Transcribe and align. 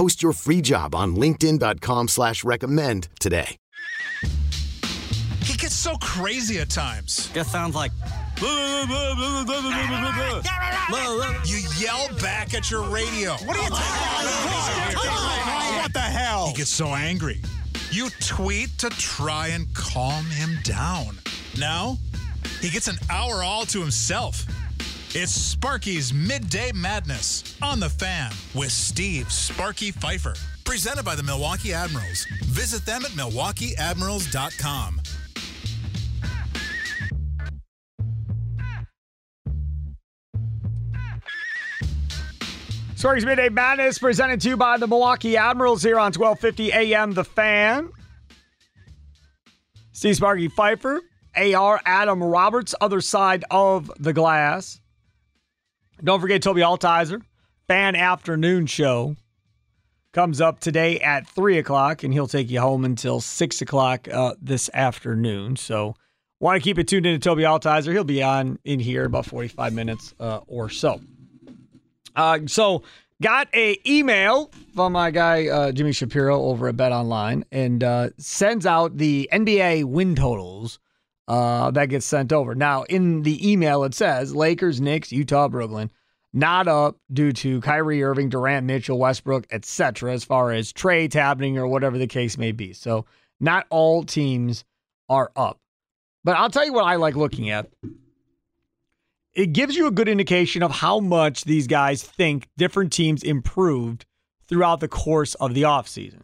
Post 0.00 0.22
your 0.22 0.32
free 0.32 0.62
job 0.62 0.94
on 0.94 1.14
LinkedIn.com 1.14 2.08
slash 2.08 2.42
recommend 2.42 3.08
today. 3.18 3.58
He 5.42 5.54
gets 5.58 5.74
so 5.74 5.94
crazy 5.96 6.58
at 6.58 6.70
times. 6.70 7.28
Just 7.34 7.52
sounds 7.52 7.74
like 7.74 7.92
You 11.44 11.58
yell 11.78 12.08
back 12.22 12.54
at 12.54 12.70
your 12.70 12.88
radio. 12.88 13.32
What 13.44 13.58
are 13.58 13.62
you 13.62 13.68
talking 13.68 14.96
about? 15.02 15.82
What 15.82 15.92
the 15.92 16.00
hell? 16.00 16.46
He 16.46 16.54
gets 16.54 16.70
so 16.70 16.86
angry. 16.86 17.42
You 17.90 18.08
tweet 18.20 18.70
to 18.78 18.88
try 18.88 19.48
and 19.48 19.66
calm 19.74 20.24
him 20.24 20.60
down. 20.62 21.18
Now, 21.58 21.98
he 22.62 22.70
gets 22.70 22.88
an 22.88 22.96
hour 23.10 23.42
all 23.42 23.66
to 23.66 23.78
himself. 23.78 24.46
It's 25.12 25.32
Sparky's 25.32 26.14
Midday 26.14 26.70
Madness 26.72 27.56
on 27.60 27.80
the 27.80 27.88
fan 27.88 28.30
with 28.54 28.70
Steve 28.70 29.32
Sparky 29.32 29.90
Fifer. 29.90 30.34
Presented 30.64 31.04
by 31.04 31.16
the 31.16 31.22
Milwaukee 31.24 31.72
Admirals. 31.72 32.24
Visit 32.44 32.86
them 32.86 33.04
at 33.04 33.10
milwaukeeadmirals.com. 33.10 35.00
Sparky's 42.94 43.26
Midday 43.26 43.48
Madness 43.48 43.98
presented 43.98 44.40
to 44.42 44.50
you 44.50 44.56
by 44.56 44.78
the 44.78 44.86
Milwaukee 44.86 45.36
Admirals 45.36 45.82
here 45.82 45.98
on 45.98 46.12
1250 46.12 46.72
AM 46.72 47.14
The 47.14 47.24
Fan. 47.24 47.90
Steve 49.90 50.14
Sparky 50.14 50.46
Fifer, 50.46 51.00
AR 51.34 51.80
Adam 51.84 52.22
Roberts, 52.22 52.76
other 52.80 53.00
side 53.00 53.44
of 53.50 53.90
the 53.98 54.12
glass. 54.12 54.80
Don't 56.02 56.20
forget 56.20 56.42
Toby 56.42 56.62
Altizer, 56.62 57.22
Fan 57.68 57.94
Afternoon 57.94 58.66
Show 58.66 59.16
comes 60.12 60.40
up 60.40 60.58
today 60.60 60.98
at 61.00 61.26
3 61.28 61.58
o'clock, 61.58 62.02
and 62.02 62.12
he'll 62.12 62.26
take 62.26 62.50
you 62.50 62.60
home 62.60 62.84
until 62.84 63.20
6 63.20 63.62
o'clock 63.62 64.08
uh, 64.08 64.34
this 64.40 64.68
afternoon. 64.74 65.56
So, 65.56 65.94
want 66.40 66.56
to 66.56 66.64
keep 66.64 66.78
it 66.78 66.88
tuned 66.88 67.06
in 67.06 67.12
to 67.12 67.18
Toby 67.18 67.42
Altizer. 67.42 67.92
He'll 67.92 68.02
be 68.04 68.22
on 68.22 68.58
in 68.64 68.80
here 68.80 69.04
about 69.04 69.26
45 69.26 69.72
minutes 69.72 70.14
uh, 70.18 70.40
or 70.46 70.68
so. 70.68 71.00
Uh, 72.16 72.40
so 72.46 72.82
got 73.22 73.48
a 73.54 73.78
email 73.86 74.50
from 74.74 74.92
my 74.92 75.10
guy 75.10 75.46
uh, 75.46 75.70
Jimmy 75.70 75.92
Shapiro 75.92 76.42
over 76.42 76.68
at 76.68 76.76
Bet 76.76 76.92
Online 76.92 77.44
and 77.52 77.84
uh, 77.84 78.10
sends 78.16 78.66
out 78.66 78.96
the 78.96 79.28
NBA 79.32 79.84
win 79.84 80.16
totals 80.16 80.78
uh, 81.30 81.70
that 81.70 81.86
gets 81.86 82.06
sent 82.06 82.32
over. 82.32 82.54
Now 82.54 82.82
in 82.84 83.22
the 83.22 83.50
email 83.50 83.84
it 83.84 83.94
says 83.94 84.34
Lakers, 84.34 84.80
Knicks, 84.80 85.12
Utah, 85.12 85.48
Brooklyn 85.48 85.90
not 86.32 86.68
up 86.68 86.96
due 87.12 87.32
to 87.32 87.60
Kyrie 87.60 88.02
Irving, 88.02 88.28
Durant, 88.28 88.66
Mitchell, 88.66 88.98
Westbrook, 88.98 89.46
etc. 89.50 90.12
As 90.12 90.24
far 90.24 90.52
as 90.52 90.72
trades 90.72 91.14
happening 91.14 91.58
or 91.58 91.66
whatever 91.66 91.98
the 91.98 92.06
case 92.06 92.38
may 92.38 92.52
be. 92.52 92.72
So 92.72 93.04
not 93.40 93.66
all 93.70 94.04
teams 94.04 94.64
are 95.08 95.30
up. 95.34 95.58
But 96.22 96.36
I'll 96.36 96.50
tell 96.50 96.66
you 96.66 96.72
what 96.72 96.84
I 96.84 96.96
like 96.96 97.16
looking 97.16 97.50
at 97.50 97.70
it 99.32 99.52
gives 99.52 99.76
you 99.76 99.86
a 99.86 99.92
good 99.92 100.08
indication 100.08 100.62
of 100.62 100.72
how 100.72 100.98
much 100.98 101.44
these 101.44 101.66
guys 101.66 102.02
think 102.02 102.48
different 102.56 102.92
teams 102.92 103.22
improved 103.22 104.04
throughout 104.48 104.80
the 104.80 104.88
course 104.88 105.34
of 105.36 105.54
the 105.54 105.62
offseason. 105.62 106.22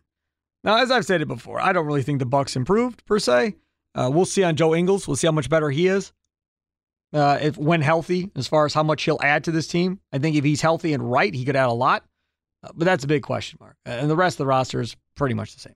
Now, 0.65 0.79
as 0.79 0.91
I've 0.91 1.07
said 1.07 1.23
it 1.23 1.29
before, 1.29 1.61
I 1.61 1.73
don't 1.73 1.87
really 1.87 2.03
think 2.03 2.19
the 2.19 2.27
Bucks 2.27 2.57
improved 2.57 3.07
per 3.07 3.21
se. 3.21 3.55
Uh, 3.97 4.11
we'll 4.13 4.27
see 4.27 4.45
on 4.45 4.55
Joe 4.55 4.75
Ingles. 4.75 5.09
We'll 5.09 5.17
see 5.17 5.27
how 5.27 5.33
much 5.33 5.49
better 5.49 5.71
he 5.71 5.87
is 5.87 6.13
uh, 7.13 7.39
if 7.41 7.57
when 7.57 7.81
healthy, 7.81 8.31
as 8.37 8.47
far 8.47 8.67
as 8.67 8.75
how 8.75 8.83
much 8.83 9.03
he'll 9.05 9.21
add 9.23 9.45
to 9.45 9.51
this 9.51 9.67
team. 9.67 10.01
I 10.13 10.19
think 10.19 10.37
if 10.37 10.45
he's 10.45 10.61
healthy 10.61 10.93
and 10.93 11.11
right, 11.11 11.33
he 11.33 11.45
could 11.45 11.57
add 11.57 11.69
a 11.69 11.73
lot. 11.73 12.05
Uh, 12.63 12.69
but 12.75 12.85
that's 12.85 13.05
a 13.05 13.09
big 13.09 13.23
question 13.23 13.59
mark. 13.61 13.77
And 13.85 14.11
the 14.11 14.17
rest 14.17 14.35
of 14.35 14.39
the 14.39 14.47
roster 14.47 14.81
is 14.81 14.97
pretty 15.15 15.35
much 15.35 15.55
the 15.55 15.61
same. 15.61 15.75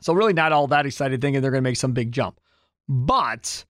So 0.00 0.12
really, 0.12 0.32
not 0.32 0.52
all 0.52 0.66
that 0.68 0.86
excited 0.86 1.20
thinking 1.20 1.42
they're 1.42 1.50
going 1.50 1.62
to 1.62 1.68
make 1.68 1.76
some 1.76 1.92
big 1.92 2.12
jump. 2.12 2.40
But 2.88 3.64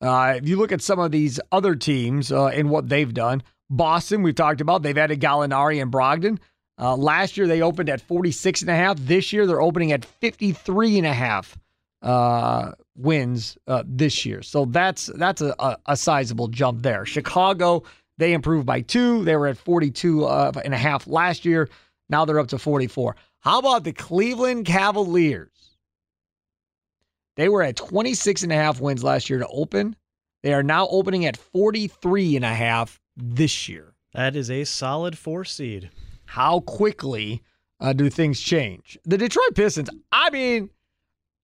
uh, 0.00 0.34
if 0.36 0.48
you 0.48 0.56
look 0.56 0.72
at 0.72 0.82
some 0.82 0.98
of 0.98 1.12
these 1.12 1.40
other 1.52 1.74
teams 1.74 2.32
uh, 2.32 2.46
and 2.46 2.70
what 2.70 2.88
they've 2.88 3.12
done, 3.12 3.42
Boston, 3.70 4.22
we've 4.22 4.34
talked 4.34 4.60
about, 4.60 4.82
they've 4.82 4.96
added 4.96 5.20
Gallinari 5.20 5.80
and 5.80 5.92
Brogdon. 5.92 6.38
Uh, 6.78 6.96
last 6.96 7.36
year 7.36 7.46
they 7.46 7.62
opened 7.62 7.88
at 7.88 8.00
46 8.02 8.62
and 8.62 8.70
a 8.70 8.76
half. 8.76 8.98
This 8.98 9.32
year 9.32 9.46
they're 9.46 9.62
opening 9.62 9.92
at 9.92 10.04
53 10.04 10.98
and 10.98 11.06
a 11.06 11.12
half 11.12 11.58
uh, 12.02 12.72
wins 12.96 13.58
uh, 13.66 13.82
this 13.86 14.24
year. 14.24 14.42
So 14.42 14.64
that's 14.66 15.06
that's 15.06 15.40
a, 15.40 15.54
a, 15.58 15.76
a, 15.86 15.96
sizable 15.96 16.48
jump 16.48 16.82
there. 16.82 17.04
Chicago, 17.06 17.82
they 18.18 18.32
improved 18.32 18.66
by 18.66 18.80
two. 18.82 19.24
They 19.24 19.36
were 19.36 19.46
at 19.46 19.56
42 19.56 20.24
uh, 20.24 20.52
and 20.64 20.74
a 20.74 20.78
half 20.78 21.06
last 21.06 21.44
year. 21.44 21.68
Now 22.08 22.24
they're 22.24 22.38
up 22.38 22.48
to 22.48 22.58
44. 22.58 23.16
How 23.40 23.58
about 23.58 23.84
the 23.84 23.92
Cleveland 23.92 24.66
Cavaliers? 24.66 25.50
They 27.36 27.48
were 27.48 27.62
at 27.62 27.76
26 27.76 28.44
and 28.44 28.52
a 28.52 28.56
half 28.56 28.80
wins 28.80 29.04
last 29.04 29.28
year 29.28 29.38
to 29.38 29.48
open. 29.48 29.94
They 30.42 30.54
are 30.54 30.62
now 30.62 30.88
opening 30.88 31.26
at 31.26 31.36
43 31.36 32.36
and 32.36 32.44
a 32.44 32.54
half 32.54 33.00
this 33.16 33.68
year. 33.68 33.94
That 34.14 34.36
is 34.36 34.50
a 34.50 34.64
solid 34.64 35.18
four 35.18 35.44
seed. 35.44 35.90
How 36.24 36.60
quickly 36.60 37.42
uh, 37.80 37.92
do 37.92 38.08
things 38.08 38.40
change? 38.40 38.98
The 39.04 39.18
Detroit 39.18 39.54
Pistons, 39.54 39.90
I 40.10 40.30
mean, 40.30 40.70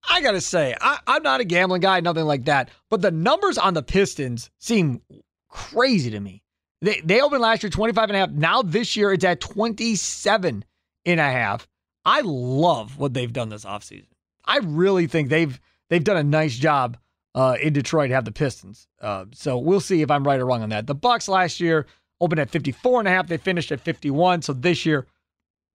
I 0.09 0.21
got 0.21 0.33
to 0.33 0.41
say, 0.41 0.75
I, 0.81 0.99
I'm 1.07 1.23
not 1.23 1.41
a 1.41 1.45
gambling 1.45 1.81
guy, 1.81 2.01
nothing 2.01 2.25
like 2.25 2.47
that, 2.47 2.71
but 2.91 3.03
the 3.03 3.11
numbers 3.11 3.59
on 3.59 3.75
the 3.75 3.83
Pistons 3.83 4.51
seem 4.59 5.01
crazy 5.49 6.11
to 6.11 6.21
me. 6.21 6.43
They, 6.81 7.01
they 7.05 7.21
opened 7.21 7.43
last 7.43 7.63
year 7.63 7.71
25 7.71 8.11
and 8.11 8.17
a 8.17 8.19
half. 8.19 8.31
Now 8.31 8.63
this 8.63 8.97
year 8.97 9.13
it's 9.13 9.25
at 9.25 9.41
27 9.41 10.65
and 11.07 11.21
a 11.21 11.23
half. 11.23 11.69
I 12.05 12.23
love 12.25 12.99
what 12.99 13.15
they've 13.15 13.33
done 13.33 13.49
this 13.49 13.65
offseason. 13.65 14.09
I 14.45 14.59
really 14.59 15.07
think 15.07 15.29
they've 15.29 15.61
they've 15.89 16.03
done 16.03 16.17
a 16.17 16.25
nice 16.25 16.57
job 16.57 16.97
uh, 17.35 17.57
in 17.63 17.73
Detroit 17.73 18.09
to 18.09 18.15
have 18.15 18.25
the 18.25 18.33
Pistons. 18.33 18.89
Uh, 19.01 19.27
so 19.33 19.57
we'll 19.59 19.81
see 19.81 20.03
if 20.03 20.11
I'm 20.11 20.25
right 20.25 20.41
or 20.41 20.47
wrong 20.47 20.63
on 20.63 20.71
that. 20.71 20.89
The 20.89 20.95
Bucks 20.97 21.29
last 21.29 21.61
year 21.61 21.87
opened 22.21 22.41
at 22.41 22.51
54 22.51 23.01
and 23.01 23.09
a 23.09 23.13
half. 23.13 23.29
They 23.29 23.37
finished 23.37 23.71
at 23.71 23.81
51. 23.81 24.43
So 24.43 24.53
this 24.53 24.85
year 24.85 25.07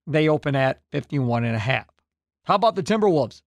they 0.05 0.27
open 0.27 0.55
at 0.55 0.81
51 0.91 1.45
and 1.45 1.55
a 1.55 1.59
half. 1.59 1.87
How 2.43 2.55
about 2.55 2.75
the 2.75 2.83
Timberwolves? 2.83 3.41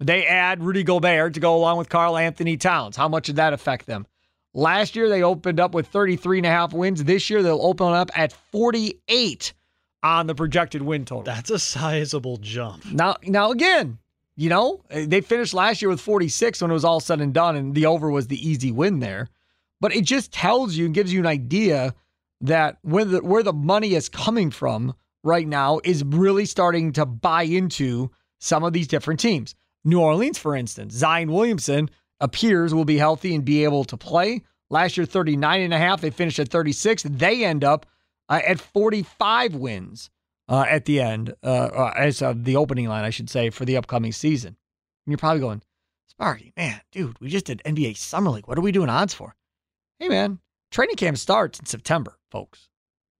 They 0.00 0.26
add 0.26 0.62
Rudy 0.62 0.82
Gobert 0.82 1.34
to 1.34 1.40
go 1.40 1.56
along 1.56 1.78
with 1.78 1.88
Karl-Anthony 1.88 2.56
Towns. 2.56 2.96
How 2.96 3.08
much 3.08 3.26
did 3.26 3.36
that 3.36 3.52
affect 3.52 3.86
them? 3.86 4.06
Last 4.52 4.94
year 4.94 5.08
they 5.08 5.22
opened 5.22 5.60
up 5.60 5.74
with 5.74 5.88
33 5.88 6.38
and 6.38 6.46
a 6.46 6.50
half 6.50 6.72
wins. 6.72 7.02
This 7.02 7.28
year 7.28 7.42
they'll 7.42 7.62
open 7.62 7.92
up 7.92 8.10
at 8.16 8.32
48 8.52 9.52
on 10.02 10.26
the 10.26 10.34
projected 10.34 10.82
win 10.82 11.04
total. 11.04 11.24
That's 11.24 11.50
a 11.50 11.58
sizable 11.58 12.36
jump. 12.36 12.84
Now, 12.92 13.16
now 13.24 13.50
again, 13.50 13.98
you 14.36 14.48
know, 14.48 14.82
they 14.90 15.20
finished 15.20 15.54
last 15.54 15.80
year 15.80 15.88
with 15.88 16.00
46 16.00 16.60
when 16.60 16.70
it 16.70 16.74
was 16.74 16.84
all 16.84 17.00
said 17.00 17.20
and 17.20 17.32
done, 17.32 17.56
and 17.56 17.74
the 17.74 17.86
over 17.86 18.10
was 18.10 18.26
the 18.26 18.48
easy 18.48 18.70
win 18.70 19.00
there. 19.00 19.28
But 19.80 19.94
it 19.94 20.04
just 20.04 20.32
tells 20.32 20.76
you 20.76 20.86
and 20.86 20.94
gives 20.94 21.12
you 21.12 21.20
an 21.20 21.26
idea 21.26 21.94
that 22.40 22.78
where 22.82 23.04
the, 23.04 23.22
where 23.22 23.42
the 23.42 23.52
money 23.52 23.94
is 23.94 24.08
coming 24.08 24.50
from 24.50 24.94
right 25.22 25.46
now 25.46 25.80
is 25.84 26.04
really 26.04 26.46
starting 26.46 26.92
to 26.92 27.06
buy 27.06 27.42
into 27.42 28.10
some 28.38 28.64
of 28.64 28.72
these 28.72 28.88
different 28.88 29.20
teams. 29.20 29.54
New 29.84 30.00
Orleans, 30.00 30.38
for 30.38 30.56
instance, 30.56 30.94
Zion 30.94 31.30
Williamson 31.30 31.90
appears 32.20 32.72
will 32.72 32.84
be 32.84 32.96
healthy 32.96 33.34
and 33.34 33.44
be 33.44 33.64
able 33.64 33.84
to 33.84 33.96
play. 33.96 34.42
Last 34.70 34.96
year, 34.96 35.06
39 35.06 35.60
and 35.60 35.74
a 35.74 35.78
half. 35.78 36.00
They 36.00 36.10
finished 36.10 36.38
at 36.38 36.48
36. 36.48 37.02
They 37.04 37.44
end 37.44 37.64
up 37.64 37.86
uh, 38.28 38.40
at 38.46 38.58
45 38.60 39.54
wins 39.54 40.10
uh, 40.48 40.64
at 40.68 40.84
the 40.86 41.00
end, 41.00 41.34
uh, 41.42 41.46
uh, 41.46 41.92
as 41.96 42.22
of 42.22 42.44
the 42.44 42.56
opening 42.56 42.88
line, 42.88 43.04
I 43.04 43.10
should 43.10 43.30
say, 43.30 43.50
for 43.50 43.64
the 43.64 43.76
upcoming 43.76 44.12
season. 44.12 44.56
And 45.06 45.12
you're 45.12 45.18
probably 45.18 45.40
going, 45.40 45.62
Sparky, 46.06 46.52
man, 46.56 46.80
dude, 46.92 47.18
we 47.20 47.28
just 47.28 47.46
did 47.46 47.62
NBA 47.64 47.96
Summer 47.96 48.30
League. 48.30 48.46
What 48.46 48.58
are 48.58 48.62
we 48.62 48.72
doing 48.72 48.88
odds 48.88 49.14
for? 49.14 49.34
Hey, 49.98 50.08
man, 50.08 50.38
training 50.70 50.96
camp 50.96 51.18
starts 51.18 51.58
in 51.58 51.66
September, 51.66 52.18
folks. 52.30 52.68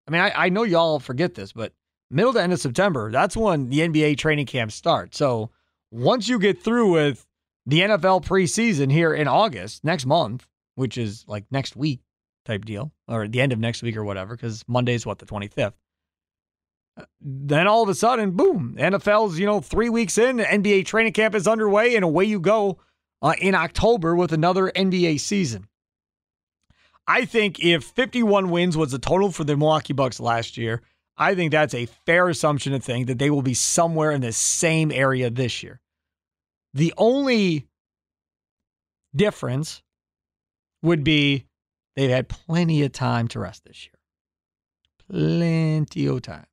I 0.06 0.11
mean, 0.11 0.20
I, 0.20 0.32
I 0.46 0.49
know 0.49 0.62
y'all 0.62 1.00
forget 1.00 1.34
this, 1.34 1.52
but 1.52 1.72
middle 2.11 2.32
to 2.32 2.43
end 2.43 2.52
of 2.52 2.61
September, 2.61 3.11
that's 3.11 3.37
when 3.37 3.69
the 3.69 3.81
NBA 3.81 4.19
training 4.19 4.46
camp 4.46 4.70
starts. 4.72 5.19
So 5.19 5.50
once 5.94 6.29
you 6.29 6.41
get 6.41 6.61
through 6.61 6.91
with 6.91 7.25
the 7.67 7.81
NFL 7.81 8.25
preseason 8.25 8.91
here 8.91 9.14
in 9.14 9.29
August, 9.29 9.85
next 9.85 10.06
month, 10.06 10.46
which 10.75 10.99
is 10.99 11.25
like 11.29 11.44
next 11.52 11.76
week 11.76 12.00
type 12.44 12.64
deal, 12.64 12.93
or 13.06 13.29
the 13.29 13.41
end 13.41 13.52
of 13.52 13.61
next 13.61 13.81
week 13.81 13.96
or 13.96 14.05
whatever, 14.05 14.35
because 14.35 14.64
Monday's 14.67 15.06
what, 15.06 15.20
the 15.20 15.26
25th. 15.26 15.75
Then 17.20 17.67
all 17.69 17.82
of 17.82 17.88
a 17.88 17.94
sudden, 17.94 18.32
boom, 18.32 18.76
NFL's, 18.79 19.38
you 19.38 19.46
know, 19.46 19.61
three 19.61 19.88
weeks 19.88 20.19
in, 20.19 20.38
NBA 20.38 20.85
training 20.85 21.12
camp 21.12 21.35
is 21.35 21.46
underway, 21.46 21.94
and 21.94 22.05
away 22.05 22.25
you 22.25 22.40
go 22.40 22.79
uh, 23.23 23.35
in 23.38 23.55
October 23.55 24.17
with 24.17 24.32
another 24.32 24.73
NBA 24.75 25.20
season. 25.20 25.69
I 27.06 27.25
think 27.25 27.61
if 27.61 27.85
51 27.85 28.50
wins 28.50 28.76
was 28.76 28.90
the 28.90 28.99
total 28.99 29.31
for 29.31 29.44
the 29.44 29.56
Milwaukee 29.56 29.93
Bucks 29.93 30.19
last 30.19 30.56
year, 30.56 30.82
I 31.17 31.37
think 31.37 31.52
that's 31.52 31.75
a 31.75 31.87
fair 31.87 32.29
assumption 32.29 32.73
to 32.73 32.81
think 32.81 33.06
that 33.06 33.19
they 33.19 33.31
will 33.31 33.43
be 33.43 33.55
somewhere 33.55 34.11
in 34.11 34.23
the 34.23 34.32
same 34.32 34.90
area 34.90 35.31
this 35.31 35.62
year. 35.62 35.81
The 36.75 36.93
only 36.99 37.69
difference 39.15 39.82
would 40.82 41.05
be 41.05 41.47
they've 41.97 42.11
had 42.11 42.29
plenty 42.29 42.82
of 42.82 42.93
time 42.93 43.29
to 43.29 43.38
rest 43.38 43.65
this 43.65 43.87
year. 43.87 43.93
Plenty 45.09 46.06
of 46.06 46.23
time. 46.23 46.47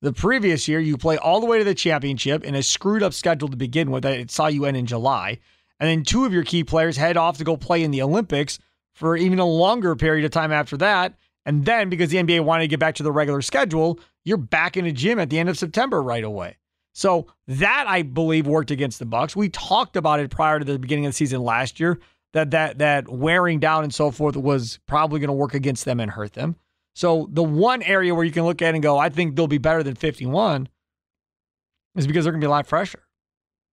The 0.00 0.12
previous 0.12 0.68
year, 0.68 0.78
you 0.78 0.96
play 0.96 1.16
all 1.16 1.40
the 1.40 1.46
way 1.46 1.58
to 1.58 1.64
the 1.64 1.74
championship 1.74 2.44
in 2.44 2.54
a 2.54 2.62
screwed 2.62 3.02
up 3.02 3.14
schedule 3.14 3.48
to 3.48 3.56
begin 3.56 3.90
with. 3.90 4.04
It 4.04 4.30
saw 4.30 4.46
you 4.46 4.64
end 4.64 4.76
in 4.76 4.86
July. 4.86 5.38
And 5.80 5.88
then 5.88 6.04
two 6.04 6.24
of 6.24 6.32
your 6.32 6.44
key 6.44 6.64
players 6.64 6.96
head 6.96 7.16
off 7.16 7.38
to 7.38 7.44
go 7.44 7.56
play 7.56 7.82
in 7.82 7.90
the 7.90 8.02
Olympics 8.02 8.58
for 8.94 9.16
even 9.16 9.38
a 9.38 9.46
longer 9.46 9.94
period 9.96 10.24
of 10.24 10.30
time 10.30 10.52
after 10.52 10.76
that. 10.78 11.14
And 11.46 11.64
then 11.64 11.88
because 11.88 12.10
the 12.10 12.18
NBA 12.18 12.44
wanted 12.44 12.64
to 12.64 12.68
get 12.68 12.80
back 12.80 12.96
to 12.96 13.02
the 13.02 13.12
regular 13.12 13.42
schedule, 13.42 13.98
you're 14.24 14.36
back 14.36 14.76
in 14.76 14.86
a 14.86 14.92
gym 14.92 15.18
at 15.18 15.30
the 15.30 15.38
end 15.38 15.48
of 15.48 15.58
September 15.58 16.02
right 16.02 16.24
away. 16.24 16.56
So 16.98 17.28
that 17.46 17.84
I 17.86 18.02
believe 18.02 18.48
worked 18.48 18.72
against 18.72 18.98
the 18.98 19.06
Bucks. 19.06 19.36
We 19.36 19.50
talked 19.50 19.96
about 19.96 20.18
it 20.18 20.32
prior 20.32 20.58
to 20.58 20.64
the 20.64 20.80
beginning 20.80 21.06
of 21.06 21.10
the 21.10 21.16
season 21.16 21.44
last 21.44 21.78
year 21.78 22.00
that 22.32 22.50
that 22.50 22.78
that 22.78 23.08
wearing 23.08 23.60
down 23.60 23.84
and 23.84 23.94
so 23.94 24.10
forth 24.10 24.36
was 24.36 24.80
probably 24.88 25.20
going 25.20 25.28
to 25.28 25.32
work 25.32 25.54
against 25.54 25.84
them 25.84 26.00
and 26.00 26.10
hurt 26.10 26.32
them. 26.32 26.56
So 26.96 27.28
the 27.30 27.44
one 27.44 27.84
area 27.84 28.12
where 28.16 28.24
you 28.24 28.32
can 28.32 28.42
look 28.42 28.62
at 28.62 28.74
and 28.74 28.82
go, 28.82 28.98
I 28.98 29.10
think 29.10 29.36
they'll 29.36 29.46
be 29.46 29.58
better 29.58 29.84
than 29.84 29.94
51 29.94 30.68
is 31.94 32.08
because 32.08 32.24
they're 32.24 32.32
going 32.32 32.40
to 32.40 32.44
be 32.44 32.48
a 32.48 32.50
lot 32.50 32.66
fresher. 32.66 33.04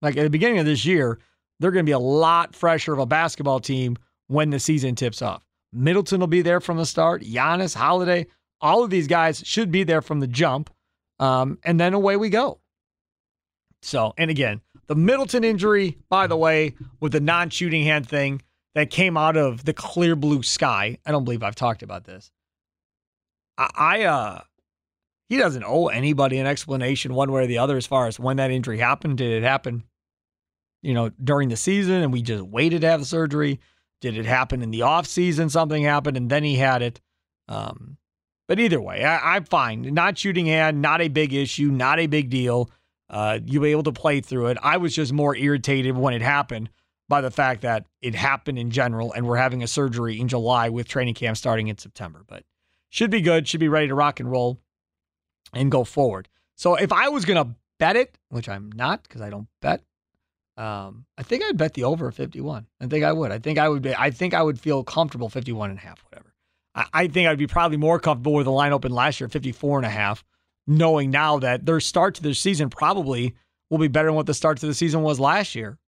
Like 0.02 0.16
at 0.16 0.22
the 0.22 0.30
beginning 0.30 0.60
of 0.60 0.66
this 0.66 0.86
year, 0.86 1.18
they're 1.58 1.72
going 1.72 1.84
to 1.84 1.90
be 1.90 1.94
a 1.94 1.98
lot 1.98 2.54
fresher 2.54 2.92
of 2.92 3.00
a 3.00 3.06
basketball 3.06 3.58
team 3.58 3.96
when 4.28 4.50
the 4.50 4.60
season 4.60 4.94
tips 4.94 5.20
off. 5.20 5.44
Middleton 5.72 6.20
will 6.20 6.28
be 6.28 6.42
there 6.42 6.60
from 6.60 6.76
the 6.76 6.86
start. 6.86 7.22
Giannis, 7.22 7.74
Holiday, 7.74 8.28
all 8.60 8.84
of 8.84 8.90
these 8.90 9.08
guys 9.08 9.42
should 9.44 9.72
be 9.72 9.82
there 9.82 10.00
from 10.00 10.20
the 10.20 10.28
jump. 10.28 10.70
Um, 11.18 11.58
and 11.64 11.80
then 11.80 11.92
away 11.92 12.16
we 12.16 12.28
go. 12.28 12.60
So, 13.86 14.14
and 14.18 14.32
again, 14.32 14.62
the 14.88 14.96
Middleton 14.96 15.44
injury, 15.44 15.96
by 16.08 16.26
the 16.26 16.36
way, 16.36 16.74
with 16.98 17.12
the 17.12 17.20
non 17.20 17.50
shooting 17.50 17.84
hand 17.84 18.08
thing 18.08 18.42
that 18.74 18.90
came 18.90 19.16
out 19.16 19.36
of 19.36 19.64
the 19.64 19.72
clear 19.72 20.16
blue 20.16 20.42
sky. 20.42 20.98
I 21.06 21.12
don't 21.12 21.24
believe 21.24 21.44
I've 21.44 21.54
talked 21.54 21.84
about 21.84 22.04
this. 22.04 22.32
I, 23.56 23.70
I 23.76 24.02
uh, 24.02 24.40
he 25.28 25.36
doesn't 25.36 25.62
owe 25.64 25.86
anybody 25.86 26.38
an 26.38 26.48
explanation 26.48 27.14
one 27.14 27.30
way 27.30 27.44
or 27.44 27.46
the 27.46 27.58
other 27.58 27.76
as 27.76 27.86
far 27.86 28.08
as 28.08 28.18
when 28.18 28.38
that 28.38 28.50
injury 28.50 28.78
happened. 28.78 29.18
Did 29.18 29.30
it 29.30 29.46
happen, 29.46 29.84
you 30.82 30.92
know, 30.92 31.10
during 31.22 31.48
the 31.48 31.56
season 31.56 32.02
and 32.02 32.12
we 32.12 32.22
just 32.22 32.42
waited 32.42 32.80
to 32.80 32.88
have 32.88 33.00
the 33.00 33.06
surgery? 33.06 33.60
Did 34.00 34.18
it 34.18 34.26
happen 34.26 34.62
in 34.62 34.72
the 34.72 34.82
off 34.82 35.06
season? 35.06 35.48
Something 35.48 35.84
happened 35.84 36.16
and 36.16 36.28
then 36.28 36.42
he 36.42 36.56
had 36.56 36.82
it. 36.82 37.00
Um, 37.48 37.98
but 38.48 38.58
either 38.58 38.80
way, 38.80 39.04
I, 39.04 39.36
am 39.36 39.44
fine. 39.44 39.82
Not 39.94 40.18
shooting 40.18 40.46
hand, 40.46 40.82
not 40.82 41.00
a 41.00 41.08
big 41.08 41.32
issue, 41.32 41.70
not 41.70 42.00
a 42.00 42.08
big 42.08 42.30
deal. 42.30 42.68
Uh, 43.08 43.38
you'll 43.44 43.62
be 43.62 43.70
able 43.70 43.84
to 43.84 43.92
play 43.92 44.20
through 44.20 44.46
it. 44.46 44.58
I 44.62 44.78
was 44.78 44.94
just 44.94 45.12
more 45.12 45.36
irritated 45.36 45.96
when 45.96 46.14
it 46.14 46.22
happened 46.22 46.70
by 47.08 47.20
the 47.20 47.30
fact 47.30 47.62
that 47.62 47.86
it 48.02 48.14
happened 48.14 48.58
in 48.58 48.70
general 48.70 49.12
and 49.12 49.26
we're 49.26 49.36
having 49.36 49.62
a 49.62 49.66
surgery 49.66 50.18
in 50.20 50.28
July 50.28 50.68
with 50.68 50.88
training 50.88 51.14
camp 51.14 51.36
starting 51.36 51.68
in 51.68 51.78
September. 51.78 52.24
But 52.26 52.42
should 52.88 53.10
be 53.10 53.20
good, 53.20 53.46
should 53.46 53.60
be 53.60 53.68
ready 53.68 53.88
to 53.88 53.94
rock 53.94 54.20
and 54.20 54.30
roll 54.30 54.60
and 55.52 55.70
go 55.70 55.84
forward. 55.84 56.28
So 56.56 56.74
if 56.74 56.92
I 56.92 57.08
was 57.08 57.24
going 57.24 57.44
to 57.44 57.54
bet 57.78 57.96
it, 57.96 58.18
which 58.28 58.48
I'm 58.48 58.72
not 58.72 59.02
because 59.02 59.20
I 59.20 59.30
don't 59.30 59.48
bet, 59.60 59.82
um, 60.56 61.04
I 61.18 61.22
think 61.22 61.44
I'd 61.44 61.56
bet 61.56 61.74
the 61.74 61.84
over 61.84 62.10
51. 62.10 62.66
I 62.80 62.86
think 62.86 63.04
I 63.04 63.12
would. 63.12 63.30
I 63.30 63.38
think 63.38 63.58
I 63.58 63.68
would 63.68 63.82
be, 63.82 63.94
I 63.94 64.10
think 64.10 64.34
I 64.34 64.42
would 64.42 64.58
feel 64.58 64.82
comfortable 64.82 65.28
51 65.28 65.70
and 65.70 65.78
a 65.78 65.82
half, 65.82 66.02
whatever. 66.04 66.34
I, 66.74 66.86
I 66.92 67.08
think 67.08 67.28
I'd 67.28 67.38
be 67.38 67.46
probably 67.46 67.76
more 67.76 68.00
comfortable 68.00 68.32
with 68.32 68.46
the 68.46 68.52
line 68.52 68.72
open 68.72 68.90
last 68.92 69.20
year, 69.20 69.28
54 69.28 69.78
and 69.78 69.86
a 69.86 69.90
half, 69.90 70.24
knowing 70.66 71.10
now 71.10 71.38
that 71.38 71.66
their 71.66 71.80
start 71.80 72.14
to 72.16 72.22
their 72.22 72.34
season 72.34 72.70
probably 72.70 73.34
will 73.70 73.78
be 73.78 73.88
better 73.88 74.08
than 74.08 74.14
what 74.14 74.26
the 74.26 74.34
start 74.34 74.58
to 74.58 74.66
the 74.66 74.74
season 74.74 75.02
was 75.02 75.20
last 75.20 75.54
year. 75.54 75.78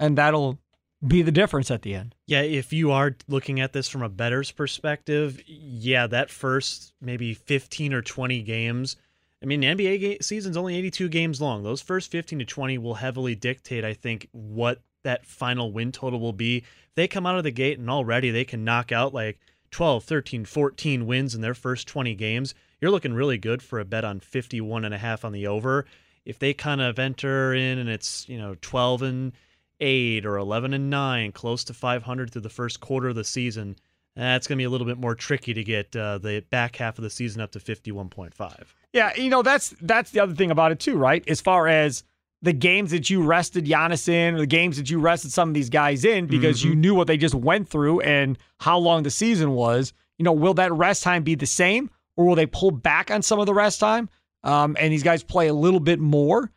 And 0.00 0.16
that'll 0.16 0.58
be 1.06 1.22
the 1.22 1.32
difference 1.32 1.70
at 1.70 1.82
the 1.82 1.94
end. 1.94 2.14
Yeah, 2.26 2.42
if 2.42 2.72
you 2.72 2.90
are 2.92 3.16
looking 3.26 3.60
at 3.60 3.72
this 3.72 3.88
from 3.88 4.02
a 4.02 4.08
better's 4.08 4.50
perspective, 4.50 5.42
yeah, 5.46 6.06
that 6.06 6.30
first 6.30 6.92
maybe 7.00 7.34
15 7.34 7.92
or 7.92 8.02
20 8.02 8.42
games– 8.42 8.96
I 9.42 9.46
mean, 9.46 9.62
NBA 9.62 10.00
ga- 10.00 10.18
season's 10.20 10.56
only 10.56 10.76
82 10.76 11.08
games 11.08 11.40
long. 11.40 11.62
Those 11.62 11.80
first 11.80 12.10
15 12.10 12.40
to 12.40 12.44
20 12.44 12.78
will 12.78 12.94
heavily 12.94 13.34
dictate, 13.34 13.84
I 13.84 13.94
think, 13.94 14.28
what 14.32 14.82
that 15.04 15.26
final 15.26 15.72
win 15.72 15.92
total 15.92 16.18
will 16.18 16.32
be. 16.32 16.58
If 16.58 16.94
they 16.96 17.06
come 17.06 17.24
out 17.24 17.38
of 17.38 17.44
the 17.44 17.52
gate 17.52 17.78
and 17.78 17.88
already 17.88 18.30
they 18.30 18.44
can 18.44 18.64
knock 18.64 18.90
out 18.90 19.14
like 19.14 19.38
12, 19.70 20.02
13, 20.02 20.44
14 20.44 21.06
wins 21.06 21.34
in 21.34 21.40
their 21.40 21.54
first 21.54 21.86
20 21.86 22.14
games, 22.16 22.54
you're 22.80 22.90
looking 22.90 23.14
really 23.14 23.38
good 23.38 23.62
for 23.62 23.80
a 23.80 23.84
bet 23.84 24.04
on 24.04 24.20
51 24.20 24.84
and 24.84 24.94
a 24.94 24.98
half 24.98 25.24
on 25.24 25.32
the 25.32 25.46
over. 25.46 25.86
If 26.24 26.38
they 26.38 26.54
kind 26.54 26.80
of 26.80 26.98
enter 26.98 27.54
in 27.54 27.78
and 27.78 27.88
it's, 27.88 28.28
you 28.28 28.38
know, 28.38 28.56
12 28.60 29.02
and 29.02 29.32
8 29.80 30.26
or 30.26 30.36
11 30.36 30.74
and 30.74 30.90
9, 30.90 31.32
close 31.32 31.64
to 31.64 31.74
500 31.74 32.30
through 32.30 32.42
the 32.42 32.48
first 32.48 32.80
quarter 32.80 33.08
of 33.08 33.14
the 33.14 33.24
season, 33.24 33.76
that's 34.14 34.46
going 34.46 34.56
to 34.56 34.60
be 34.60 34.64
a 34.64 34.70
little 34.70 34.86
bit 34.86 34.98
more 34.98 35.14
tricky 35.14 35.54
to 35.54 35.62
get 35.62 35.94
uh, 35.94 36.18
the 36.18 36.44
back 36.50 36.76
half 36.76 36.98
of 36.98 37.04
the 37.04 37.10
season 37.10 37.40
up 37.40 37.52
to 37.52 37.60
51.5. 37.60 38.64
Yeah, 38.92 39.14
you 39.16 39.28
know 39.28 39.42
that's 39.42 39.74
that's 39.82 40.10
the 40.10 40.20
other 40.20 40.34
thing 40.34 40.50
about 40.50 40.72
it 40.72 40.80
too, 40.80 40.96
right? 40.96 41.22
As 41.28 41.40
far 41.40 41.68
as 41.68 42.02
the 42.40 42.52
games 42.52 42.90
that 42.90 43.10
you 43.10 43.22
rested 43.22 43.66
Giannis 43.66 44.08
in, 44.08 44.34
or 44.34 44.38
the 44.38 44.46
games 44.46 44.76
that 44.76 44.90
you 44.90 44.98
rested 44.98 45.32
some 45.32 45.48
of 45.48 45.54
these 45.54 45.68
guys 45.68 46.04
in 46.04 46.26
because 46.26 46.60
mm-hmm. 46.60 46.70
you 46.70 46.76
knew 46.76 46.94
what 46.94 47.06
they 47.06 47.16
just 47.16 47.34
went 47.34 47.68
through 47.68 48.00
and 48.00 48.38
how 48.58 48.78
long 48.78 49.02
the 49.02 49.10
season 49.10 49.52
was. 49.52 49.92
You 50.18 50.24
know, 50.24 50.32
will 50.32 50.54
that 50.54 50.72
rest 50.72 51.04
time 51.04 51.22
be 51.22 51.36
the 51.36 51.46
same, 51.46 51.90
or 52.18 52.26
will 52.26 52.34
they 52.34 52.46
pull 52.46 52.72
back 52.72 53.12
on 53.12 53.22
some 53.22 53.38
of 53.38 53.46
the 53.46 53.54
rest 53.54 53.78
time 53.78 54.10
um, 54.42 54.76
and 54.78 54.92
these 54.92 55.04
guys 55.04 55.22
play 55.22 55.46
a 55.46 55.54
little 55.54 55.80
bit 55.80 56.00
more? 56.00 56.50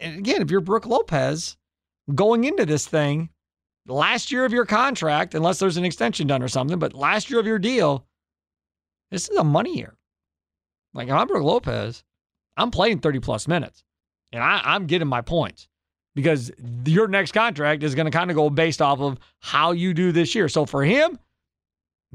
And 0.00 0.18
again, 0.18 0.40
if 0.40 0.50
you're 0.50 0.62
Brook 0.62 0.86
Lopez 0.86 1.56
going 2.12 2.44
into 2.44 2.64
this 2.64 2.86
thing, 2.86 3.28
last 3.86 4.32
year 4.32 4.46
of 4.46 4.54
your 4.54 4.64
contract, 4.64 5.34
unless 5.34 5.58
there's 5.58 5.76
an 5.76 5.84
extension 5.84 6.26
done 6.26 6.42
or 6.42 6.48
something, 6.48 6.78
but 6.78 6.94
last 6.94 7.30
year 7.30 7.38
of 7.38 7.46
your 7.46 7.58
deal, 7.58 8.06
this 9.10 9.28
is 9.28 9.36
a 9.36 9.44
money 9.44 9.76
year. 9.76 9.94
Like 10.94 11.08
if 11.08 11.14
I'm 11.14 11.26
Brook 11.26 11.42
Lopez, 11.42 12.02
I'm 12.56 12.70
playing 12.70 13.00
30 13.00 13.20
plus 13.20 13.46
minutes 13.46 13.84
and 14.32 14.42
I, 14.42 14.62
I'm 14.64 14.86
getting 14.86 15.08
my 15.08 15.20
points 15.20 15.68
because 16.14 16.50
your 16.86 17.06
next 17.06 17.32
contract 17.32 17.82
is 17.82 17.94
going 17.94 18.06
to 18.06 18.16
kind 18.16 18.30
of 18.30 18.36
go 18.36 18.48
based 18.48 18.80
off 18.80 19.00
of 19.00 19.18
how 19.40 19.72
you 19.72 19.92
do 19.92 20.10
this 20.10 20.34
year. 20.34 20.48
So 20.48 20.64
for 20.64 20.82
him, 20.84 21.18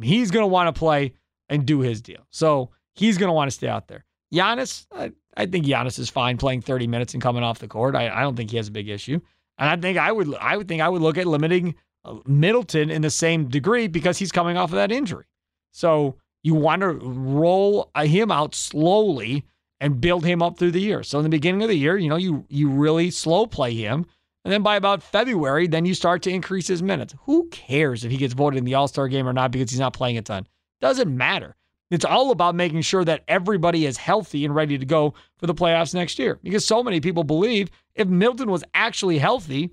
he's 0.01 0.31
going 0.31 0.43
to 0.43 0.47
want 0.47 0.73
to 0.73 0.77
play 0.77 1.13
and 1.49 1.65
do 1.65 1.79
his 1.79 2.01
deal. 2.01 2.25
So 2.29 2.69
he's 2.95 3.17
going 3.17 3.29
to 3.29 3.33
want 3.33 3.49
to 3.49 3.55
stay 3.55 3.67
out 3.67 3.87
there. 3.87 4.05
Giannis, 4.33 4.85
I, 4.93 5.11
I, 5.35 5.45
think 5.47 5.65
Giannis 5.65 5.97
is 5.97 6.09
fine 6.09 6.37
playing 6.37 6.61
30 6.61 6.87
minutes 6.87 7.13
and 7.13 7.23
coming 7.23 7.43
off 7.43 7.59
the 7.59 7.67
court. 7.67 7.95
I, 7.95 8.09
I, 8.09 8.21
don't 8.21 8.35
think 8.35 8.51
he 8.51 8.57
has 8.57 8.67
a 8.67 8.71
big 8.71 8.89
issue. 8.89 9.19
And 9.57 9.69
I 9.69 9.75
think 9.75 9.97
I 9.97 10.11
would 10.11 10.33
I 10.35 10.55
would 10.55 10.67
think 10.67 10.81
I 10.81 10.87
would 10.87 11.01
look 11.01 11.17
at 11.17 11.25
limiting 11.27 11.75
uh, 12.05 12.15
Middleton 12.25 12.89
in 12.89 13.01
the 13.01 13.09
same 13.09 13.49
degree 13.49 13.87
because 13.87 14.17
he's 14.17 14.31
coming 14.31 14.55
off 14.55 14.69
of 14.69 14.75
that 14.75 14.91
injury. 14.91 15.25
So 15.71 16.15
you 16.43 16.53
want 16.53 16.81
to 16.81 16.93
roll 16.93 17.91
him 17.97 18.31
out 18.31 18.55
slowly 18.55 19.45
and 19.81 19.99
build 19.99 20.25
him 20.25 20.41
up 20.41 20.57
through 20.57 20.71
the 20.71 20.79
year. 20.79 21.03
So 21.03 21.19
in 21.19 21.23
the 21.23 21.29
beginning 21.29 21.63
of 21.63 21.69
the 21.69 21.75
year, 21.75 21.97
you 21.97 22.09
know, 22.09 22.15
you 22.15 22.45
you 22.49 22.69
really 22.69 23.11
slow 23.11 23.47
play 23.47 23.73
him. 23.73 24.05
And 24.45 24.53
then 24.53 24.63
by 24.63 24.77
about 24.77 25.03
February, 25.03 25.67
then 25.67 25.85
you 25.85 25.93
start 25.93 26.21
to 26.23 26.29
increase 26.29 26.67
his 26.67 26.81
minutes. 26.81 27.13
Who 27.23 27.49
cares 27.49 28.05
if 28.05 28.11
he 28.11 28.17
gets 28.17 28.33
voted 28.33 28.57
in 28.57 28.63
the 28.63 28.75
All-Star 28.75 29.09
game 29.09 29.27
or 29.27 29.33
not 29.33 29.51
because 29.51 29.69
he's 29.69 29.81
not 29.81 29.93
playing 29.93 30.17
a 30.17 30.21
ton? 30.21 30.47
Doesn't 30.81 31.15
matter. 31.15 31.55
It's 31.91 32.05
all 32.05 32.31
about 32.31 32.55
making 32.55 32.81
sure 32.81 33.03
that 33.03 33.23
everybody 33.27 33.85
is 33.85 33.97
healthy 33.97 34.45
and 34.45 34.53
ready 34.53 34.77
to 34.77 34.85
go 34.85 35.15
for 35.37 35.47
the 35.47 35.55
playoffs 35.55 35.93
next 35.93 36.19
year. 36.19 36.39
Because 36.43 36.65
so 36.65 36.83
many 36.83 37.01
people 37.01 37.23
believe 37.23 37.69
if 37.95 38.07
Middleton 38.07 38.51
was 38.51 38.63
actually 38.73 39.17
healthy 39.17 39.71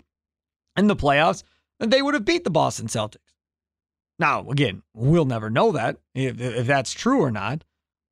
in 0.76 0.86
the 0.86 0.96
playoffs, 0.96 1.42
then 1.78 1.90
they 1.90 2.00
would 2.00 2.14
have 2.14 2.24
beat 2.24 2.44
the 2.44 2.50
Boston 2.50 2.86
Celtics. 2.86 3.18
Now, 4.18 4.48
again, 4.48 4.82
we'll 4.94 5.26
never 5.26 5.50
know 5.50 5.72
that 5.72 5.98
if, 6.14 6.40
if 6.40 6.66
that's 6.66 6.92
true 6.92 7.20
or 7.20 7.30
not, 7.30 7.64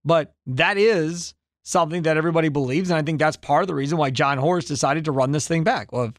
but 0.05 0.35
that 0.47 0.77
is 0.77 1.35
something 1.63 2.03
that 2.03 2.19
everybody 2.19 2.51
believes. 2.51 2.91
And 2.91 2.99
I 2.99 3.03
think 3.03 3.19
that's 3.19 3.39
part 3.39 3.63
of 3.63 3.69
the 3.69 3.75
reason 3.75 3.97
why 3.97 4.11
Jon 4.11 4.37
Horst 4.37 4.69
decided 4.69 5.07
to 5.07 5.13
run 5.13 5.33
this 5.33 5.49
thing 5.49 5.65
back. 5.65 5.93
Well, 5.93 6.05
if 6.05 6.13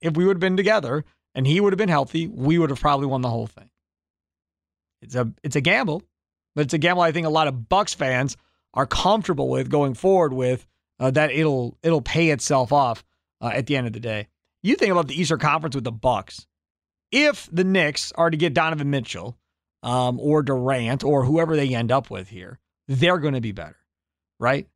if 0.00 0.16
we 0.16 0.24
would 0.24 0.36
have 0.36 0.40
been 0.40 0.56
together 0.56 1.04
and 1.34 1.46
he 1.46 1.60
would 1.60 1.72
have 1.72 1.78
been 1.78 1.88
healthy, 1.88 2.26
we 2.26 2.58
would 2.58 2.70
have 2.70 2.80
probably 2.80 3.06
won 3.06 3.22
the 3.22 3.30
whole 3.30 3.46
thing. 3.46 3.70
It's 5.02 5.14
a 5.14 5.30
it's 5.42 5.56
a 5.56 5.60
gamble, 5.60 6.02
but 6.56 6.62
it's 6.62 6.74
a 6.74 6.78
gamble 6.78 7.02
I 7.02 7.12
think 7.12 7.26
a 7.26 7.30
lot 7.30 7.46
of 7.46 7.68
Bucks 7.68 7.94
fans 7.94 8.36
are 8.74 8.86
comfortable 8.86 9.48
with 9.48 9.70
going 9.70 9.94
forward 9.94 10.32
with 10.32 10.66
uh, 10.98 11.12
that 11.12 11.30
it'll 11.30 11.78
it'll 11.84 12.02
pay 12.02 12.30
itself 12.30 12.72
off 12.72 13.04
uh, 13.40 13.50
at 13.52 13.66
the 13.66 13.76
end 13.76 13.86
of 13.86 13.92
the 13.92 14.00
day. 14.00 14.26
You 14.62 14.74
think 14.74 14.90
about 14.90 15.06
the 15.06 15.20
Eastern 15.20 15.38
Conference 15.38 15.76
with 15.76 15.84
the 15.84 15.92
Bucks. 15.92 16.46
If 17.12 17.48
the 17.52 17.62
Knicks 17.62 18.10
are 18.16 18.30
to 18.30 18.36
get 18.36 18.54
Donovan 18.54 18.90
Mitchell 18.90 19.36
um, 19.84 20.18
or 20.18 20.42
Durant 20.42 21.04
or 21.04 21.24
whoever 21.24 21.54
they 21.54 21.72
end 21.72 21.92
up 21.92 22.10
with 22.10 22.28
here, 22.28 22.58
they're 22.88 23.18
going 23.18 23.34
to 23.34 23.40
be 23.40 23.52
better, 23.52 23.76
right? 24.40 24.66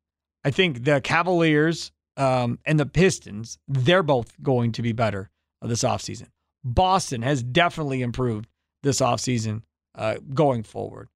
I 0.45 0.51
think 0.51 0.85
the 0.85 1.01
Cavaliers 1.01 1.91
um, 2.15 2.59
and 2.65 2.79
the 2.79 2.85
Pistons, 2.85 3.57
they're 3.67 4.03
both 4.03 4.41
going 4.41 4.71
to 4.73 4.81
be 4.81 4.93
better 4.93 5.29
this 5.61 5.83
offseason. 5.83 6.27
Boston 6.63 7.21
has 7.21 7.43
definitely 7.43 8.01
improved 8.01 8.47
this 8.83 9.01
offseason 9.01 9.63
uh, 9.95 10.15
going 10.33 10.63
forward. 10.63 11.09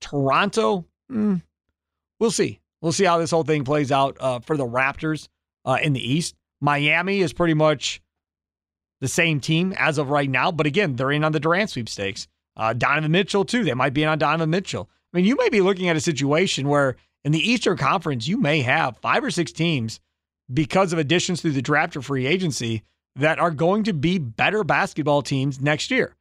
Toronto, 0.00 0.84
mm, 1.10 1.42
we'll 2.20 2.30
see. 2.30 2.60
We'll 2.80 2.92
see 2.92 3.04
how 3.04 3.18
this 3.18 3.30
whole 3.30 3.42
thing 3.42 3.64
plays 3.64 3.90
out 3.90 4.16
uh, 4.20 4.40
for 4.40 4.56
the 4.56 4.66
Raptors 4.66 5.28
uh, 5.64 5.78
in 5.82 5.92
the 5.92 6.12
East. 6.12 6.34
Miami 6.60 7.20
is 7.20 7.32
pretty 7.32 7.54
much 7.54 8.00
the 9.00 9.08
same 9.08 9.40
team 9.40 9.74
as 9.76 9.98
of 9.98 10.10
right 10.10 10.28
now, 10.28 10.50
but 10.50 10.66
again, 10.66 10.96
they're 10.96 11.12
in 11.12 11.24
on 11.24 11.32
the 11.32 11.40
Durant 11.40 11.70
sweepstakes. 11.70 12.28
Uh, 12.56 12.72
Donovan 12.72 13.12
Mitchell, 13.12 13.44
too. 13.44 13.64
They 13.64 13.74
might 13.74 13.92
be 13.92 14.02
in 14.02 14.08
on 14.08 14.18
Donovan 14.18 14.50
Mitchell. 14.50 14.88
I 15.12 15.18
mean, 15.18 15.26
you 15.26 15.36
may 15.36 15.48
be 15.48 15.60
looking 15.60 15.88
at 15.88 15.96
a 15.96 16.00
situation 16.00 16.68
where 16.68 16.96
in 17.24 17.32
the 17.32 17.50
Eastern 17.50 17.76
Conference, 17.76 18.26
you 18.26 18.38
may 18.38 18.62
have 18.62 18.98
five 18.98 19.22
or 19.22 19.30
six 19.30 19.52
teams 19.52 20.00
because 20.52 20.92
of 20.92 20.98
additions 20.98 21.40
through 21.40 21.52
the 21.52 21.62
draft 21.62 21.96
or 21.96 22.02
free 22.02 22.26
agency 22.26 22.82
that 23.16 23.38
are 23.38 23.50
going 23.50 23.84
to 23.84 23.92
be 23.92 24.18
better 24.18 24.62
basketball 24.62 25.22
teams 25.22 25.60
next 25.60 25.90
year. 25.90 26.14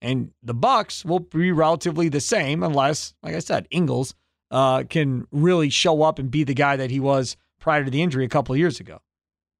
And 0.00 0.32
the 0.42 0.54
Bucks 0.54 1.04
will 1.04 1.20
be 1.20 1.50
relatively 1.50 2.08
the 2.08 2.20
same 2.20 2.62
unless, 2.62 3.14
like 3.22 3.34
I 3.34 3.40
said, 3.40 3.66
Ingles 3.70 4.14
uh, 4.50 4.84
can 4.84 5.26
really 5.32 5.70
show 5.70 6.02
up 6.02 6.18
and 6.18 6.30
be 6.30 6.44
the 6.44 6.54
guy 6.54 6.76
that 6.76 6.90
he 6.90 7.00
was 7.00 7.36
prior 7.60 7.84
to 7.84 7.90
the 7.90 8.02
injury 8.02 8.24
a 8.24 8.28
couple 8.28 8.56
years 8.56 8.80
ago. 8.80 9.00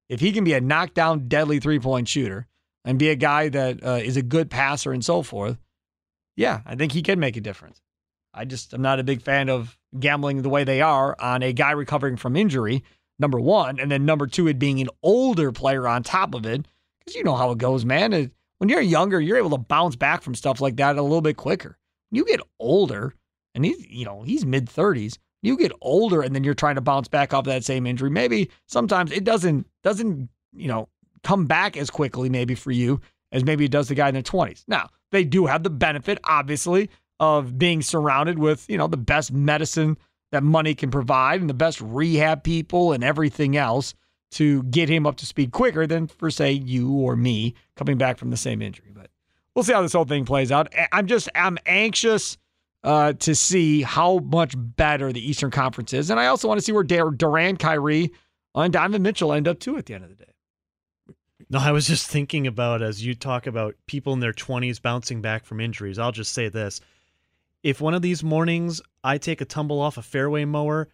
If 0.07 0.19
he 0.21 0.31
can 0.31 0.43
be 0.43 0.53
a 0.53 0.61
knockdown, 0.61 1.27
deadly 1.27 1.59
three 1.59 1.79
point 1.79 2.07
shooter 2.07 2.47
and 2.85 2.97
be 2.97 3.09
a 3.09 3.15
guy 3.15 3.49
that 3.49 3.83
uh, 3.83 3.99
is 4.01 4.17
a 4.17 4.21
good 4.21 4.49
passer 4.49 4.91
and 4.91 5.03
so 5.03 5.21
forth, 5.21 5.57
yeah, 6.35 6.61
I 6.65 6.75
think 6.75 6.93
he 6.93 7.01
can 7.01 7.19
make 7.19 7.35
a 7.35 7.41
difference. 7.41 7.81
I 8.33 8.45
just 8.45 8.73
am 8.73 8.81
not 8.81 8.99
a 8.99 9.03
big 9.03 9.21
fan 9.21 9.49
of 9.49 9.77
gambling 9.99 10.41
the 10.41 10.49
way 10.49 10.63
they 10.63 10.81
are 10.81 11.15
on 11.19 11.43
a 11.43 11.51
guy 11.51 11.71
recovering 11.71 12.15
from 12.15 12.35
injury, 12.35 12.83
number 13.19 13.39
one, 13.39 13.79
and 13.79 13.91
then 13.91 14.05
number 14.05 14.25
two, 14.25 14.47
it 14.47 14.57
being 14.57 14.79
an 14.79 14.89
older 15.03 15.51
player 15.51 15.87
on 15.87 16.03
top 16.03 16.33
of 16.33 16.45
it. 16.45 16.65
Because 16.99 17.15
you 17.15 17.23
know 17.23 17.35
how 17.35 17.51
it 17.51 17.57
goes, 17.57 17.85
man. 17.85 18.13
It, 18.13 18.31
when 18.59 18.69
you're 18.69 18.81
younger, 18.81 19.19
you're 19.19 19.37
able 19.37 19.49
to 19.51 19.57
bounce 19.57 19.95
back 19.95 20.21
from 20.21 20.35
stuff 20.35 20.61
like 20.61 20.75
that 20.77 20.97
a 20.97 21.01
little 21.01 21.21
bit 21.21 21.37
quicker. 21.37 21.77
You 22.11 22.25
get 22.25 22.41
older, 22.59 23.13
and 23.55 23.65
he's, 23.65 23.85
you 23.87 24.05
know, 24.05 24.21
he's 24.21 24.45
mid 24.45 24.67
30s. 24.67 25.17
You 25.41 25.57
get 25.57 25.71
older 25.81 26.21
and 26.21 26.35
then 26.35 26.43
you're 26.43 26.53
trying 26.53 26.75
to 26.75 26.81
bounce 26.81 27.07
back 27.07 27.33
off 27.33 27.45
that 27.45 27.63
same 27.63 27.87
injury. 27.87 28.09
Maybe 28.09 28.49
sometimes 28.67 29.11
it 29.11 29.23
doesn't 29.23 29.65
doesn't, 29.83 30.29
you 30.53 30.67
know, 30.67 30.89
come 31.23 31.45
back 31.45 31.77
as 31.77 31.89
quickly 31.89 32.29
maybe 32.29 32.55
for 32.55 32.71
you 32.71 32.99
as 33.31 33.45
maybe 33.45 33.63
it 33.65 33.71
does 33.71 33.87
the 33.87 33.95
guy 33.95 34.09
in 34.09 34.13
their 34.13 34.23
20s. 34.23 34.65
Now, 34.67 34.89
they 35.11 35.23
do 35.23 35.45
have 35.45 35.63
the 35.63 35.69
benefit 35.69 36.19
obviously 36.25 36.89
of 37.19 37.57
being 37.57 37.81
surrounded 37.81 38.37
with, 38.39 38.69
you 38.69 38.77
know, 38.77 38.87
the 38.87 38.97
best 38.97 39.31
medicine 39.31 39.97
that 40.31 40.43
money 40.43 40.75
can 40.75 40.91
provide 40.91 41.41
and 41.41 41.49
the 41.49 41.53
best 41.53 41.79
rehab 41.79 42.43
people 42.43 42.91
and 42.91 43.03
everything 43.03 43.55
else 43.55 43.93
to 44.31 44.63
get 44.63 44.89
him 44.89 45.07
up 45.07 45.17
to 45.17 45.25
speed 45.25 45.51
quicker 45.51 45.87
than 45.87 46.07
for 46.07 46.29
say 46.29 46.51
you 46.51 46.91
or 46.91 47.15
me 47.15 47.55
coming 47.75 47.97
back 47.97 48.17
from 48.17 48.29
the 48.29 48.37
same 48.37 48.61
injury. 48.61 48.91
But 48.93 49.09
we'll 49.55 49.63
see 49.63 49.73
how 49.73 49.81
this 49.81 49.93
whole 49.93 50.05
thing 50.05 50.25
plays 50.25 50.51
out. 50.51 50.73
I'm 50.91 51.07
just 51.07 51.29
I'm 51.35 51.57
anxious 51.65 52.37
uh, 52.83 53.13
to 53.13 53.35
see 53.35 53.81
how 53.81 54.19
much 54.19 54.53
better 54.55 55.11
the 55.11 55.27
Eastern 55.27 55.51
Conference 55.51 55.93
is. 55.93 56.09
And 56.09 56.19
I 56.19 56.27
also 56.27 56.47
want 56.47 56.59
to 56.59 56.65
see 56.65 56.71
where 56.71 56.83
Durant, 56.83 57.59
Kyrie, 57.59 58.11
and 58.55 58.73
Donovan 58.73 59.01
Mitchell 59.01 59.33
end 59.33 59.47
up 59.47 59.59
too 59.59 59.77
at 59.77 59.85
the 59.85 59.93
end 59.93 60.03
of 60.03 60.09
the 60.09 60.15
day. 60.15 60.31
No, 61.49 61.59
I 61.59 61.71
was 61.71 61.87
just 61.87 62.07
thinking 62.07 62.45
about 62.45 62.81
as 62.81 63.03
you 63.03 63.15
talk 63.15 63.47
about 63.47 63.75
people 63.87 64.13
in 64.13 64.19
their 64.19 64.33
20s 64.33 64.81
bouncing 64.81 65.21
back 65.21 65.45
from 65.45 65.59
injuries. 65.59 65.97
I'll 65.97 66.11
just 66.11 66.33
say 66.33 66.47
this. 66.47 66.79
If 67.63 67.81
one 67.81 67.93
of 67.93 68.01
these 68.01 68.23
mornings 68.23 68.81
I 69.03 69.17
take 69.17 69.41
a 69.41 69.45
tumble 69.45 69.81
off 69.81 69.97
a 69.97 70.01
fairway 70.01 70.45
mower, 70.45 70.89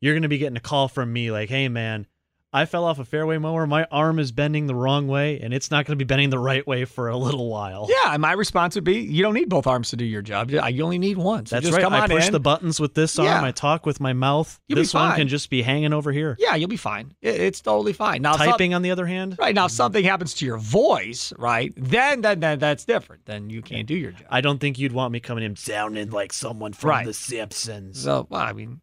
you're 0.00 0.14
going 0.14 0.22
to 0.22 0.28
be 0.28 0.38
getting 0.38 0.56
a 0.56 0.60
call 0.60 0.88
from 0.88 1.12
me 1.12 1.30
like, 1.30 1.48
hey, 1.48 1.68
man, 1.68 2.06
I 2.52 2.64
fell 2.66 2.84
off 2.84 2.98
a 2.98 3.04
fairway 3.04 3.38
mower. 3.38 3.64
My 3.64 3.86
arm 3.92 4.18
is 4.18 4.32
bending 4.32 4.66
the 4.66 4.74
wrong 4.74 5.06
way, 5.06 5.38
and 5.40 5.54
it's 5.54 5.70
not 5.70 5.86
going 5.86 5.96
to 5.96 6.04
be 6.04 6.06
bending 6.06 6.30
the 6.30 6.38
right 6.38 6.66
way 6.66 6.84
for 6.84 7.08
a 7.08 7.16
little 7.16 7.48
while. 7.48 7.88
Yeah, 7.88 8.16
my 8.16 8.32
response 8.32 8.74
would 8.74 8.82
be: 8.82 8.98
you 8.98 9.22
don't 9.22 9.34
need 9.34 9.48
both 9.48 9.68
arms 9.68 9.90
to 9.90 9.96
do 9.96 10.04
your 10.04 10.22
job. 10.22 10.50
You 10.50 10.82
only 10.82 10.98
need 10.98 11.16
one. 11.16 11.46
So 11.46 11.60
That's 11.60 11.70
right. 11.70 11.84
I 11.84 12.08
push 12.08 12.26
in. 12.26 12.32
the 12.32 12.40
buttons 12.40 12.80
with 12.80 12.94
this 12.94 13.18
arm. 13.18 13.26
Yeah. 13.26 13.44
I 13.44 13.52
talk 13.52 13.86
with 13.86 14.00
my 14.00 14.12
mouth. 14.12 14.58
You'll 14.66 14.78
this 14.78 14.92
one 14.92 15.14
can 15.14 15.28
just 15.28 15.48
be 15.48 15.62
hanging 15.62 15.92
over 15.92 16.10
here. 16.10 16.36
Yeah, 16.40 16.56
you'll 16.56 16.68
be 16.68 16.76
fine. 16.76 17.14
It's 17.22 17.60
totally 17.60 17.92
fine. 17.92 18.22
Now, 18.22 18.32
typing 18.32 18.74
on 18.74 18.82
the 18.82 18.90
other 18.90 19.06
hand, 19.06 19.36
right 19.38 19.54
now, 19.54 19.66
if 19.66 19.72
something 19.72 20.02
happens 20.02 20.34
to 20.34 20.46
your 20.46 20.58
voice, 20.58 21.32
right? 21.38 21.72
Then, 21.76 22.22
then, 22.22 22.40
then 22.40 22.58
that's 22.58 22.84
different. 22.84 23.26
Then 23.26 23.50
you 23.50 23.62
can't 23.62 23.86
do 23.86 23.94
your 23.94 24.10
job. 24.12 24.26
I 24.28 24.40
don't 24.40 24.58
think 24.58 24.78
you'd 24.78 24.92
want 24.92 25.12
me 25.12 25.20
coming 25.20 25.44
in 25.44 25.54
sounding 25.54 26.10
like 26.10 26.32
someone 26.32 26.72
from 26.72 26.90
right. 26.90 27.06
The 27.06 27.14
Simpsons. 27.14 28.00
So, 28.02 28.26
well, 28.28 28.40
I 28.40 28.52
mean, 28.52 28.80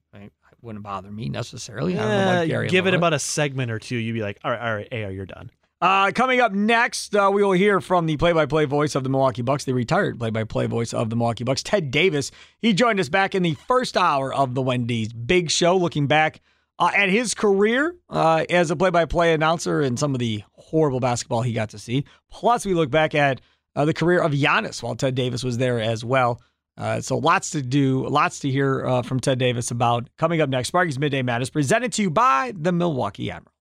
wouldn't 0.62 0.84
bother 0.84 1.12
me 1.12 1.30
necessarily. 1.30 1.94
Yeah, 1.94 2.66
give 2.66 2.88
it 2.88 2.94
about 2.94 3.14
a 3.14 3.20
segment 3.20 3.72
or 3.72 3.80
two. 3.80 3.96
You'd 3.96 4.14
be 4.14 4.22
like, 4.22 4.40
all 4.44 4.52
right, 4.52 4.62
all 4.62 4.76
right, 4.76 4.88
AR, 4.92 5.12
you're 5.12 5.26
done. 5.26 5.52
Uh, 5.80 6.12
coming 6.12 6.42
up 6.42 6.52
next, 6.52 7.16
uh, 7.16 7.30
we 7.32 7.44
will 7.44 7.52
hear 7.52 7.80
from 7.80 8.08
the 8.08 8.18
play-by-play 8.18 8.66
voice 8.66 8.96
of 8.96 9.04
the 9.04 9.10
Milwaukee 9.10 9.44
Bucks, 9.44 9.64
the 9.64 9.74
retired 9.74 10.18
play-by-play 10.18 10.66
voice 10.66 10.92
of 10.92 11.12
the 11.12 11.16
Milwaukee 11.16 11.44
Bucks, 11.44 11.62
Ted 11.62 11.92
Davis. 11.92 12.32
He 12.60 12.74
joined 12.74 13.00
us 13.00 13.10
back 13.10 13.36
in 13.36 13.44
the 13.44 13.54
first 13.68 13.96
hour 13.96 14.34
of 14.34 14.56
the 14.56 14.62
Wendy's 14.64 15.14
Big 15.14 15.52
Show, 15.52 15.78
looking 15.78 16.08
back 16.08 16.42
uh, 16.80 16.90
at 16.96 17.10
his 17.10 17.36
career 17.36 17.96
uh, 18.10 18.46
as 18.50 18.72
a 18.72 18.76
play-by-play 18.76 19.34
announcer 19.34 19.82
and 19.82 20.00
some 20.00 20.16
of 20.16 20.20
the 20.20 20.44
horrible 20.54 21.00
basketball 21.00 21.44
he 21.44 21.54
got 21.54 21.70
to 21.70 21.78
see. 21.80 22.06
Plus, 22.32 22.66
we 22.66 22.74
look 22.74 22.90
back 22.90 23.14
at 23.14 23.40
uh, 23.76 23.86
the 23.86 23.94
career 23.94 24.20
of 24.20 24.32
Giannis 24.32 24.82
while 24.82 24.96
Ted 24.96 25.14
Davis 25.14 25.44
was 25.44 25.60
there 25.60 25.80
as 25.80 26.04
well. 26.04 26.42
Uh, 26.78 27.02
so 27.02 27.18
lots 27.18 27.50
to 27.52 27.62
do, 27.62 28.08
lots 28.08 28.40
to 28.40 28.50
hear 28.50 28.86
uh, 28.86 29.02
from 29.02 29.20
Ted 29.20 29.40
Davis 29.40 29.72
about 29.72 30.10
coming 30.18 30.42
up 30.42 30.50
next. 30.50 30.68
Sparky's 30.68 31.00
Midday 31.00 31.24
Madness 31.24 31.50
presented 31.50 31.92
to 31.94 32.04
you 32.04 32.10
by 32.10 32.54
the 32.56 32.72
Milwaukee 32.72 33.32
Admiral. 33.32 33.52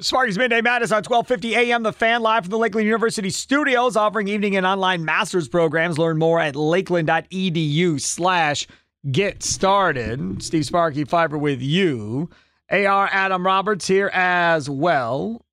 Sparky's 0.00 0.38
Midday 0.38 0.60
Madness 0.60 0.92
on 0.92 0.98
1250 0.98 1.56
AM, 1.56 1.82
The 1.82 1.92
Fan, 1.92 2.22
live 2.22 2.44
from 2.44 2.50
the 2.50 2.58
Lakeland 2.58 2.86
University 2.86 3.30
studios, 3.30 3.96
offering 3.96 4.28
evening 4.28 4.56
and 4.56 4.64
online 4.64 5.04
master's 5.04 5.48
programs. 5.48 5.98
Learn 5.98 6.18
more 6.18 6.38
at 6.38 6.54
lakeland.edu 6.54 8.00
slash 8.00 8.68
get 9.10 9.42
started. 9.42 10.40
Steve 10.40 10.66
Sparky 10.66 11.02
Fifer 11.04 11.36
with 11.36 11.60
you. 11.60 12.30
AR 12.70 13.08
Adam 13.10 13.44
Roberts 13.44 13.88
here 13.88 14.10
as 14.12 14.70
well. 14.70 15.44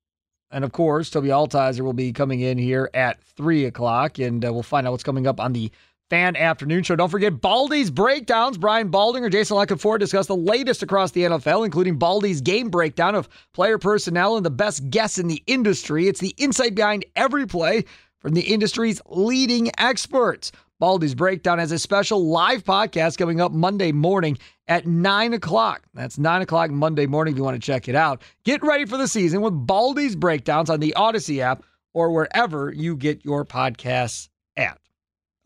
And 0.52 0.64
of 0.64 0.70
course, 0.70 1.10
Toby 1.10 1.28
Altizer 1.28 1.80
will 1.80 1.92
be 1.92 2.12
coming 2.12 2.40
in 2.40 2.56
here 2.56 2.88
at 2.94 3.20
3 3.20 3.64
o'clock, 3.64 4.20
and 4.20 4.44
uh, 4.44 4.52
we'll 4.52 4.62
find 4.62 4.86
out 4.86 4.92
what's 4.92 5.02
coming 5.02 5.26
up 5.26 5.40
on 5.40 5.54
the 5.54 5.72
Fan 6.08 6.36
Afternoon 6.36 6.82
Show. 6.84 6.94
Don't 6.94 7.10
forget 7.10 7.40
Baldy's 7.40 7.90
Breakdowns. 7.90 8.58
Brian 8.58 8.90
Baldinger, 8.90 9.30
Jason 9.30 9.56
Lockenford 9.56 9.98
discuss 9.98 10.26
the 10.26 10.36
latest 10.36 10.82
across 10.82 11.10
the 11.10 11.22
NFL, 11.22 11.64
including 11.64 11.98
Baldy's 11.98 12.40
game 12.40 12.70
breakdown 12.70 13.14
of 13.14 13.28
player 13.52 13.78
personnel 13.78 14.36
and 14.36 14.46
the 14.46 14.50
best 14.50 14.88
guests 14.88 15.18
in 15.18 15.26
the 15.26 15.42
industry. 15.46 16.06
It's 16.06 16.20
the 16.20 16.34
insight 16.36 16.74
behind 16.74 17.04
every 17.16 17.46
play 17.46 17.84
from 18.20 18.34
the 18.34 18.42
industry's 18.42 19.00
leading 19.06 19.70
experts. 19.78 20.52
Baldy's 20.78 21.14
Breakdown 21.14 21.58
has 21.58 21.72
a 21.72 21.78
special 21.78 22.28
live 22.28 22.62
podcast 22.62 23.16
coming 23.16 23.40
up 23.40 23.50
Monday 23.50 23.92
morning 23.92 24.38
at 24.68 24.86
9 24.86 25.32
o'clock. 25.32 25.82
That's 25.94 26.18
9 26.18 26.42
o'clock 26.42 26.70
Monday 26.70 27.06
morning 27.06 27.32
if 27.32 27.38
you 27.38 27.44
want 27.44 27.60
to 27.60 27.66
check 27.66 27.88
it 27.88 27.94
out. 27.94 28.22
Get 28.44 28.62
ready 28.62 28.84
for 28.84 28.98
the 28.98 29.08
season 29.08 29.40
with 29.40 29.54
Baldy's 29.54 30.14
Breakdowns 30.14 30.68
on 30.68 30.80
the 30.80 30.94
Odyssey 30.94 31.40
app 31.40 31.64
or 31.94 32.12
wherever 32.12 32.70
you 32.72 32.94
get 32.94 33.24
your 33.24 33.44
podcasts 33.44 34.28
at. 34.56 34.78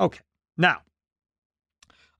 Okay. 0.00 0.20
Now, 0.60 0.82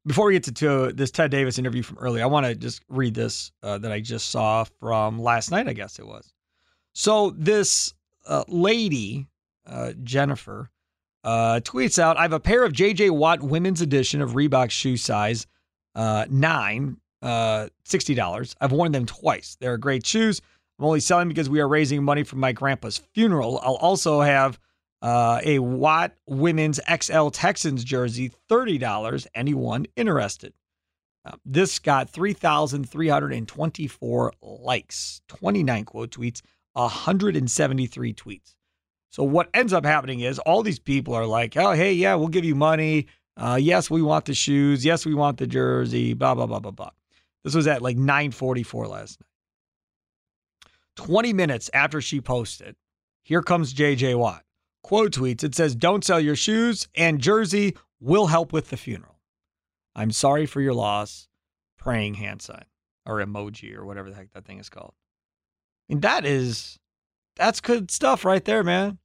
before 0.07 0.27
we 0.27 0.33
get 0.33 0.45
to, 0.45 0.53
to 0.53 0.93
this 0.95 1.11
Ted 1.11 1.31
Davis 1.31 1.59
interview 1.59 1.83
from 1.83 1.99
earlier, 1.99 2.23
I 2.23 2.27
want 2.27 2.47
to 2.47 2.55
just 2.55 2.83
read 2.89 3.15
this 3.15 3.53
uh, 3.63 3.77
that 3.77 3.93
I 3.93 4.01
just 4.01 4.31
saw 4.31 4.65
from 4.65 5.19
last 5.21 5.51
night, 5.51 5.69
I 5.69 5.75
guess 5.75 5.99
it 5.99 6.07
was. 6.07 6.33
So, 6.95 7.35
this 7.37 7.93
uh, 8.27 8.45
lady, 8.49 9.27
uh, 9.67 9.93
Jennifer, 10.03 10.71
uh, 11.23 11.61
tweets 11.63 11.99
out 11.99 12.17
I 12.17 12.23
have 12.23 12.33
a 12.33 12.41
pair 12.41 12.65
of 12.65 12.73
JJ 12.73 13.11
Watt 13.11 13.43
women's 13.43 13.83
edition 13.83 14.23
of 14.23 14.31
Reebok 14.31 14.71
shoe 14.71 14.97
size 14.97 15.47
uh, 15.95 16.25
nine, 16.31 16.97
uh, 17.21 17.69
$60. 17.87 18.55
I've 18.59 18.73
worn 18.73 18.93
them 18.93 19.05
twice. 19.05 19.59
They're 19.61 19.77
great 19.77 20.07
shoes. 20.07 20.41
I'm 20.79 20.87
only 20.87 21.01
selling 21.01 21.29
because 21.29 21.51
we 21.51 21.61
are 21.61 21.69
raising 21.69 22.03
money 22.03 22.23
for 22.23 22.37
my 22.37 22.53
grandpa's 22.53 23.03
funeral. 23.13 23.61
I'll 23.63 23.75
also 23.75 24.23
have 24.23 24.59
uh, 25.03 25.41
a 25.45 25.59
Watt 25.59 26.13
Women's 26.27 26.81
XL 27.01 27.29
Texans 27.29 27.85
jersey, 27.85 28.33
$30. 28.51 29.27
Anyone 29.35 29.87
interested? 29.97 30.55
Uh, 31.25 31.37
this 31.45 31.79
got 31.79 32.11
3,324 32.11 34.33
likes, 34.43 35.21
29 35.29 35.85
quote 35.85 36.11
tweets, 36.11 36.43
173 36.73 38.15
tweets. 38.15 38.55
So 39.11 39.25
what 39.25 39.51
ends 39.53 39.73
up 39.73 39.85
happening 39.85 40.21
is 40.21 40.39
all 40.39 40.63
these 40.63 40.79
people 40.79 41.15
are 41.15 41.27
like, 41.27 41.57
oh, 41.57 41.73
hey, 41.73 41.93
yeah, 41.93 42.15
we'll 42.15 42.29
give 42.29 42.45
you 42.45 42.55
money. 42.55 43.09
Uh, 43.37 43.59
yes, 43.61 43.91
we 43.91 44.03
want 44.03 44.27
the 44.27 44.35
shoes. 44.35 44.85
Yes, 44.85 45.07
we 45.07 45.15
want 45.15 45.39
the 45.39 45.47
jersey. 45.47 46.15
Blah 46.15 46.35
blah 46.35 46.47
blah 46.47 46.61
blah 46.61 46.71
blah. 46.71 46.91
This 47.43 47.55
was 47.55 47.67
at 47.67 47.83
like 47.83 47.97
9:44 47.97 48.89
last 48.89 49.21
night. 49.21 49.27
20 50.97 51.33
minutes 51.33 51.71
after 51.73 52.01
she 52.01 52.21
posted, 52.21 52.77
here 53.23 53.43
comes 53.43 53.73
JJ 53.73 54.19
Watt. 54.19 54.43
Quote 54.83 55.13
tweets. 55.13 55.45
It 55.45 55.55
says, 55.55 55.75
"Don't 55.75 56.05
sell 56.05 56.21
your 56.21 56.37
shoes 56.37 56.89
and 56.95 57.21
jersey. 57.21 57.77
Will 58.01 58.29
help 58.29 58.53
with 58.53 58.71
the 58.71 58.77
funeral. 58.77 59.19
I'm 59.95 60.11
sorry 60.11 60.47
for 60.47 60.61
your 60.61 60.75
loss. 60.75 61.29
Praying 61.77 62.15
hand 62.15 62.41
sign 62.43 62.65
or 63.07 63.17
emoji 63.19 63.77
or 63.77 63.85
whatever 63.85 64.11
the 64.11 64.17
heck 64.17 64.33
that 64.33 64.45
thing 64.45 64.59
is 64.59 64.69
called. 64.69 64.95
Mean, 65.89 66.01
that 66.01 66.25
is 66.25 66.79
that's 67.37 67.61
good 67.61 67.91
stuff 67.91 68.25
right 68.25 68.45
there, 68.45 68.63
man. 68.63 68.99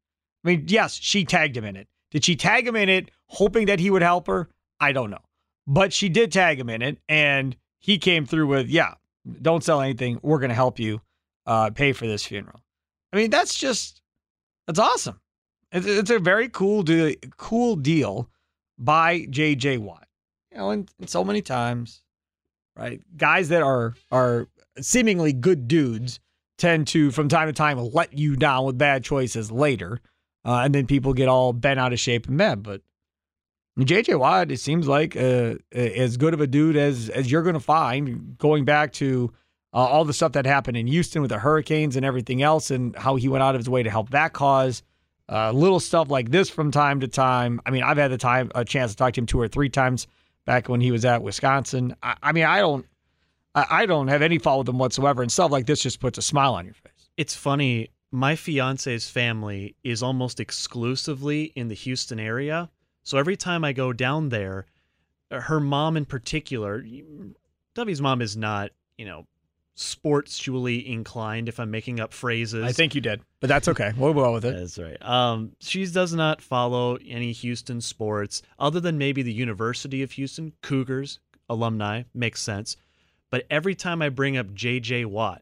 I 0.43 0.47
mean, 0.47 0.65
yes, 0.67 0.99
she 1.01 1.25
tagged 1.25 1.57
him 1.57 1.63
in 1.63 1.75
it. 1.75 1.87
Did 2.11 2.23
she 2.23 2.35
tag 2.35 2.67
him 2.67 2.75
in 2.75 2.89
it 2.89 3.09
hoping 3.27 3.65
that 3.65 3.79
he 3.79 3.89
would 3.89 4.01
help 4.01 4.27
her? 4.27 4.49
I 4.79 4.91
don't 4.91 5.09
know. 5.09 5.23
But 5.65 5.91
she 5.91 6.09
did 6.09 6.31
tag 6.31 6.59
him 6.59 6.69
in 6.69 6.81
it, 6.81 6.99
and 7.09 7.55
he 7.79 7.97
came 7.97 8.25
through 8.25 8.47
with, 8.47 8.67
yeah, 8.67 8.93
don't 9.41 9.63
sell 9.63 9.81
anything. 9.81 10.19
We're 10.21 10.37
going 10.39 10.49
to 10.49 10.55
help 10.55 10.77
you 10.79 11.01
uh, 11.47 11.71
pay 11.71 11.91
for 11.93 12.05
this 12.05 12.23
funeral. 12.23 12.61
I 13.11 13.17
mean, 13.17 13.31
that's 13.31 13.57
just, 13.57 14.01
that's 14.67 14.79
awesome. 14.79 15.19
It's, 15.75 15.85
it's 15.85 16.09
a 16.09 16.19
very 16.19 16.47
cool, 16.47 16.83
de- 16.83 17.17
cool 17.35 17.75
deal 17.75 18.29
by 18.77 19.21
JJ 19.21 19.79
Watt. 19.79 20.07
You 20.51 20.57
know, 20.57 20.69
and, 20.69 20.89
and 20.99 21.09
so 21.09 21.21
many 21.23 21.41
times, 21.41 22.01
right? 22.77 23.01
Guys 23.17 23.49
that 23.49 23.61
are 23.61 23.93
are 24.09 24.47
seemingly 24.79 25.33
good 25.33 25.67
dudes 25.67 26.21
tend 26.57 26.87
to, 26.87 27.11
from 27.11 27.27
time 27.27 27.49
to 27.49 27.53
time, 27.53 27.77
let 27.77 28.17
you 28.17 28.37
down 28.37 28.63
with 28.63 28.77
bad 28.77 29.03
choices 29.03 29.51
later, 29.51 29.99
uh, 30.45 30.61
and 30.63 30.73
then 30.73 30.87
people 30.87 31.13
get 31.13 31.27
all 31.27 31.51
bent 31.51 31.77
out 31.77 31.91
of 31.91 31.99
shape 31.99 32.27
and 32.27 32.37
mad. 32.37 32.63
But 32.63 32.81
JJ 33.77 34.17
Watt, 34.17 34.51
it 34.51 34.61
seems 34.61 34.87
like 34.87 35.17
uh, 35.17 35.55
as 35.73 36.15
good 36.15 36.33
of 36.33 36.39
a 36.39 36.47
dude 36.47 36.77
as 36.77 37.09
as 37.09 37.29
you're 37.29 37.43
going 37.43 37.55
to 37.55 37.59
find. 37.59 38.37
Going 38.37 38.63
back 38.63 38.93
to 38.93 39.33
uh, 39.73 39.77
all 39.77 40.05
the 40.05 40.13
stuff 40.13 40.31
that 40.31 40.45
happened 40.45 40.77
in 40.77 40.87
Houston 40.87 41.21
with 41.21 41.31
the 41.31 41.39
hurricanes 41.39 41.97
and 41.97 42.05
everything 42.05 42.41
else, 42.41 42.71
and 42.71 42.95
how 42.95 43.17
he 43.17 43.27
went 43.27 43.43
out 43.43 43.55
of 43.55 43.59
his 43.59 43.69
way 43.69 43.83
to 43.83 43.89
help 43.89 44.11
that 44.11 44.31
cause. 44.31 44.81
Uh, 45.27 45.51
little 45.51 45.79
stuff 45.79 46.09
like 46.09 46.29
this 46.29 46.49
from 46.49 46.71
time 46.71 46.99
to 46.99 47.07
time. 47.07 47.59
I 47.65 47.71
mean, 47.71 47.83
I've 47.83 47.97
had 47.97 48.11
the 48.11 48.17
time 48.17 48.51
a 48.53 48.63
chance 48.63 48.91
to 48.91 48.97
talk 48.97 49.13
to 49.13 49.21
him 49.21 49.25
two 49.25 49.39
or 49.39 49.47
three 49.47 49.69
times 49.69 50.07
back 50.45 50.69
when 50.69 50.81
he 50.81 50.91
was 50.91 51.03
at 51.03 51.23
Wisconsin. 51.23 51.95
I, 52.03 52.15
I 52.21 52.31
mean, 52.31 52.45
I 52.45 52.59
don't, 52.59 52.85
I, 53.55 53.65
I 53.69 53.85
don't 53.87 54.07
have 54.07 54.21
any 54.21 54.37
fault 54.37 54.59
with 54.59 54.69
him 54.69 54.77
whatsoever, 54.77 55.23
and 55.23 55.31
stuff 55.31 55.51
like 55.51 55.65
this 55.65 55.81
just 55.81 55.99
puts 55.99 56.17
a 56.19 56.21
smile 56.21 56.53
on 56.53 56.65
your 56.65 56.75
face. 56.75 57.09
It's 57.17 57.35
funny. 57.35 57.89
My 58.11 58.35
fiance's 58.35 59.09
family 59.09 59.75
is 59.83 60.03
almost 60.03 60.39
exclusively 60.39 61.51
in 61.55 61.69
the 61.69 61.75
Houston 61.75 62.19
area, 62.19 62.69
so 63.03 63.17
every 63.17 63.35
time 63.35 63.65
I 63.65 63.73
go 63.73 63.93
down 63.93 64.29
there, 64.29 64.67
her 65.31 65.59
mom 65.59 65.97
in 65.97 66.05
particular, 66.05 66.85
W's 67.73 68.01
mom 68.01 68.21
is 68.21 68.37
not, 68.37 68.71
you 68.97 69.05
know, 69.05 69.25
sportsually 69.75 70.85
inclined 70.85 71.49
if 71.49 71.59
I'm 71.59 71.69
making 71.69 71.99
up 71.99 72.13
phrases. 72.13 72.63
I 72.63 72.71
think 72.71 72.95
you 72.95 73.01
did, 73.01 73.21
but 73.39 73.47
that's 73.47 73.67
okay. 73.67 73.91
We'll 73.97 74.13
go 74.13 74.33
with 74.33 74.45
it. 74.45 74.55
That's 74.57 74.77
right. 74.77 75.01
Um, 75.01 75.51
she 75.59 75.85
does 75.85 76.13
not 76.13 76.41
follow 76.41 76.97
any 77.05 77.31
Houston 77.33 77.81
sports 77.81 78.41
other 78.57 78.79
than 78.79 78.97
maybe 78.97 79.21
the 79.21 79.33
University 79.33 80.01
of 80.01 80.11
Houston 80.13 80.53
Cougars 80.61 81.19
alumni 81.49 82.03
makes 82.13 82.41
sense. 82.41 82.77
But 83.29 83.45
every 83.49 83.75
time 83.75 84.01
I 84.01 84.09
bring 84.09 84.37
up 84.37 84.47
JJ 84.47 85.07
Watt, 85.07 85.41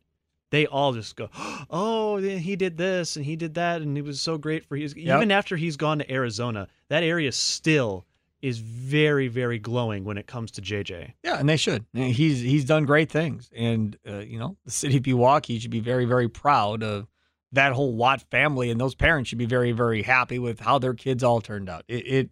they 0.50 0.66
all 0.66 0.94
just 0.94 1.16
go, 1.16 1.30
"Oh, 1.70 2.18
he 2.18 2.56
did 2.56 2.78
this 2.78 3.16
and 3.16 3.26
he 3.26 3.36
did 3.36 3.54
that 3.56 3.82
and 3.82 3.96
he 3.96 4.02
was 4.02 4.20
so 4.20 4.38
great 4.38 4.66
for 4.66 4.76
his." 4.76 4.96
Yep. 4.96 5.18
Even 5.18 5.32
after 5.32 5.58
he's 5.58 5.78
gone 5.78 6.00
to 6.00 6.12
Arizona, 6.12 6.68
that 6.90 7.04
area 7.04 7.32
still 7.32 8.06
is 8.44 8.60
very 8.60 9.30
very 9.30 9.58
glowing 9.58 10.04
when 10.04 10.18
it 10.18 10.28
comes 10.28 10.52
to 10.52 10.62
JJ. 10.62 11.14
Yeah, 11.24 11.40
and 11.40 11.48
they 11.48 11.56
should. 11.56 11.86
He's 11.94 12.42
he's 12.42 12.66
done 12.66 12.86
great 12.86 13.10
things, 13.10 13.50
and 13.56 13.98
uh, 14.08 14.20
you 14.20 14.38
know 14.38 14.58
the 14.66 14.72
city 14.72 14.98
of 14.98 15.08
Milwaukee 15.08 15.58
should 15.58 15.72
be 15.72 15.80
very 15.80 16.06
very 16.06 16.28
proud 16.28 16.84
of 16.84 17.08
that 17.54 17.72
whole 17.72 17.94
Watt 17.94 18.22
family, 18.30 18.70
and 18.70 18.80
those 18.80 18.96
parents 18.96 19.30
should 19.30 19.38
be 19.38 19.46
very 19.46 19.72
very 19.72 20.04
happy 20.04 20.40
with 20.40 20.60
how 20.60 20.78
their 20.78 20.94
kids 20.94 21.24
all 21.24 21.40
turned 21.40 21.70
out. 21.70 21.86
It, 21.88 22.06
it 22.06 22.30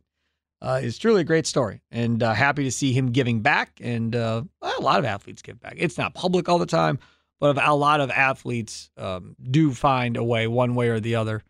uh, 0.62 0.82
is 0.84 0.98
truly 0.98 1.22
a 1.22 1.24
great 1.24 1.48
story, 1.48 1.82
and 1.92 2.22
uh, 2.22 2.34
happy 2.34 2.66
to 2.66 2.72
see 2.72 2.92
him 2.92 3.14
giving 3.14 3.40
back. 3.40 3.80
And 3.82 4.14
uh, 4.14 4.44
a 4.62 4.82
lot 4.82 5.00
of 5.00 5.06
athletes 5.06 5.42
give 5.42 5.62
back. 5.62 5.76
It's 5.78 5.98
not 5.98 6.14
public 6.14 6.50
all 6.50 6.60
the 6.60 6.66
time, 6.66 7.00
but 7.40 7.58
a 7.58 7.74
lot 7.74 8.02
of 8.02 8.12
athletes 8.12 8.92
um, 8.98 9.38
do 9.42 9.74
find 9.74 10.18
a 10.18 10.24
way, 10.26 10.46
one 10.46 10.76
way 10.76 10.90
or 10.90 11.00
the 11.00 11.16
other, 11.16 11.42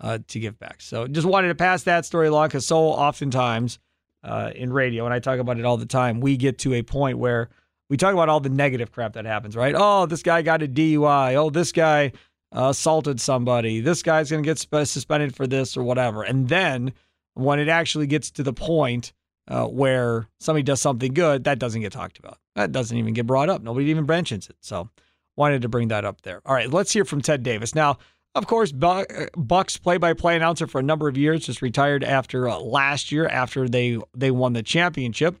uh, 0.00 0.18
to 0.26 0.40
give 0.40 0.58
back. 0.58 0.80
So 0.80 1.06
just 1.06 1.26
wanted 1.26 1.48
to 1.48 1.54
pass 1.54 1.84
that 1.84 2.04
story 2.04 2.26
along 2.26 2.48
because 2.48 2.66
so 2.66 2.78
oftentimes 2.78 3.78
uh, 4.22 4.50
in 4.54 4.72
radio, 4.72 5.04
and 5.04 5.14
I 5.14 5.18
talk 5.20 5.38
about 5.38 5.58
it 5.58 5.64
all 5.64 5.76
the 5.76 5.86
time. 5.86 6.20
We 6.20 6.36
get 6.36 6.58
to 6.60 6.74
a 6.74 6.82
point 6.82 7.18
where 7.18 7.48
we 7.88 7.96
talk 7.96 8.12
about 8.12 8.28
all 8.28 8.40
the 8.40 8.48
negative 8.50 8.92
crap 8.92 9.14
that 9.14 9.24
happens, 9.24 9.56
right? 9.56 9.74
Oh, 9.76 10.06
this 10.06 10.22
guy 10.22 10.42
got 10.42 10.62
a 10.62 10.68
DUI. 10.68 11.34
Oh, 11.34 11.50
this 11.50 11.72
guy 11.72 12.12
assaulted 12.52 13.20
somebody. 13.20 13.80
This 13.80 14.02
guy's 14.02 14.30
going 14.30 14.42
to 14.42 14.46
get 14.46 14.58
sp- 14.60 14.84
suspended 14.84 15.34
for 15.34 15.46
this 15.46 15.76
or 15.76 15.82
whatever. 15.82 16.22
And 16.22 16.48
then 16.48 16.92
when 17.34 17.58
it 17.58 17.68
actually 17.68 18.06
gets 18.06 18.30
to 18.32 18.42
the 18.42 18.52
point 18.52 19.12
uh, 19.48 19.66
where 19.66 20.28
somebody 20.40 20.62
does 20.62 20.80
something 20.80 21.14
good, 21.14 21.44
that 21.44 21.58
doesn't 21.58 21.80
get 21.80 21.92
talked 21.92 22.18
about. 22.18 22.38
That 22.54 22.72
doesn't 22.72 22.96
even 22.96 23.14
get 23.14 23.26
brought 23.26 23.48
up. 23.48 23.62
Nobody 23.62 23.86
even 23.86 24.06
mentions 24.06 24.48
it. 24.48 24.56
So 24.60 24.90
wanted 25.36 25.62
to 25.62 25.68
bring 25.68 25.88
that 25.88 26.04
up 26.04 26.22
there. 26.22 26.42
All 26.44 26.54
right, 26.54 26.70
let's 26.70 26.92
hear 26.92 27.04
from 27.04 27.22
Ted 27.22 27.42
Davis. 27.42 27.74
Now, 27.74 27.98
of 28.34 28.46
course, 28.46 28.72
Bucks 28.72 29.76
play-by-play 29.78 30.36
announcer 30.36 30.66
for 30.66 30.78
a 30.78 30.82
number 30.82 31.08
of 31.08 31.16
years, 31.16 31.46
just 31.46 31.62
retired 31.62 32.04
after 32.04 32.48
uh, 32.48 32.58
last 32.58 33.10
year 33.10 33.26
after 33.26 33.68
they 33.68 33.98
they 34.16 34.30
won 34.30 34.52
the 34.52 34.62
championship, 34.62 35.36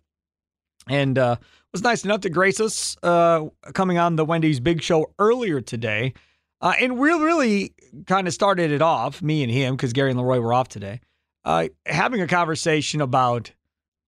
and 0.88 1.18
uh, 1.18 1.36
was 1.72 1.82
nice 1.82 2.04
enough 2.04 2.22
to 2.22 2.30
grace 2.30 2.60
us 2.60 2.96
uh, 3.02 3.46
coming 3.74 3.98
on 3.98 4.16
the 4.16 4.24
Wendy's 4.24 4.58
Big 4.58 4.82
Show 4.82 5.12
earlier 5.18 5.60
today, 5.60 6.14
uh, 6.60 6.72
and 6.80 6.98
we 6.98 7.10
really 7.10 7.74
kind 8.06 8.26
of 8.26 8.34
started 8.34 8.72
it 8.72 8.82
off, 8.82 9.22
me 9.22 9.42
and 9.42 9.52
him, 9.52 9.76
because 9.76 9.92
Gary 9.92 10.10
and 10.10 10.18
Leroy 10.18 10.40
were 10.40 10.54
off 10.54 10.68
today, 10.68 11.00
uh, 11.44 11.68
having 11.86 12.20
a 12.20 12.26
conversation 12.26 13.00
about 13.00 13.52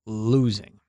losing, 0.07 0.81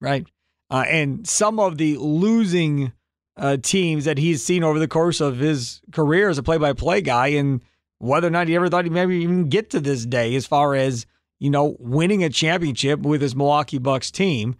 right, 0.00 0.26
uh, 0.70 0.84
and 0.88 1.28
some 1.28 1.60
of 1.60 1.78
the 1.78 1.98
losing 1.98 2.92
uh, 3.36 3.56
teams 3.56 4.04
that 4.04 4.18
he's 4.18 4.42
seen 4.42 4.62
over 4.62 4.78
the 4.78 4.88
course 4.88 5.20
of 5.20 5.38
his 5.38 5.80
career 5.92 6.28
as 6.28 6.38
a 6.38 6.42
play-by-play 6.42 7.00
guy, 7.00 7.28
and 7.28 7.62
whether 7.98 8.26
or 8.26 8.30
not 8.30 8.48
he 8.48 8.56
ever 8.56 8.68
thought 8.68 8.84
he'd 8.84 8.92
maybe 8.92 9.16
even 9.16 9.48
get 9.48 9.70
to 9.70 9.80
this 9.80 10.04
day, 10.06 10.34
as 10.34 10.46
far 10.46 10.74
as 10.74 11.06
you 11.38 11.50
know, 11.50 11.76
winning 11.78 12.24
a 12.24 12.30
championship 12.30 13.00
with 13.00 13.20
his 13.20 13.36
Milwaukee 13.36 13.78
Bucks 13.78 14.10
team. 14.10 14.56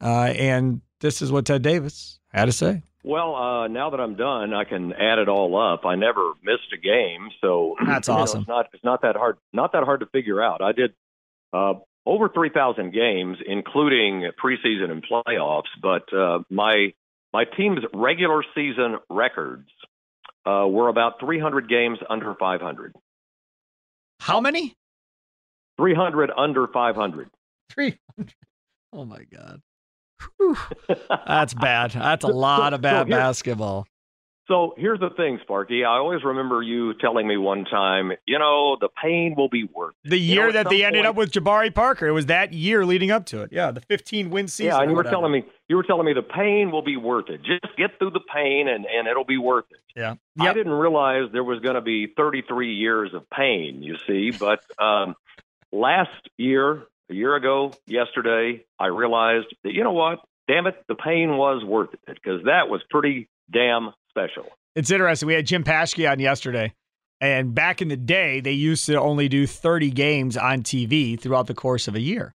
Uh, 0.00 0.34
and 0.36 0.80
this 1.00 1.22
is 1.22 1.30
what 1.30 1.46
Ted 1.46 1.62
Davis 1.62 2.18
had 2.32 2.46
to 2.46 2.52
say. 2.52 2.82
Well, 3.04 3.36
uh, 3.36 3.68
now 3.68 3.90
that 3.90 4.00
I'm 4.00 4.16
done, 4.16 4.54
I 4.54 4.64
can 4.64 4.92
add 4.94 5.18
it 5.18 5.28
all 5.28 5.56
up. 5.56 5.84
I 5.84 5.94
never 5.94 6.32
missed 6.42 6.72
a 6.72 6.78
game, 6.78 7.28
so 7.40 7.76
that's 7.86 8.08
awesome. 8.08 8.38
Know, 8.38 8.40
it's 8.40 8.48
not 8.48 8.66
it's 8.72 8.84
not 8.84 9.02
that 9.02 9.14
hard 9.14 9.36
not 9.52 9.72
that 9.72 9.84
hard 9.84 10.00
to 10.00 10.06
figure 10.06 10.42
out. 10.42 10.62
I 10.62 10.72
did 10.72 10.94
uh, 11.52 11.74
over 12.06 12.28
3,000 12.28 12.92
games, 12.92 13.38
including 13.46 14.30
preseason 14.42 14.90
and 14.90 15.04
playoffs. 15.06 15.70
But 15.80 16.12
uh, 16.12 16.40
my 16.50 16.94
my 17.34 17.44
team's 17.44 17.80
regular 17.92 18.44
season 18.54 18.98
records 19.10 19.68
uh, 20.46 20.66
were 20.68 20.88
about 20.88 21.18
300 21.18 21.68
games 21.68 21.98
under 22.08 22.34
500. 22.38 22.94
How 24.20 24.40
many? 24.40 24.76
300 25.76 26.30
under 26.36 26.68
500. 26.68 27.28
300. 27.72 28.34
Oh 28.92 29.04
my 29.04 29.24
God. 29.24 29.60
That's 31.26 31.52
bad. 31.54 31.90
That's 31.90 32.24
a 32.24 32.28
lot 32.28 32.72
of 32.72 32.80
bad 32.80 33.08
so 33.08 33.10
basketball. 33.10 33.88
So 34.46 34.74
here's 34.76 35.00
the 35.00 35.08
thing, 35.10 35.38
Sparky. 35.42 35.84
I 35.84 35.96
always 35.96 36.22
remember 36.22 36.62
you 36.62 36.92
telling 36.94 37.26
me 37.26 37.38
one 37.38 37.64
time, 37.64 38.12
you 38.26 38.38
know, 38.38 38.76
the 38.78 38.90
pain 39.02 39.34
will 39.36 39.48
be 39.48 39.64
worth 39.64 39.94
it. 40.04 40.10
The 40.10 40.18
year 40.18 40.42
you 40.42 40.46
know, 40.48 40.52
that 40.52 40.68
they 40.68 40.82
point, 40.82 40.86
ended 40.88 41.06
up 41.06 41.16
with 41.16 41.32
Jabari 41.32 41.74
Parker. 41.74 42.06
It 42.06 42.12
was 42.12 42.26
that 42.26 42.52
year 42.52 42.84
leading 42.84 43.10
up 43.10 43.24
to 43.26 43.40
it. 43.42 43.50
Yeah, 43.52 43.70
the 43.70 43.80
15 43.80 44.28
win 44.28 44.48
season. 44.48 44.66
Yeah, 44.66 44.82
and 44.82 44.90
you 44.90 44.96
were 44.96 45.04
telling 45.04 45.32
me 45.32 45.44
you 45.68 45.76
were 45.76 45.82
telling 45.82 46.04
me 46.04 46.12
the 46.12 46.22
pain 46.22 46.70
will 46.70 46.82
be 46.82 46.98
worth 46.98 47.30
it. 47.30 47.40
Just 47.42 47.74
get 47.78 47.98
through 47.98 48.10
the 48.10 48.20
pain 48.20 48.68
and, 48.68 48.84
and 48.84 49.08
it'll 49.08 49.24
be 49.24 49.38
worth 49.38 49.64
it. 49.70 49.78
Yeah. 49.96 50.16
Yep. 50.36 50.46
I 50.46 50.52
didn't 50.52 50.72
realize 50.72 51.30
there 51.32 51.44
was 51.44 51.60
going 51.60 51.76
to 51.76 51.80
be 51.80 52.06
33 52.14 52.74
years 52.74 53.14
of 53.14 53.28
pain, 53.30 53.82
you 53.82 53.96
see. 54.06 54.30
But 54.30 54.60
um, 54.78 55.14
last 55.72 56.10
year, 56.36 56.82
a 57.10 57.14
year 57.14 57.34
ago, 57.34 57.72
yesterday, 57.86 58.64
I 58.78 58.86
realized 58.86 59.46
that, 59.62 59.72
you 59.72 59.84
know 59.84 59.92
what? 59.92 60.18
Damn 60.48 60.66
it, 60.66 60.76
the 60.88 60.94
pain 60.94 61.38
was 61.38 61.64
worth 61.64 61.94
it 61.94 62.00
because 62.06 62.44
that 62.44 62.68
was 62.68 62.82
pretty 62.90 63.28
damn 63.50 63.94
special. 64.14 64.46
It's 64.74 64.90
interesting. 64.90 65.26
We 65.26 65.34
had 65.34 65.46
Jim 65.46 65.64
Paschke 65.64 66.10
on 66.10 66.18
yesterday, 66.18 66.72
and 67.20 67.54
back 67.54 67.82
in 67.82 67.88
the 67.88 67.96
day, 67.96 68.40
they 68.40 68.52
used 68.52 68.86
to 68.86 69.00
only 69.00 69.28
do 69.28 69.46
30 69.46 69.90
games 69.90 70.36
on 70.36 70.62
TV 70.62 71.18
throughout 71.18 71.46
the 71.46 71.54
course 71.54 71.88
of 71.88 71.94
a 71.94 72.00
year. 72.00 72.34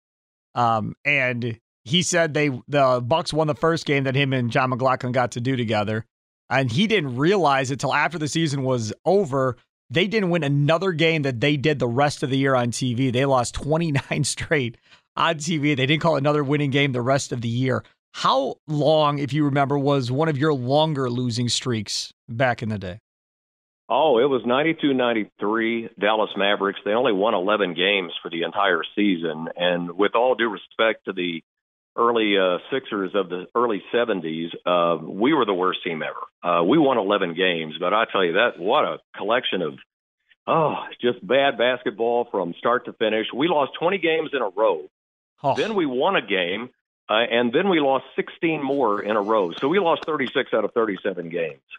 Um, 0.53 0.95
and 1.03 1.59
he 1.83 2.01
said 2.01 2.33
they 2.33 2.49
the 2.67 3.01
Bucks 3.05 3.33
won 3.33 3.47
the 3.47 3.55
first 3.55 3.85
game 3.85 4.05
that 4.05 4.15
him 4.15 4.33
and 4.33 4.51
Jon 4.51 4.71
McGlocklin 4.71 5.11
got 5.11 5.31
to 5.31 5.41
do 5.41 5.55
together, 5.55 6.05
and 6.49 6.71
he 6.71 6.87
didn't 6.87 7.17
realize 7.17 7.71
it 7.71 7.79
till 7.79 7.93
after 7.93 8.17
the 8.17 8.27
season 8.27 8.63
was 8.63 8.93
over 9.05 9.57
they 9.89 10.07
didn't 10.07 10.29
win 10.29 10.43
another 10.43 10.91
game 10.91 11.21
that 11.23 11.39
they 11.39 11.57
did 11.57 11.79
the 11.79 11.87
rest 11.87 12.23
of 12.23 12.29
the 12.29 12.37
year 12.37 12.55
on 12.55 12.71
TV. 12.71 13.11
They 13.11 13.25
lost 13.25 13.53
29 13.55 14.23
straight 14.23 14.77
on 15.15 15.35
TV. 15.35 15.75
They 15.75 15.85
didn't 15.85 16.01
call 16.01 16.15
another 16.15 16.43
winning 16.43 16.71
game 16.71 16.91
the 16.91 17.01
rest 17.01 17.31
of 17.31 17.41
the 17.41 17.47
year. 17.47 17.83
How 18.15 18.55
long, 18.65 19.19
if 19.19 19.33
you 19.33 19.43
remember, 19.43 19.77
was 19.77 20.09
one 20.09 20.29
of 20.29 20.37
your 20.37 20.53
longer 20.53 21.09
losing 21.09 21.49
streaks 21.49 22.13
back 22.29 22.63
in 22.63 22.69
the 22.69 22.79
day? 22.79 23.01
Oh, 23.89 24.19
it 24.19 24.29
was 24.29 24.41
92 24.45 24.93
93 24.93 25.89
Dallas 25.99 26.29
Mavericks. 26.37 26.79
They 26.85 26.91
only 26.91 27.11
won 27.11 27.33
11 27.33 27.73
games 27.73 28.13
for 28.23 28.31
the 28.31 28.43
entire 28.43 28.83
season. 28.95 29.49
And 29.57 29.97
with 29.97 30.15
all 30.15 30.35
due 30.35 30.47
respect 30.47 31.03
to 31.05 31.13
the 31.13 31.43
early 31.97 32.37
uh, 32.37 32.59
Sixers 32.71 33.11
of 33.15 33.27
the 33.27 33.47
early 33.53 33.83
70s, 33.93 34.47
uh, 34.65 35.05
we 35.05 35.33
were 35.33 35.45
the 35.45 35.53
worst 35.53 35.79
team 35.83 36.01
ever. 36.01 36.15
Uh, 36.41 36.63
we 36.63 36.77
won 36.77 36.97
11 36.97 37.35
games, 37.35 37.73
but 37.81 37.93
I 37.93 38.05
tell 38.09 38.23
you 38.23 38.33
that 38.33 38.57
what 38.57 38.85
a 38.85 38.99
collection 39.17 39.61
of 39.61 39.73
oh, 40.47 40.85
just 41.01 41.19
bad 41.27 41.57
basketball 41.57 42.29
from 42.31 42.53
start 42.59 42.85
to 42.85 42.93
finish. 42.93 43.27
We 43.35 43.49
lost 43.49 43.73
20 43.77 43.97
games 43.97 44.29
in 44.31 44.41
a 44.41 44.47
row. 44.47 44.83
Oh. 45.43 45.55
Then 45.57 45.75
we 45.75 45.85
won 45.85 46.15
a 46.15 46.25
game, 46.25 46.69
uh, 47.09 47.13
and 47.13 47.53
then 47.53 47.69
we 47.69 47.79
lost 47.79 48.05
16 48.15 48.63
more 48.63 49.01
in 49.01 49.15
a 49.15 49.21
row. 49.21 49.51
So 49.59 49.67
we 49.67 49.79
lost 49.79 50.05
36 50.05 50.53
out 50.53 50.65
of 50.65 50.71
37 50.73 51.29
games. 51.29 51.61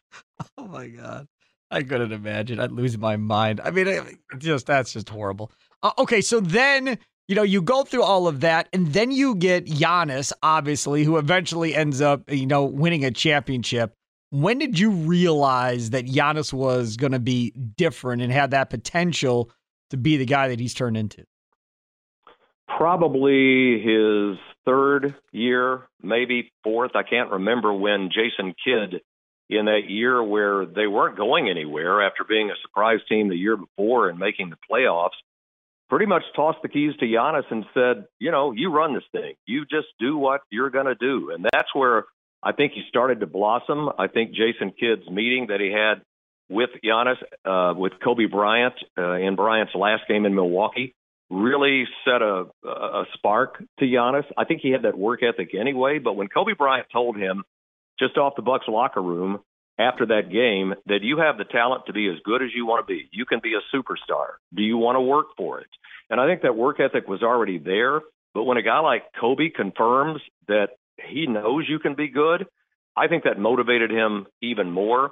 Oh 0.58 0.66
my 0.66 0.88
god. 0.88 1.28
I 1.70 1.82
couldn't 1.82 2.12
imagine. 2.12 2.60
I'd 2.60 2.72
lose 2.72 2.98
my 2.98 3.16
mind. 3.16 3.60
I 3.62 3.70
mean, 3.70 4.18
just 4.38 4.66
that's 4.66 4.92
just 4.92 5.08
horrible. 5.08 5.50
Uh, 5.82 5.92
okay, 5.98 6.20
so 6.20 6.40
then 6.40 6.98
you 7.28 7.34
know, 7.34 7.42
you 7.42 7.60
go 7.60 7.82
through 7.82 8.04
all 8.04 8.28
of 8.28 8.40
that, 8.40 8.68
and 8.72 8.92
then 8.92 9.10
you 9.10 9.34
get 9.34 9.66
Giannis, 9.66 10.32
obviously, 10.42 11.02
who 11.02 11.16
eventually 11.16 11.74
ends 11.74 12.00
up, 12.00 12.30
you 12.30 12.46
know, 12.46 12.64
winning 12.64 13.04
a 13.04 13.10
championship. 13.10 13.94
When 14.30 14.58
did 14.58 14.78
you 14.78 14.90
realize 14.90 15.90
that 15.90 16.06
Giannis 16.06 16.52
was 16.52 16.96
going 16.96 17.12
to 17.12 17.18
be 17.18 17.50
different 17.50 18.22
and 18.22 18.32
had 18.32 18.52
that 18.52 18.70
potential 18.70 19.50
to 19.90 19.96
be 19.96 20.16
the 20.16 20.24
guy 20.24 20.48
that 20.48 20.60
he's 20.60 20.74
turned 20.74 20.96
into? 20.96 21.24
Probably 22.68 23.80
his 23.80 24.36
third 24.66 25.14
year, 25.32 25.82
maybe 26.02 26.52
fourth. 26.62 26.92
I 26.94 27.02
can't 27.02 27.30
remember 27.30 27.72
when 27.72 28.10
Jason 28.12 28.54
Kidd, 28.64 29.00
in 29.48 29.66
that 29.66 29.88
year 29.88 30.22
where 30.22 30.66
they 30.66 30.86
weren't 30.86 31.16
going 31.16 31.48
anywhere 31.48 32.02
after 32.02 32.24
being 32.24 32.50
a 32.50 32.54
surprise 32.62 32.98
team 33.08 33.28
the 33.28 33.36
year 33.36 33.56
before 33.56 34.08
and 34.08 34.18
making 34.18 34.50
the 34.50 34.56
playoffs, 34.68 35.10
pretty 35.88 36.06
much 36.06 36.24
tossed 36.34 36.58
the 36.62 36.68
keys 36.68 36.94
to 36.98 37.06
Giannis 37.06 37.44
and 37.50 37.64
said, 37.72 38.06
you 38.18 38.32
know, 38.32 38.50
you 38.50 38.72
run 38.72 38.94
this 38.94 39.04
thing. 39.12 39.34
You 39.46 39.64
just 39.64 39.86
do 40.00 40.16
what 40.16 40.40
you're 40.50 40.70
going 40.70 40.86
to 40.86 40.96
do. 40.96 41.30
And 41.30 41.44
that's 41.44 41.72
where 41.74 42.06
I 42.42 42.52
think 42.52 42.72
he 42.72 42.82
started 42.88 43.20
to 43.20 43.26
blossom. 43.26 43.88
I 43.96 44.08
think 44.08 44.32
Jason 44.32 44.72
Kidd's 44.72 45.08
meeting 45.08 45.46
that 45.50 45.60
he 45.60 45.70
had 45.70 46.02
with 46.48 46.70
Giannis, 46.84 47.22
uh, 47.44 47.74
with 47.78 47.92
Kobe 48.02 48.26
Bryant 48.26 48.74
uh, 48.98 49.12
in 49.12 49.36
Bryant's 49.36 49.76
last 49.76 50.02
game 50.08 50.26
in 50.26 50.34
Milwaukee, 50.34 50.94
really 51.30 51.84
set 52.04 52.22
a, 52.22 52.46
a 52.64 53.04
spark 53.14 53.62
to 53.78 53.84
Giannis. 53.84 54.24
I 54.36 54.44
think 54.44 54.60
he 54.62 54.70
had 54.70 54.82
that 54.82 54.96
work 54.96 55.20
ethic 55.22 55.54
anyway. 55.58 55.98
But 55.98 56.14
when 56.14 56.28
Kobe 56.28 56.52
Bryant 56.56 56.86
told 56.92 57.16
him 57.16 57.44
just 57.98 58.16
off 58.16 58.34
the 58.36 58.42
Bucks 58.42 58.66
locker 58.68 59.02
room 59.02 59.40
after 59.78 60.06
that 60.06 60.30
game 60.30 60.74
that 60.86 61.02
you 61.02 61.18
have 61.18 61.38
the 61.38 61.44
talent 61.44 61.86
to 61.86 61.92
be 61.92 62.08
as 62.08 62.16
good 62.24 62.42
as 62.42 62.50
you 62.54 62.66
want 62.66 62.86
to 62.86 62.92
be. 62.92 63.08
You 63.12 63.26
can 63.26 63.40
be 63.42 63.54
a 63.54 63.76
superstar. 63.76 64.36
Do 64.54 64.62
you 64.62 64.76
want 64.78 64.96
to 64.96 65.00
work 65.00 65.26
for 65.36 65.60
it? 65.60 65.68
And 66.08 66.20
I 66.20 66.26
think 66.26 66.42
that 66.42 66.56
work 66.56 66.80
ethic 66.80 67.08
was 67.08 67.22
already 67.22 67.58
there. 67.58 68.00
But 68.32 68.44
when 68.44 68.56
a 68.56 68.62
guy 68.62 68.80
like 68.80 69.02
Kobe 69.20 69.50
confirms 69.50 70.20
that 70.48 70.68
he 71.08 71.26
knows 71.26 71.64
you 71.68 71.78
can 71.78 71.94
be 71.94 72.08
good, 72.08 72.46
I 72.96 73.08
think 73.08 73.24
that 73.24 73.38
motivated 73.38 73.90
him 73.90 74.26
even 74.40 74.70
more. 74.70 75.10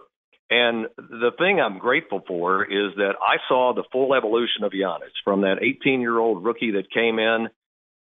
And 0.55 0.87
the 0.97 1.33
thing 1.37 1.61
I'm 1.61 1.79
grateful 1.79 2.23
for 2.25 2.63
is 2.63 2.95
that 2.97 3.15
I 3.21 3.39
saw 3.49 3.75
the 3.75 3.83
full 3.91 4.15
evolution 4.15 4.63
of 4.63 4.71
Giannis 4.71 5.15
from 5.25 5.41
that 5.41 5.57
18 5.61 6.01
year 6.01 6.17
old 6.17 6.45
rookie 6.45 6.73
that 6.73 6.93
came 6.93 7.19
in, 7.19 7.49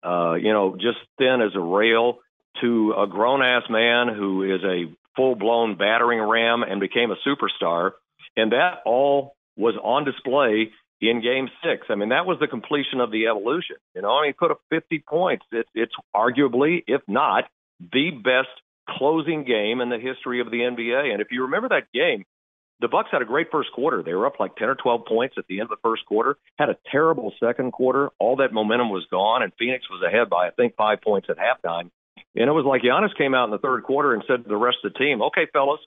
uh, 0.04 0.36
you 0.36 0.54
know, 0.54 0.76
just 0.76 1.00
thin 1.18 1.42
as 1.42 1.56
a 1.56 1.60
rail 1.60 2.20
to 2.62 2.94
a 2.96 3.08
grown 3.08 3.42
ass 3.42 3.64
man 3.72 4.08
who 4.08 4.44
is 4.44 4.62
a 4.64 4.94
full 5.16 5.36
blown 5.36 5.78
battering 5.78 6.22
ram 6.22 6.62
and 6.62 6.80
became 6.80 7.10
a 7.10 7.16
superstar. 7.28 7.92
And 8.38 8.52
that 8.52 8.82
all 8.86 9.36
was 9.58 9.74
on 9.84 10.06
display 10.06 10.72
in 11.02 11.24
game 11.24 11.50
six. 11.64 11.88
I 11.90 11.96
mean, 11.96 12.10
that 12.10 12.28
was 12.28 12.38
the 12.40 12.48
completion 12.48 13.00
of 13.00 13.10
the 13.10 13.28
evolution. 13.28 13.78
You 13.96 14.04
know, 14.04 14.12
I 14.12 14.22
mean, 14.22 14.30
he 14.30 14.34
put 14.34 14.52
up 14.52 14.62
50 14.70 15.04
points. 15.10 15.46
It, 15.52 15.66
it's 15.74 15.96
arguably, 16.16 16.84
if 16.86 17.02
not, 17.08 17.46
the 17.80 18.12
best 18.12 18.54
closing 18.88 19.44
game 19.44 19.82
in 19.82 19.90
the 19.90 19.98
history 19.98 20.40
of 20.40 20.52
the 20.52 20.58
NBA. 20.58 21.12
And 21.12 21.20
if 21.20 21.30
you 21.32 21.44
remember 21.44 21.70
that 21.70 21.92
game, 21.92 22.26
the 22.84 22.90
Bucks 22.90 23.08
had 23.14 23.22
a 23.22 23.26
great 23.26 23.48
first 23.50 23.72
quarter. 23.72 24.04
They 24.04 24.14
were 24.14 24.28
up 24.28 24.42
like 24.42 24.58
10 24.58 24.68
or 24.68 24.76
12 24.76 25.06
points 25.06 25.36
at 25.38 25.48
the 25.48 25.62
end 25.62 25.72
of 25.72 25.78
the 25.78 25.82
first 25.82 26.06
quarter. 26.06 26.36
Had 26.60 26.68
a 26.68 26.76
terrible 26.92 27.32
second 27.40 27.72
quarter. 27.72 28.10
All 28.20 28.36
that 28.36 28.52
momentum 28.52 28.90
was 28.90 29.06
gone, 29.10 29.42
and 29.42 29.54
Phoenix 29.58 29.86
was 29.90 30.04
ahead 30.06 30.30
by 30.30 30.48
I 30.48 30.52
think 30.52 30.76
five 30.76 31.02
points 31.02 31.30
at 31.30 31.38
halftime. 31.38 31.92
And 32.36 32.50
it 32.50 32.52
was 32.52 32.66
like 32.66 32.82
Giannis 32.82 33.18
came 33.18 33.34
out 33.34 33.46
in 33.46 33.52
the 33.52 33.58
third 33.58 33.84
quarter 33.84 34.14
and 34.14 34.22
said 34.28 34.44
to 34.44 34.50
the 34.50 34.58
rest 34.58 34.80
of 34.84 34.92
the 34.92 35.00
team, 35.00 35.22
okay, 35.22 35.48
fellas, 35.54 35.80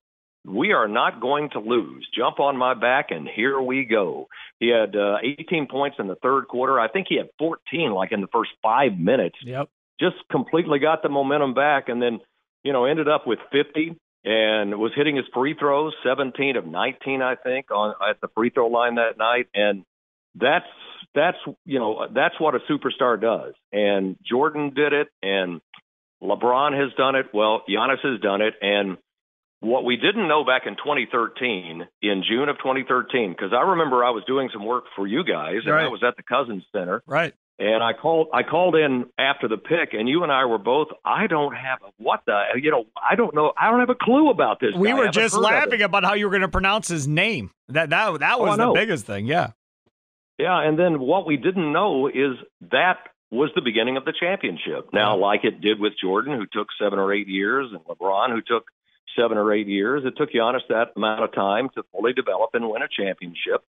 we 0.46 0.72
are 0.72 0.88
not 0.88 1.20
going 1.20 1.50
to 1.50 1.60
lose. 1.60 2.08
Jump 2.16 2.40
on 2.40 2.56
my 2.56 2.72
back, 2.72 3.10
and 3.10 3.28
here 3.28 3.60
we 3.60 3.84
go. 3.84 4.28
He 4.58 4.68
had 4.68 4.96
uh, 4.96 5.18
18 5.22 5.66
points 5.70 5.98
in 5.98 6.06
the 6.06 6.14
third 6.14 6.48
quarter. 6.48 6.80
I 6.80 6.88
think 6.88 7.08
he 7.10 7.18
had 7.18 7.28
14 7.38 7.90
like 7.90 8.12
in 8.12 8.22
the 8.22 8.28
first 8.28 8.52
five 8.62 8.96
minutes. 8.96 9.36
Yep. 9.42 9.68
Just 10.00 10.16
completely 10.30 10.78
got 10.78 11.02
the 11.02 11.10
momentum 11.10 11.52
back, 11.52 11.90
and 11.90 12.00
then 12.00 12.20
you 12.62 12.72
know 12.72 12.86
ended 12.86 13.08
up 13.08 13.26
with 13.26 13.38
50 13.52 13.98
and 14.26 14.76
was 14.78 14.90
hitting 14.96 15.16
his 15.16 15.24
free 15.32 15.54
throws, 15.58 15.94
17 16.04 16.56
of 16.56 16.66
19, 16.66 17.22
I 17.22 17.36
think, 17.36 17.70
on 17.70 17.94
at 18.06 18.20
the 18.20 18.28
free 18.34 18.50
throw 18.50 18.66
line 18.66 18.96
that 18.96 19.16
night. 19.16 19.46
And 19.54 19.84
that's 20.34 20.66
that's 21.14 21.38
you 21.64 21.78
know 21.78 22.08
that's 22.12 22.34
what 22.40 22.54
a 22.56 22.58
superstar 22.70 23.20
does. 23.20 23.54
And 23.72 24.16
Jordan 24.28 24.74
did 24.74 24.92
it, 24.92 25.08
and 25.22 25.60
LeBron 26.20 26.78
has 26.78 26.92
done 26.98 27.14
it. 27.14 27.26
Well, 27.32 27.62
Giannis 27.68 28.00
has 28.02 28.20
done 28.20 28.42
it. 28.42 28.54
And 28.60 28.98
what 29.60 29.84
we 29.84 29.96
didn't 29.96 30.26
know 30.28 30.44
back 30.44 30.62
in 30.66 30.74
2013, 30.74 31.86
in 32.02 32.24
June 32.28 32.48
of 32.48 32.58
2013, 32.58 33.30
because 33.30 33.52
I 33.56 33.62
remember 33.62 34.04
I 34.04 34.10
was 34.10 34.24
doing 34.26 34.50
some 34.52 34.66
work 34.66 34.84
for 34.96 35.06
you 35.06 35.24
guys, 35.24 35.60
and 35.64 35.72
right. 35.72 35.84
I 35.84 35.88
was 35.88 36.02
at 36.02 36.16
the 36.16 36.24
Cousins 36.24 36.64
Center. 36.72 37.02
Right. 37.06 37.32
And 37.58 37.82
I 37.82 37.94
called 37.94 38.28
I 38.34 38.42
called 38.42 38.76
in 38.76 39.06
after 39.18 39.48
the 39.48 39.56
pick, 39.56 39.94
and 39.94 40.06
you 40.08 40.22
and 40.22 40.30
I 40.30 40.44
were 40.44 40.58
both. 40.58 40.88
I 41.04 41.26
don't 41.26 41.54
have 41.54 41.78
a, 41.82 41.90
what 41.96 42.20
the 42.26 42.42
you 42.60 42.70
know. 42.70 42.84
I 42.96 43.14
don't 43.14 43.34
know. 43.34 43.52
I 43.58 43.70
don't 43.70 43.80
have 43.80 43.88
a 43.88 43.94
clue 43.94 44.28
about 44.28 44.60
this. 44.60 44.74
We 44.76 44.88
guy. 44.88 44.94
were 44.94 45.08
just 45.08 45.34
laughing 45.34 45.80
about 45.80 46.04
how 46.04 46.14
you 46.14 46.26
were 46.26 46.30
going 46.30 46.42
to 46.42 46.48
pronounce 46.48 46.88
his 46.88 47.08
name. 47.08 47.50
That 47.68 47.88
that 47.90 48.20
that 48.20 48.36
oh, 48.38 48.42
was 48.42 48.58
oh, 48.58 48.74
the 48.74 48.78
biggest 48.78 49.06
thing. 49.06 49.26
Yeah. 49.26 49.52
Yeah, 50.38 50.68
and 50.68 50.78
then 50.78 51.00
what 51.00 51.26
we 51.26 51.38
didn't 51.38 51.72
know 51.72 52.08
is 52.08 52.36
that 52.70 52.98
was 53.30 53.50
the 53.54 53.62
beginning 53.62 53.96
of 53.96 54.04
the 54.04 54.12
championship. 54.18 54.90
Now, 54.92 55.16
like 55.16 55.44
it 55.44 55.60
did 55.62 55.80
with 55.80 55.94
Jordan, 56.00 56.38
who 56.38 56.46
took 56.46 56.68
seven 56.78 56.98
or 56.98 57.12
eight 57.12 57.26
years, 57.26 57.70
and 57.72 57.80
LeBron, 57.84 58.30
who 58.30 58.42
took 58.42 58.66
seven 59.18 59.38
or 59.38 59.52
eight 59.52 59.66
years, 59.66 60.02
it 60.04 60.14
took 60.16 60.30
Giannis 60.30 60.60
that 60.68 60.92
amount 60.94 61.24
of 61.24 61.34
time 61.34 61.70
to 61.74 61.82
fully 61.90 62.12
develop 62.12 62.50
and 62.52 62.68
win 62.68 62.82
a 62.82 62.88
championship. 62.88 63.64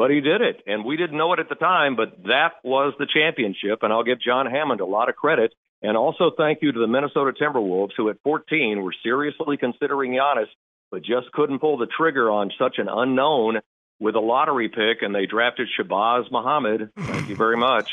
But 0.00 0.10
he 0.10 0.22
did 0.22 0.40
it, 0.40 0.62
and 0.66 0.82
we 0.82 0.96
didn't 0.96 1.18
know 1.18 1.34
it 1.34 1.40
at 1.40 1.50
the 1.50 1.54
time, 1.56 1.94
but 1.94 2.22
that 2.24 2.52
was 2.64 2.94
the 2.98 3.06
championship. 3.06 3.80
And 3.82 3.92
I'll 3.92 4.02
give 4.02 4.18
John 4.18 4.46
Hammond 4.46 4.80
a 4.80 4.86
lot 4.86 5.10
of 5.10 5.14
credit. 5.14 5.52
And 5.82 5.94
also 5.94 6.30
thank 6.34 6.60
you 6.62 6.72
to 6.72 6.78
the 6.78 6.86
Minnesota 6.86 7.32
Timberwolves, 7.38 7.90
who 7.98 8.08
at 8.08 8.16
14 8.24 8.80
were 8.82 8.94
seriously 9.02 9.58
considering 9.58 10.12
Giannis, 10.12 10.46
but 10.90 11.02
just 11.02 11.30
couldn't 11.34 11.58
pull 11.58 11.76
the 11.76 11.86
trigger 11.86 12.30
on 12.30 12.50
such 12.58 12.76
an 12.78 12.88
unknown 12.88 13.58
with 13.98 14.14
a 14.14 14.20
lottery 14.20 14.70
pick, 14.70 15.02
and 15.02 15.14
they 15.14 15.26
drafted 15.26 15.68
Shabazz 15.78 16.32
Muhammad. 16.32 16.88
Thank 16.98 17.28
you 17.28 17.36
very 17.36 17.58
much. 17.58 17.90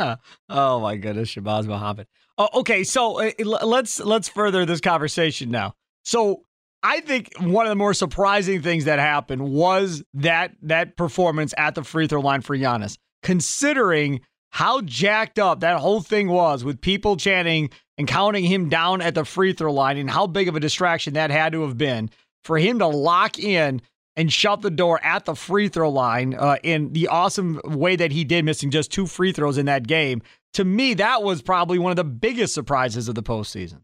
oh 0.48 0.80
my 0.80 0.96
goodness, 0.96 1.32
Shabazz 1.32 1.66
Muhammad. 1.66 2.08
Oh, 2.38 2.48
okay, 2.54 2.82
so 2.82 3.20
uh, 3.20 3.30
let's 3.38 4.00
let's 4.00 4.28
further 4.28 4.66
this 4.66 4.80
conversation 4.80 5.52
now. 5.52 5.76
So 6.02 6.42
I 6.82 7.00
think 7.00 7.32
one 7.40 7.66
of 7.66 7.70
the 7.70 7.76
more 7.76 7.94
surprising 7.94 8.62
things 8.62 8.84
that 8.84 8.98
happened 8.98 9.42
was 9.42 10.02
that 10.14 10.52
that 10.62 10.96
performance 10.96 11.52
at 11.58 11.74
the 11.74 11.82
free 11.82 12.06
throw 12.06 12.20
line 12.20 12.42
for 12.42 12.56
Giannis, 12.56 12.96
considering 13.22 14.20
how 14.50 14.80
jacked 14.82 15.38
up 15.38 15.60
that 15.60 15.80
whole 15.80 16.00
thing 16.00 16.28
was 16.28 16.64
with 16.64 16.80
people 16.80 17.16
chanting 17.16 17.70
and 17.98 18.06
counting 18.06 18.44
him 18.44 18.68
down 18.68 19.00
at 19.00 19.14
the 19.14 19.24
free 19.24 19.52
throw 19.52 19.72
line 19.72 19.96
and 19.96 20.10
how 20.10 20.26
big 20.26 20.48
of 20.48 20.56
a 20.56 20.60
distraction 20.60 21.14
that 21.14 21.30
had 21.30 21.52
to 21.52 21.62
have 21.62 21.76
been 21.76 22.10
for 22.44 22.58
him 22.58 22.78
to 22.78 22.86
lock 22.86 23.38
in 23.38 23.82
and 24.16 24.32
shut 24.32 24.62
the 24.62 24.70
door 24.70 25.02
at 25.04 25.24
the 25.26 25.34
free 25.34 25.68
throw 25.68 25.90
line 25.90 26.34
uh, 26.34 26.56
in 26.62 26.92
the 26.92 27.08
awesome 27.08 27.60
way 27.64 27.96
that 27.96 28.12
he 28.12 28.24
did, 28.24 28.44
missing 28.44 28.70
just 28.70 28.90
two 28.90 29.06
free 29.06 29.32
throws 29.32 29.58
in 29.58 29.66
that 29.66 29.86
game. 29.86 30.22
To 30.54 30.64
me, 30.64 30.94
that 30.94 31.22
was 31.22 31.42
probably 31.42 31.78
one 31.78 31.90
of 31.92 31.96
the 31.96 32.04
biggest 32.04 32.54
surprises 32.54 33.08
of 33.08 33.14
the 33.14 33.22
postseason. 33.22 33.80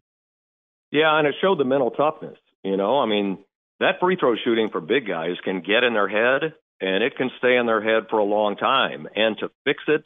Yeah, 0.91 1.19
and 1.19 1.27
it 1.27 1.35
showed 1.41 1.59
the 1.59 1.65
mental 1.65 1.91
toughness. 1.91 2.39
You 2.63 2.77
know, 2.77 3.01
I 3.01 3.07
mean, 3.07 3.39
that 3.81 4.01
free 4.01 4.17
throw 4.19 4.37
shooting 4.45 4.69
for 4.71 4.81
big 4.81 5.07
guys 5.07 5.37
can 5.45 5.61
get 5.61 5.85
in 5.85 5.95
their 5.95 6.09
head 6.09 6.55
and 6.81 7.03
it 7.03 7.17
can 7.17 7.31
stay 7.39 7.57
in 7.57 7.67
their 7.67 7.83
head 7.83 8.09
for 8.11 8.19
a 8.19 8.25
long 8.25 8.57
time. 8.57 9.09
And 9.15 9.37
to 9.39 9.51
fix 9.65 9.83
it 9.89 10.03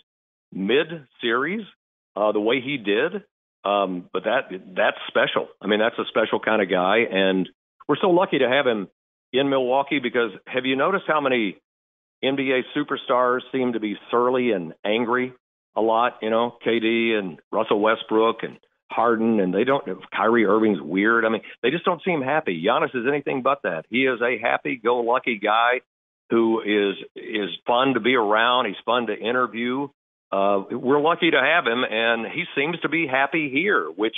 mid 0.53 0.87
series, 1.21 1.67
uh, 2.15 2.33
the 2.33 2.41
way 2.41 2.61
he 2.61 2.79
did, 2.79 3.25
um, 3.65 4.09
but 4.13 4.25
that 4.25 4.49
that's 4.75 4.99
special. 5.09 5.49
I 5.61 5.67
mean, 5.67 5.81
that's 5.81 5.99
a 5.99 6.05
special 6.09 6.39
kind 6.39 6.63
of 6.63 6.71
guy, 6.71 6.99
and 7.11 7.49
we're 7.89 7.97
so 8.01 8.11
lucky 8.11 8.39
to 8.39 8.49
have 8.49 8.67
him 8.67 8.89
in 9.33 9.51
Milwaukee 9.51 9.99
because 9.99 10.31
have 10.47 10.67
you 10.67 10.77
noticed 10.77 11.05
how 11.07 11.21
many 11.21 11.57
NBA 12.25 12.63
superstars 12.77 13.41
seem 13.53 13.73
to 13.73 13.81
be 13.81 13.97
surly 14.11 14.53
and 14.53 14.73
angry 14.85 15.33
a 15.75 15.81
lot? 15.81 16.19
You 16.23 16.31
know, 16.31 16.57
KD 16.65 17.19
and 17.19 17.41
Russell 17.51 17.81
Westbrook 17.81 18.43
and 18.43 18.59
Harden, 18.91 19.41
and 19.41 19.53
they 19.53 19.65
don't. 19.65 19.85
Kyrie 20.11 20.47
Irving's 20.47 20.81
weird. 20.81 21.25
I 21.25 21.29
mean, 21.29 21.43
they 21.63 21.71
just 21.71 21.85
don't 21.85 22.03
seem 22.05 22.23
happy. 22.23 22.63
Giannis 22.65 22.95
is 22.95 23.07
anything 23.09 23.43
but 23.43 23.63
that. 23.63 23.87
He 23.91 24.07
is 24.07 24.21
a 24.21 24.39
happy-go-lucky 24.39 25.39
guy 25.43 25.81
who 26.31 26.61
is 26.61 26.97
is 27.15 27.51
fun 27.67 27.95
to 27.95 28.01
be 28.01 28.15
around. 28.15 28.67
He's 28.67 28.77
fun 28.85 29.07
to 29.07 29.17
interview. 29.17 29.89
Uh, 30.31 30.63
we're 30.71 31.01
lucky 31.01 31.31
to 31.31 31.41
have 31.41 31.67
him, 31.67 31.85
and 31.89 32.27
he 32.27 32.45
seems 32.57 32.79
to 32.81 32.89
be 32.89 33.07
happy 33.07 33.51
here. 33.51 33.87
Which, 33.89 34.17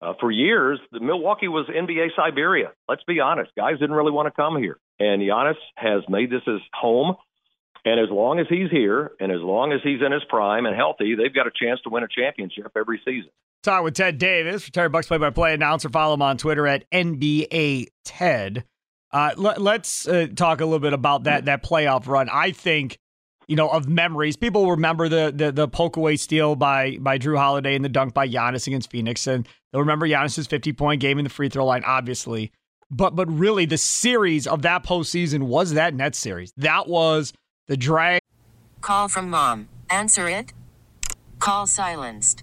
uh, 0.00 0.14
for 0.20 0.30
years, 0.30 0.80
the 0.90 1.00
Milwaukee 1.00 1.48
was 1.48 1.66
NBA 1.68 2.08
Siberia. 2.16 2.72
Let's 2.88 3.04
be 3.04 3.20
honest, 3.20 3.52
guys 3.56 3.78
didn't 3.78 3.96
really 3.96 4.12
want 4.12 4.26
to 4.26 4.32
come 4.32 4.56
here, 4.56 4.78
and 4.98 5.22
Giannis 5.22 5.56
has 5.76 6.02
made 6.08 6.30
this 6.30 6.42
his 6.44 6.60
home. 6.74 7.16
And 7.84 7.98
as 7.98 8.10
long 8.10 8.38
as 8.38 8.46
he's 8.48 8.70
here, 8.70 9.10
and 9.18 9.32
as 9.32 9.40
long 9.40 9.72
as 9.72 9.80
he's 9.82 10.00
in 10.06 10.12
his 10.12 10.22
prime 10.28 10.66
and 10.66 10.76
healthy, 10.76 11.16
they've 11.16 11.34
got 11.34 11.48
a 11.48 11.50
chance 11.50 11.80
to 11.82 11.90
win 11.90 12.04
a 12.04 12.08
championship 12.08 12.70
every 12.76 13.00
season. 13.04 13.30
Talk 13.62 13.84
with 13.84 13.94
Ted 13.94 14.18
Davis, 14.18 14.66
retired 14.66 14.90
Bucks 14.90 15.06
play-by-play 15.06 15.54
announcer. 15.54 15.88
Follow 15.88 16.14
him 16.14 16.22
on 16.22 16.36
Twitter 16.36 16.66
at 16.66 16.90
NBA 16.90 17.86
Ted. 18.04 18.64
Uh, 19.12 19.30
let, 19.36 19.60
us 19.60 20.08
uh, 20.08 20.26
talk 20.34 20.60
a 20.60 20.64
little 20.64 20.80
bit 20.80 20.92
about 20.92 21.24
that 21.24 21.44
that 21.44 21.62
playoff 21.62 22.08
run. 22.08 22.28
I 22.32 22.50
think, 22.50 22.98
you 23.46 23.54
know, 23.54 23.68
of 23.68 23.88
memories, 23.88 24.36
people 24.36 24.70
remember 24.70 25.08
the 25.08 25.32
the, 25.34 25.52
the 25.52 25.68
poke 25.68 25.96
away 25.96 26.16
steal 26.16 26.56
by 26.56 26.96
by 26.98 27.18
Jrue 27.18 27.38
Holiday 27.38 27.76
and 27.76 27.84
the 27.84 27.88
dunk 27.88 28.14
by 28.14 28.28
Giannis 28.28 28.66
against 28.66 28.90
Phoenix, 28.90 29.26
and 29.26 29.46
they'll 29.70 29.82
remember 29.82 30.08
Giannis's 30.08 30.46
fifty 30.48 30.72
point 30.72 31.00
game 31.00 31.18
in 31.18 31.24
the 31.24 31.30
free 31.30 31.48
throw 31.48 31.66
line, 31.66 31.84
obviously. 31.84 32.50
But 32.90 33.14
but 33.14 33.30
really, 33.30 33.66
the 33.66 33.78
series 33.78 34.46
of 34.46 34.62
that 34.62 34.82
postseason 34.82 35.42
was 35.44 35.74
that 35.74 35.94
Nets 35.94 36.18
series. 36.18 36.52
That 36.56 36.88
was 36.88 37.32
the 37.68 37.76
drag. 37.76 38.22
Call 38.80 39.08
from 39.08 39.30
mom. 39.30 39.68
Answer 39.88 40.26
it. 40.26 40.52
Call 41.38 41.66
silenced. 41.66 42.42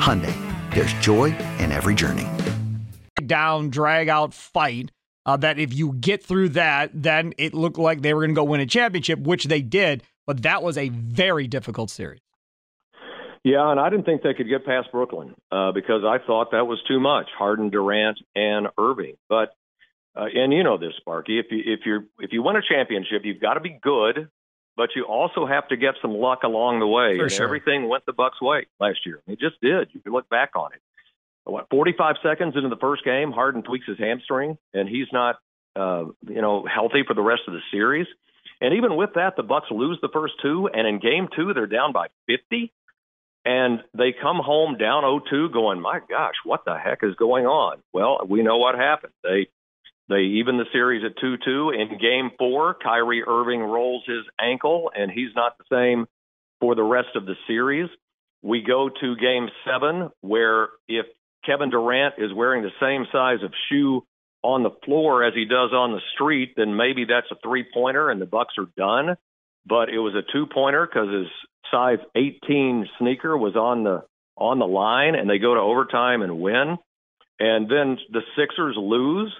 Hyundai, 0.00 0.34
there's 0.74 0.92
joy 0.94 1.36
in 1.58 1.72
every 1.72 1.94
journey. 1.94 2.26
Down, 3.26 3.70
drag 3.70 4.08
out 4.08 4.32
fight. 4.34 4.90
Uh, 5.26 5.36
that 5.36 5.58
if 5.58 5.74
you 5.74 5.92
get 5.92 6.24
through 6.24 6.48
that, 6.48 6.90
then 6.94 7.34
it 7.36 7.52
looked 7.52 7.78
like 7.78 8.00
they 8.00 8.14
were 8.14 8.22
going 8.22 8.30
to 8.30 8.34
go 8.34 8.44
win 8.44 8.60
a 8.60 8.66
championship, 8.66 9.18
which 9.20 9.44
they 9.44 9.60
did. 9.60 10.02
But 10.26 10.42
that 10.42 10.62
was 10.62 10.78
a 10.78 10.88
very 10.88 11.46
difficult 11.46 11.90
series. 11.90 12.20
Yeah, 13.44 13.70
and 13.70 13.78
I 13.78 13.90
didn't 13.90 14.06
think 14.06 14.22
they 14.22 14.34
could 14.34 14.48
get 14.48 14.64
past 14.66 14.88
Brooklyn 14.92 15.34
uh, 15.52 15.72
because 15.72 16.02
I 16.04 16.18
thought 16.26 16.52
that 16.52 16.66
was 16.66 16.78
too 16.88 17.00
much. 17.00 17.26
Harden, 17.38 17.70
Durant, 17.70 18.18
and 18.34 18.68
Irving. 18.78 19.16
But 19.28 19.54
uh, 20.16 20.26
and 20.34 20.52
you 20.52 20.62
know 20.62 20.78
this, 20.78 20.92
Sparky. 20.98 21.38
If 21.38 21.46
you 21.50 21.62
if 21.64 21.80
you 21.84 22.08
if 22.18 22.32
you 22.32 22.42
win 22.42 22.56
a 22.56 22.62
championship, 22.66 23.22
you've 23.24 23.40
got 23.40 23.54
to 23.54 23.60
be 23.60 23.78
good, 23.82 24.28
but 24.76 24.90
you 24.94 25.04
also 25.04 25.46
have 25.46 25.68
to 25.68 25.76
get 25.76 25.94
some 26.00 26.12
luck 26.12 26.42
along 26.42 26.80
the 26.80 26.86
way. 26.86 27.16
For 27.16 27.24
and 27.24 27.32
sure. 27.32 27.44
everything 27.44 27.88
went 27.88 28.06
the 28.06 28.12
Bucks' 28.12 28.40
way 28.40 28.66
last 28.78 29.00
year. 29.04 29.20
It 29.26 29.38
just 29.38 29.60
did. 29.60 29.88
You 29.92 30.00
can 30.00 30.12
look 30.12 30.28
back 30.28 30.50
on 30.54 30.72
it. 30.72 30.80
What 31.44 31.68
45 31.70 32.16
seconds 32.22 32.54
into 32.56 32.68
the 32.68 32.76
first 32.76 33.04
game, 33.04 33.32
Harden 33.32 33.62
tweaks 33.62 33.86
his 33.86 33.98
hamstring, 33.98 34.58
and 34.72 34.88
he's 34.88 35.08
not 35.12 35.36
uh, 35.76 36.04
you 36.26 36.42
know 36.42 36.66
healthy 36.66 37.02
for 37.06 37.14
the 37.14 37.22
rest 37.22 37.42
of 37.48 37.54
the 37.54 37.60
series. 37.70 38.06
And 38.60 38.74
even 38.74 38.96
with 38.96 39.10
that, 39.14 39.36
the 39.36 39.42
Bucks 39.42 39.68
lose 39.70 39.98
the 40.02 40.10
first 40.12 40.34
two, 40.42 40.68
and 40.72 40.86
in 40.86 41.00
game 41.00 41.28
two, 41.34 41.54
they're 41.54 41.66
down 41.66 41.92
by 41.92 42.08
50 42.26 42.72
and 43.44 43.82
they 43.94 44.12
come 44.12 44.36
home 44.36 44.76
down 44.76 45.02
0-2 45.02 45.52
going 45.52 45.80
my 45.80 46.00
gosh 46.08 46.34
what 46.44 46.64
the 46.64 46.76
heck 46.76 46.98
is 47.02 47.14
going 47.14 47.46
on 47.46 47.78
well 47.92 48.20
we 48.28 48.42
know 48.42 48.58
what 48.58 48.74
happened 48.74 49.12
they 49.22 49.48
they 50.10 50.22
even 50.22 50.58
the 50.58 50.66
series 50.72 51.04
at 51.04 51.16
2-2 51.22 51.72
in 51.72 51.96
game 51.98 52.32
4 52.36 52.74
Kyrie 52.82 53.22
Irving 53.26 53.60
rolls 53.60 54.02
his 54.06 54.24
ankle 54.40 54.90
and 54.94 55.08
he's 55.08 55.30
not 55.36 55.56
the 55.56 55.64
same 55.70 56.06
for 56.60 56.74
the 56.74 56.82
rest 56.82 57.10
of 57.14 57.26
the 57.26 57.36
series. 57.46 57.88
We 58.42 58.62
go 58.62 58.88
to 58.88 59.16
game 59.16 59.48
7 59.64 60.10
where 60.20 60.70
if 60.88 61.06
Kevin 61.46 61.70
Durant 61.70 62.16
is 62.18 62.34
wearing 62.34 62.64
the 62.64 62.72
same 62.80 63.06
size 63.12 63.38
of 63.44 63.52
shoe 63.70 64.04
on 64.42 64.64
the 64.64 64.72
floor 64.84 65.22
as 65.22 65.32
he 65.34 65.44
does 65.44 65.70
on 65.72 65.92
the 65.92 66.00
street 66.14 66.54
then 66.56 66.76
maybe 66.76 67.04
that's 67.04 67.30
a 67.30 67.36
three 67.40 67.64
pointer 67.72 68.10
and 68.10 68.20
the 68.20 68.26
Bucks 68.26 68.54
are 68.58 68.68
done. 68.76 69.16
But 69.64 69.90
it 69.90 69.98
was 69.98 70.14
a 70.16 70.32
two 70.32 70.46
pointer 70.52 70.88
because 70.92 71.08
his 71.14 71.28
size 71.70 71.98
18 72.16 72.88
sneaker 72.98 73.38
was 73.38 73.54
on 73.54 73.84
the 73.84 74.02
on 74.36 74.58
the 74.58 74.66
line 74.66 75.14
and 75.14 75.30
they 75.30 75.38
go 75.38 75.54
to 75.54 75.60
overtime 75.60 76.22
and 76.22 76.40
win. 76.40 76.78
And 77.38 77.70
then 77.70 77.98
the 78.10 78.22
Sixers 78.36 78.74
lose 78.76 79.32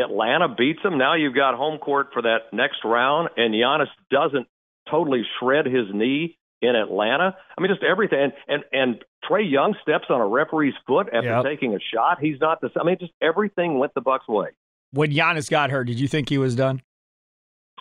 Atlanta 0.00 0.48
beats 0.48 0.82
them 0.82 0.98
now 0.98 1.14
you've 1.14 1.34
got 1.34 1.54
home 1.54 1.78
court 1.78 2.08
for 2.12 2.22
that 2.22 2.52
next 2.52 2.78
round 2.84 3.30
and 3.36 3.54
Giannis 3.54 3.88
doesn't 4.10 4.46
totally 4.90 5.22
shred 5.38 5.66
his 5.66 5.86
knee 5.92 6.36
in 6.62 6.76
Atlanta 6.76 7.36
I 7.56 7.60
mean 7.60 7.70
just 7.70 7.82
everything 7.82 8.18
and 8.20 8.32
and, 8.48 8.64
and 8.72 9.04
Trae 9.28 9.50
Young 9.50 9.74
steps 9.82 10.06
on 10.10 10.20
a 10.20 10.26
referee's 10.26 10.74
foot 10.86 11.06
after 11.12 11.28
Yep. 11.28 11.44
taking 11.44 11.74
a 11.74 11.78
shot 11.94 12.18
he's 12.20 12.40
not 12.40 12.60
the 12.60 12.70
I 12.78 12.84
mean 12.84 12.96
just 12.98 13.12
everything 13.22 13.78
went 13.78 13.94
the 13.94 14.00
Bucks 14.00 14.28
way 14.28 14.48
When 14.92 15.10
Giannis 15.12 15.48
got 15.50 15.70
hurt, 15.70 15.84
did 15.84 16.00
you 16.00 16.08
think 16.08 16.28
he 16.28 16.38
was 16.38 16.54
done? 16.56 16.82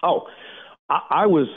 Oh, 0.04 0.28
I, 0.90 1.00
I 1.10 1.26
was. 1.26 1.48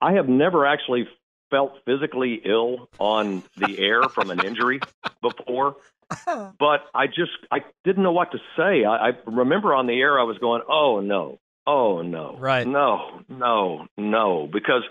I 0.00 0.12
have 0.12 0.28
never 0.28 0.66
actually 0.66 1.08
felt 1.50 1.78
physically 1.86 2.40
ill 2.44 2.88
on 2.98 3.42
the 3.56 3.78
air 3.78 4.02
from 4.04 4.30
an 4.30 4.44
injury 4.44 4.80
before, 5.22 5.76
but 6.58 6.80
I 6.94 7.06
just 7.06 7.32
I 7.50 7.58
didn't 7.84 8.02
know 8.02 8.12
what 8.12 8.32
to 8.32 8.38
say. 8.56 8.84
I, 8.84 9.08
I 9.08 9.10
remember 9.26 9.74
on 9.74 9.86
the 9.86 9.94
air 9.98 10.18
I 10.18 10.24
was 10.24 10.38
going, 10.38 10.62
"Oh 10.68 11.00
no, 11.00 11.38
oh 11.66 12.02
no, 12.02 12.36
Right. 12.38 12.66
no, 12.66 13.20
no, 13.28 13.86
no," 13.96 14.48
because 14.52 14.82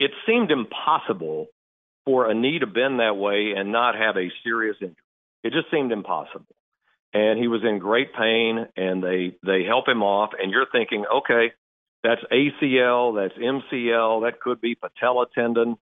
it 0.00 0.10
seemed 0.26 0.50
impossible 0.50 1.46
for 2.04 2.28
a 2.30 2.34
knee 2.34 2.58
to 2.58 2.66
bend 2.66 3.00
that 3.00 3.16
way 3.16 3.52
and 3.56 3.72
not 3.72 3.94
have 3.94 4.16
a 4.16 4.28
serious 4.42 4.76
injury. 4.80 4.96
It 5.42 5.52
just 5.52 5.70
seemed 5.70 5.92
impossible. 5.92 6.46
And 7.12 7.38
he 7.38 7.46
was 7.46 7.62
in 7.62 7.78
great 7.78 8.12
pain, 8.12 8.66
and 8.76 9.02
they 9.02 9.36
they 9.46 9.62
help 9.64 9.86
him 9.88 10.02
off. 10.02 10.30
And 10.40 10.50
you're 10.50 10.66
thinking, 10.72 11.04
okay, 11.06 11.52
that's 12.02 12.20
ACL, 12.32 13.14
that's 13.16 13.38
MCL, 13.38 14.24
that 14.24 14.40
could 14.40 14.60
be 14.60 14.74
patella 14.74 15.26
tendon. 15.34 15.76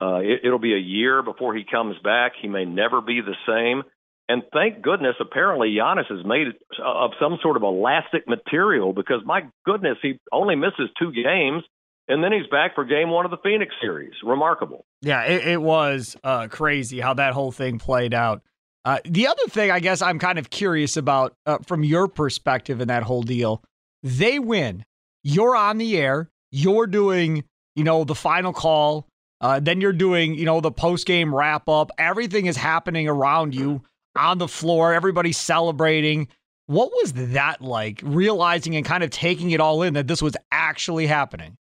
Uh, 0.00 0.16
it, 0.16 0.40
it'll 0.42 0.58
be 0.58 0.74
a 0.74 0.78
year 0.78 1.22
before 1.22 1.54
he 1.54 1.64
comes 1.64 1.96
back. 2.02 2.32
He 2.42 2.48
may 2.48 2.64
never 2.64 3.00
be 3.00 3.20
the 3.20 3.36
same. 3.46 3.84
And 4.28 4.42
thank 4.52 4.80
goodness, 4.80 5.16
apparently 5.20 5.76
Giannis 5.78 6.10
is 6.10 6.24
made 6.24 6.46
of 6.82 7.10
some 7.20 7.38
sort 7.42 7.56
of 7.56 7.62
elastic 7.62 8.26
material 8.26 8.92
because 8.92 9.20
my 9.24 9.42
goodness, 9.66 9.98
he 10.00 10.18
only 10.32 10.56
misses 10.56 10.88
two 10.98 11.12
games 11.12 11.62
and 12.08 12.22
then 12.22 12.32
he's 12.32 12.46
back 12.50 12.74
for 12.74 12.84
game 12.84 13.10
one 13.10 13.24
of 13.24 13.30
the 13.30 13.38
Phoenix 13.42 13.74
series. 13.80 14.12
Remarkable. 14.22 14.84
Yeah, 15.02 15.24
it, 15.24 15.46
it 15.46 15.62
was 15.62 16.16
uh, 16.24 16.48
crazy 16.48 17.00
how 17.00 17.14
that 17.14 17.34
whole 17.34 17.52
thing 17.52 17.78
played 17.78 18.14
out. 18.14 18.42
Uh, 18.84 18.98
the 19.04 19.26
other 19.26 19.44
thing 19.48 19.70
I 19.70 19.80
guess 19.80 20.02
I'm 20.02 20.18
kind 20.18 20.38
of 20.38 20.50
curious 20.50 20.96
about 20.96 21.34
uh, 21.46 21.58
from 21.66 21.84
your 21.84 22.08
perspective 22.08 22.80
in 22.80 22.88
that 22.88 23.02
whole 23.02 23.22
deal, 23.22 23.62
they 24.02 24.38
win. 24.38 24.84
You're 25.22 25.56
on 25.56 25.78
the 25.78 25.96
air. 25.96 26.30
You're 26.50 26.86
doing, 26.86 27.44
you 27.74 27.84
know, 27.84 28.04
the 28.04 28.14
final 28.14 28.52
call. 28.52 29.08
Uh, 29.40 29.60
then 29.60 29.80
you're 29.80 29.92
doing, 29.92 30.34
you 30.34 30.44
know, 30.44 30.60
the 30.60 30.70
post 30.70 31.06
game 31.06 31.34
wrap 31.34 31.68
up. 31.68 31.90
Everything 31.98 32.46
is 32.46 32.56
happening 32.56 33.08
around 33.08 33.54
you 33.54 33.82
on 34.16 34.38
the 34.38 34.48
floor. 34.48 34.92
everybody 34.94 35.32
celebrating. 35.32 36.28
What 36.66 36.90
was 36.92 37.12
that 37.32 37.60
like, 37.60 38.00
realizing 38.02 38.74
and 38.74 38.84
kind 38.86 39.04
of 39.04 39.10
taking 39.10 39.50
it 39.50 39.60
all 39.60 39.82
in 39.82 39.94
that 39.94 40.06
this 40.06 40.22
was 40.22 40.34
actually 40.50 41.06
happening? 41.06 41.58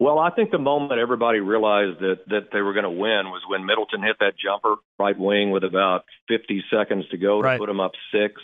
Well, 0.00 0.20
I 0.20 0.30
think 0.30 0.52
the 0.52 0.58
moment 0.58 1.00
everybody 1.00 1.40
realized 1.40 1.98
that 1.98 2.20
that 2.28 2.50
they 2.52 2.60
were 2.60 2.72
going 2.72 2.84
to 2.84 2.90
win 2.90 3.30
was 3.30 3.42
when 3.48 3.66
Middleton 3.66 4.00
hit 4.00 4.16
that 4.20 4.34
jumper 4.38 4.76
right 4.98 5.18
wing 5.18 5.50
with 5.50 5.64
about 5.64 6.04
50 6.28 6.62
seconds 6.70 7.08
to 7.10 7.16
go 7.16 7.42
to 7.42 7.46
Right. 7.48 7.58
put 7.58 7.66
them 7.66 7.80
up 7.80 7.92
six, 8.12 8.40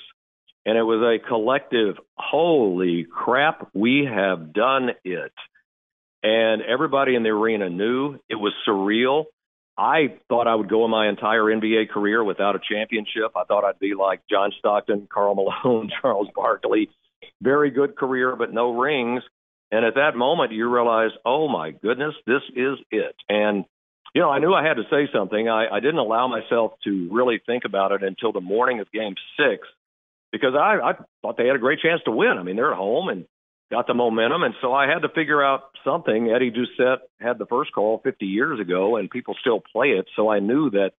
and 0.66 0.76
it 0.76 0.82
was 0.82 1.00
a 1.00 1.24
collective, 1.24 1.96
holy 2.16 3.04
crap, 3.04 3.68
we 3.72 4.04
have 4.12 4.52
done 4.52 4.90
it, 5.04 5.32
and 6.24 6.60
everybody 6.62 7.14
in 7.14 7.22
the 7.22 7.28
arena 7.28 7.70
knew 7.70 8.18
it 8.28 8.34
was 8.34 8.52
surreal. 8.66 9.26
I 9.76 10.18
thought 10.28 10.46
I 10.46 10.54
would 10.54 10.68
go 10.68 10.86
my 10.86 11.08
entire 11.08 11.42
NBA 11.42 11.90
career 11.90 12.22
without 12.22 12.54
a 12.54 12.60
championship. 12.60 13.32
I 13.36 13.44
thought 13.44 13.64
I'd 13.64 13.78
be 13.78 13.94
like 13.94 14.20
John 14.30 14.52
Stockton, 14.58 15.08
Karl 15.12 15.34
Malone, 15.34 15.90
Charles 16.02 16.28
Barkley. 16.34 16.90
Very 17.42 17.70
good 17.70 17.96
career, 17.96 18.36
but 18.36 18.52
no 18.52 18.76
rings. 18.76 19.22
And 19.72 19.84
at 19.84 19.94
that 19.96 20.14
moment, 20.14 20.52
you 20.52 20.72
realize, 20.72 21.10
oh 21.24 21.48
my 21.48 21.72
goodness, 21.72 22.14
this 22.26 22.42
is 22.54 22.78
it. 22.90 23.16
And, 23.28 23.64
you 24.14 24.22
know, 24.22 24.30
I 24.30 24.38
knew 24.38 24.54
I 24.54 24.64
had 24.64 24.74
to 24.74 24.84
say 24.84 25.10
something. 25.12 25.48
I, 25.48 25.66
I 25.68 25.80
didn't 25.80 25.98
allow 25.98 26.28
myself 26.28 26.74
to 26.84 27.08
really 27.10 27.40
think 27.44 27.64
about 27.64 27.90
it 27.90 28.04
until 28.04 28.32
the 28.32 28.40
morning 28.40 28.80
of 28.80 28.92
game 28.92 29.14
six 29.36 29.66
because 30.30 30.54
I, 30.54 30.78
I 30.82 30.92
thought 31.22 31.36
they 31.36 31.46
had 31.46 31.56
a 31.56 31.60
great 31.60 31.80
chance 31.80 32.02
to 32.04 32.12
win. 32.12 32.36
I 32.38 32.42
mean, 32.42 32.56
they're 32.56 32.70
at 32.70 32.76
home 32.76 33.08
and 33.08 33.26
got 33.70 33.86
the 33.86 33.94
momentum. 33.94 34.42
And 34.42 34.54
so 34.60 34.72
I 34.72 34.86
had 34.86 35.00
to 35.00 35.08
figure 35.08 35.42
out 35.42 35.70
something. 35.84 36.30
Eddie 36.30 36.52
Doucette 36.52 36.98
had 37.20 37.38
the 37.38 37.46
first 37.46 37.72
call 37.72 38.00
50 38.04 38.26
years 38.26 38.60
ago, 38.60 38.96
and 38.96 39.10
people 39.10 39.34
still 39.40 39.60
play 39.72 39.88
it. 39.88 40.06
So 40.16 40.30
I 40.30 40.38
knew 40.38 40.70
that 40.70 40.92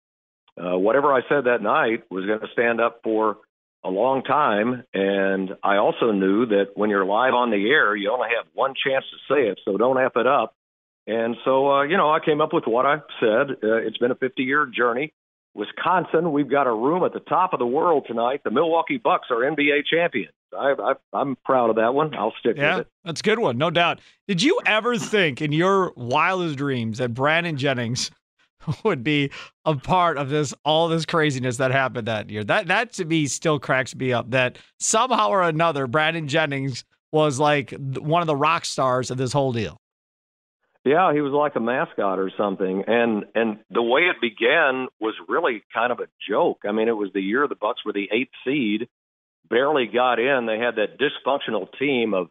uh, 0.61 0.79
whatever 0.79 1.13
I 1.13 1.21
said 1.29 1.45
that 1.45 1.63
night 1.63 2.05
was 2.11 2.27
going 2.27 2.41
to 2.41 2.49
stand 2.53 2.81
up 2.81 3.01
for 3.03 3.39
a 3.85 3.91
long 3.91 4.23
time. 4.23 4.85
And 4.95 5.51
I 5.63 5.77
also 5.77 6.11
knew 6.13 6.47
that 6.47 6.71
when 6.75 6.91
you're 6.91 7.05
live 7.05 7.35
on 7.35 7.51
the 7.51 7.71
air, 7.71 7.95
you 7.95 8.11
only 8.11 8.29
have 8.37 8.47
one 8.55 8.75
chance 8.75 9.05
to 9.11 9.35
say 9.35 9.49
it, 9.49 9.61
so 9.65 9.77
don't 9.77 10.03
F 10.03 10.13
it 10.17 10.27
up. 10.27 10.55
And 11.07 11.37
so, 11.45 11.71
uh, 11.71 11.83
you 11.83 11.99
know, 11.99 12.11
I 12.11 12.19
came 12.25 12.41
up 12.41 12.55
with 12.55 12.65
what 12.67 12.87
I 12.87 12.97
said. 13.21 13.57
Uh, 13.63 13.77
it's 13.77 13.99
been 13.99 14.11
a 14.11 14.17
50 14.17 14.43
year 14.43 14.67
journey. 14.67 15.13
Wisconsin, 15.55 16.33
we've 16.33 16.51
got 16.51 16.67
a 16.67 16.73
room 16.73 17.05
at 17.05 17.13
the 17.13 17.21
top 17.21 17.53
of 17.53 17.59
the 17.59 17.67
world 17.67 18.05
tonight. 18.07 18.41
The 18.45 18.51
Milwaukee 18.51 18.99
Bucks 18.99 19.29
are 19.31 19.37
NBA 19.37 19.87
champions. 19.89 20.33
I, 20.57 20.75
I, 20.79 20.93
I'm 21.13 21.37
proud 21.45 21.71
of 21.71 21.77
that 21.77 21.95
one. 21.95 22.15
I'll 22.15 22.35
stick 22.39 22.57
Yeah, 22.57 22.77
with 22.79 22.87
it. 22.87 22.93
that's 23.05 23.21
a 23.21 23.23
good 23.25 23.39
one, 23.39 23.59
no 23.59 23.71
doubt. 23.71 24.01
Did 24.29 24.43
you 24.43 24.61
ever 24.67 24.99
think 24.99 25.41
in 25.43 25.53
your 25.53 25.93
wildest 25.97 26.57
dreams 26.57 26.99
that 26.99 27.15
Brandon 27.15 27.57
Jennings 27.57 28.11
would 28.85 29.03
be 29.05 29.31
a 29.65 29.75
part 29.77 30.17
of 30.17 30.29
this 30.29 30.55
all 30.65 30.89
this 30.89 31.05
craziness 31.07 31.57
that 31.59 31.71
happened 31.71 32.09
that 32.09 32.31
year? 32.31 32.45
That 32.45 32.69
that 32.69 32.93
to 32.95 33.05
me 33.05 33.27
still 33.27 33.59
cracks 33.59 33.95
me 33.95 34.13
up. 34.13 34.31
That 34.31 34.59
somehow 34.79 35.29
or 35.31 35.43
another, 35.43 35.87
Brandon 35.87 36.29
Jennings 36.29 36.85
was 37.13 37.39
like 37.39 37.73
one 37.99 38.23
of 38.23 38.27
the 38.27 38.37
rock 38.37 38.65
stars 38.65 39.11
of 39.11 39.19
this 39.19 39.33
whole 39.33 39.53
deal. 39.53 39.77
Yeah, 40.85 41.15
he 41.15 41.23
was 41.23 41.33
like 41.33 41.57
a 41.57 41.61
mascot 41.61 42.19
or 42.19 42.31
something. 42.37 42.85
And 42.87 43.25
and 43.35 43.59
the 43.71 43.83
way 43.83 44.03
it 44.03 44.21
began 44.21 44.89
was 45.01 45.15
really 45.29 45.63
kind 45.73 45.91
of 45.91 46.01
a 46.01 46.09
joke. 46.29 46.61
I 46.69 46.73
mean, 46.73 46.89
it 46.89 46.97
was 46.97 47.11
the 47.15 47.23
year 47.23 47.49
the 47.49 47.55
Bucks 47.55 47.81
were 47.87 47.95
the 47.95 48.09
eighth 48.13 48.33
seed, 48.47 48.89
barely 49.49 49.87
got 49.87 50.19
in. 50.19 50.47
They 50.47 50.59
had 50.59 50.77
that 50.77 50.99
dysfunctional 51.01 51.69
team 51.79 52.13
of 52.13 52.29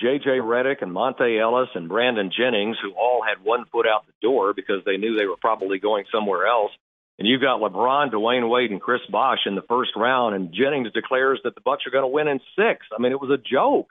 J.J. 0.00 0.40
Redick 0.40 0.80
and 0.80 0.90
Monta 0.90 1.38
Ellis 1.38 1.68
and 1.74 1.86
Brandon 1.86 2.32
Jennings, 2.34 2.78
who 2.82 2.92
all 2.92 3.20
had 3.22 3.44
one 3.44 3.66
foot 3.70 3.86
out 3.86 4.06
the 4.06 4.26
door 4.26 4.54
because 4.54 4.82
they 4.86 4.96
knew 4.96 5.14
they 5.14 5.26
were 5.26 5.36
probably 5.36 5.78
going 5.78 6.04
somewhere 6.10 6.46
else. 6.46 6.72
And 7.18 7.28
you've 7.28 7.42
got 7.42 7.60
LeBron, 7.60 8.10
Dwyane 8.10 8.48
Wade, 8.48 8.70
and 8.70 8.80
Chris 8.80 9.02
Bosh 9.10 9.40
in 9.44 9.54
the 9.54 9.62
first 9.68 9.90
round, 9.94 10.34
and 10.34 10.52
Jennings 10.52 10.90
declares 10.92 11.40
that 11.44 11.54
the 11.54 11.60
Bucks 11.60 11.84
are 11.86 11.90
going 11.90 12.04
to 12.04 12.08
win 12.08 12.26
in 12.26 12.40
six. 12.56 12.86
I 12.96 13.00
mean, 13.02 13.12
it 13.12 13.20
was 13.20 13.30
a 13.30 13.36
joke. 13.36 13.90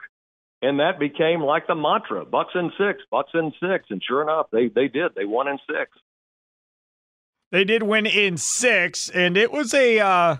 And 0.62 0.78
that 0.78 0.98
became 0.98 1.42
like 1.42 1.66
the 1.66 1.74
mantra: 1.74 2.24
Bucks 2.24 2.52
in 2.54 2.70
six, 2.78 3.02
Bucks 3.10 3.32
in 3.34 3.52
six. 3.60 3.86
And 3.90 4.00
sure 4.02 4.22
enough, 4.22 4.46
they 4.52 4.68
they 4.68 4.88
did. 4.88 5.14
They 5.14 5.24
won 5.24 5.48
in 5.48 5.58
six. 5.68 5.90
They 7.50 7.64
did 7.64 7.82
win 7.82 8.06
in 8.06 8.38
six, 8.38 9.10
and 9.10 9.36
it 9.36 9.52
was 9.52 9.74
a 9.74 9.98
uh, 10.00 10.36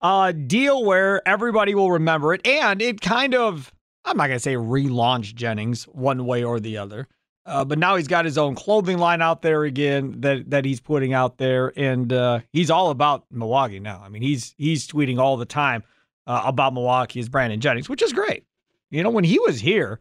uh, 0.00 0.32
deal 0.32 0.84
where 0.84 1.26
everybody 1.26 1.72
will 1.72 1.92
remember 1.92 2.34
it. 2.34 2.44
And 2.44 2.82
it 2.82 3.00
kind 3.00 3.32
of, 3.32 3.72
I'm 4.04 4.16
not 4.16 4.26
going 4.26 4.38
to 4.38 4.42
say 4.42 4.54
relaunched 4.54 5.36
Jennings 5.36 5.84
one 5.84 6.26
way 6.26 6.42
or 6.42 6.58
the 6.58 6.78
other, 6.78 7.06
uh, 7.46 7.64
but 7.64 7.78
now 7.78 7.94
he's 7.94 8.08
got 8.08 8.24
his 8.24 8.36
own 8.36 8.56
clothing 8.56 8.98
line 8.98 9.22
out 9.22 9.42
there 9.42 9.62
again 9.62 10.20
that, 10.22 10.50
that 10.50 10.64
he's 10.64 10.80
putting 10.80 11.12
out 11.12 11.38
there. 11.38 11.72
And 11.76 12.12
uh, 12.12 12.40
he's 12.52 12.72
all 12.72 12.90
about 12.90 13.26
Milwaukee 13.30 13.78
now. 13.78 14.02
I 14.04 14.08
mean, 14.08 14.22
he's, 14.22 14.56
he's 14.58 14.88
tweeting 14.88 15.20
all 15.20 15.36
the 15.36 15.46
time 15.46 15.84
uh, 16.26 16.42
about 16.44 16.74
Milwaukee 16.74 17.20
as 17.20 17.28
Brandon 17.28 17.60
Jennings, 17.60 17.88
which 17.88 18.02
is 18.02 18.12
great. 18.12 18.44
You 18.90 19.02
know, 19.02 19.10
when 19.10 19.24
he 19.24 19.38
was 19.38 19.60
here, 19.60 19.98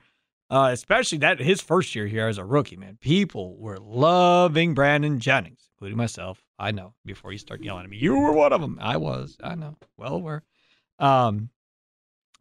uh, 0.50 0.70
especially 0.72 1.18
that 1.20 1.40
his 1.40 1.62
first 1.62 1.94
year 1.94 2.08
here 2.08 2.28
as 2.28 2.38
a 2.38 2.46
rookie, 2.46 2.78
man, 2.78 2.98
people 3.02 3.58
were 3.58 3.78
loving 3.78 4.74
Brandon 4.74 5.20
Jennings, 5.20 5.70
including 5.74 5.98
myself. 5.98 6.42
I 6.58 6.72
know. 6.72 6.94
Before 7.06 7.32
you 7.32 7.38
start 7.38 7.62
yelling 7.62 7.84
at 7.84 7.90
me, 7.90 7.98
you 7.98 8.18
were 8.18 8.32
one 8.32 8.54
of 8.54 8.62
them. 8.62 8.78
I 8.82 8.98
was. 8.98 9.38
I 9.44 9.56
know. 9.56 9.76
Well 9.98 10.16
aware. 10.16 10.44
Um, 11.00 11.50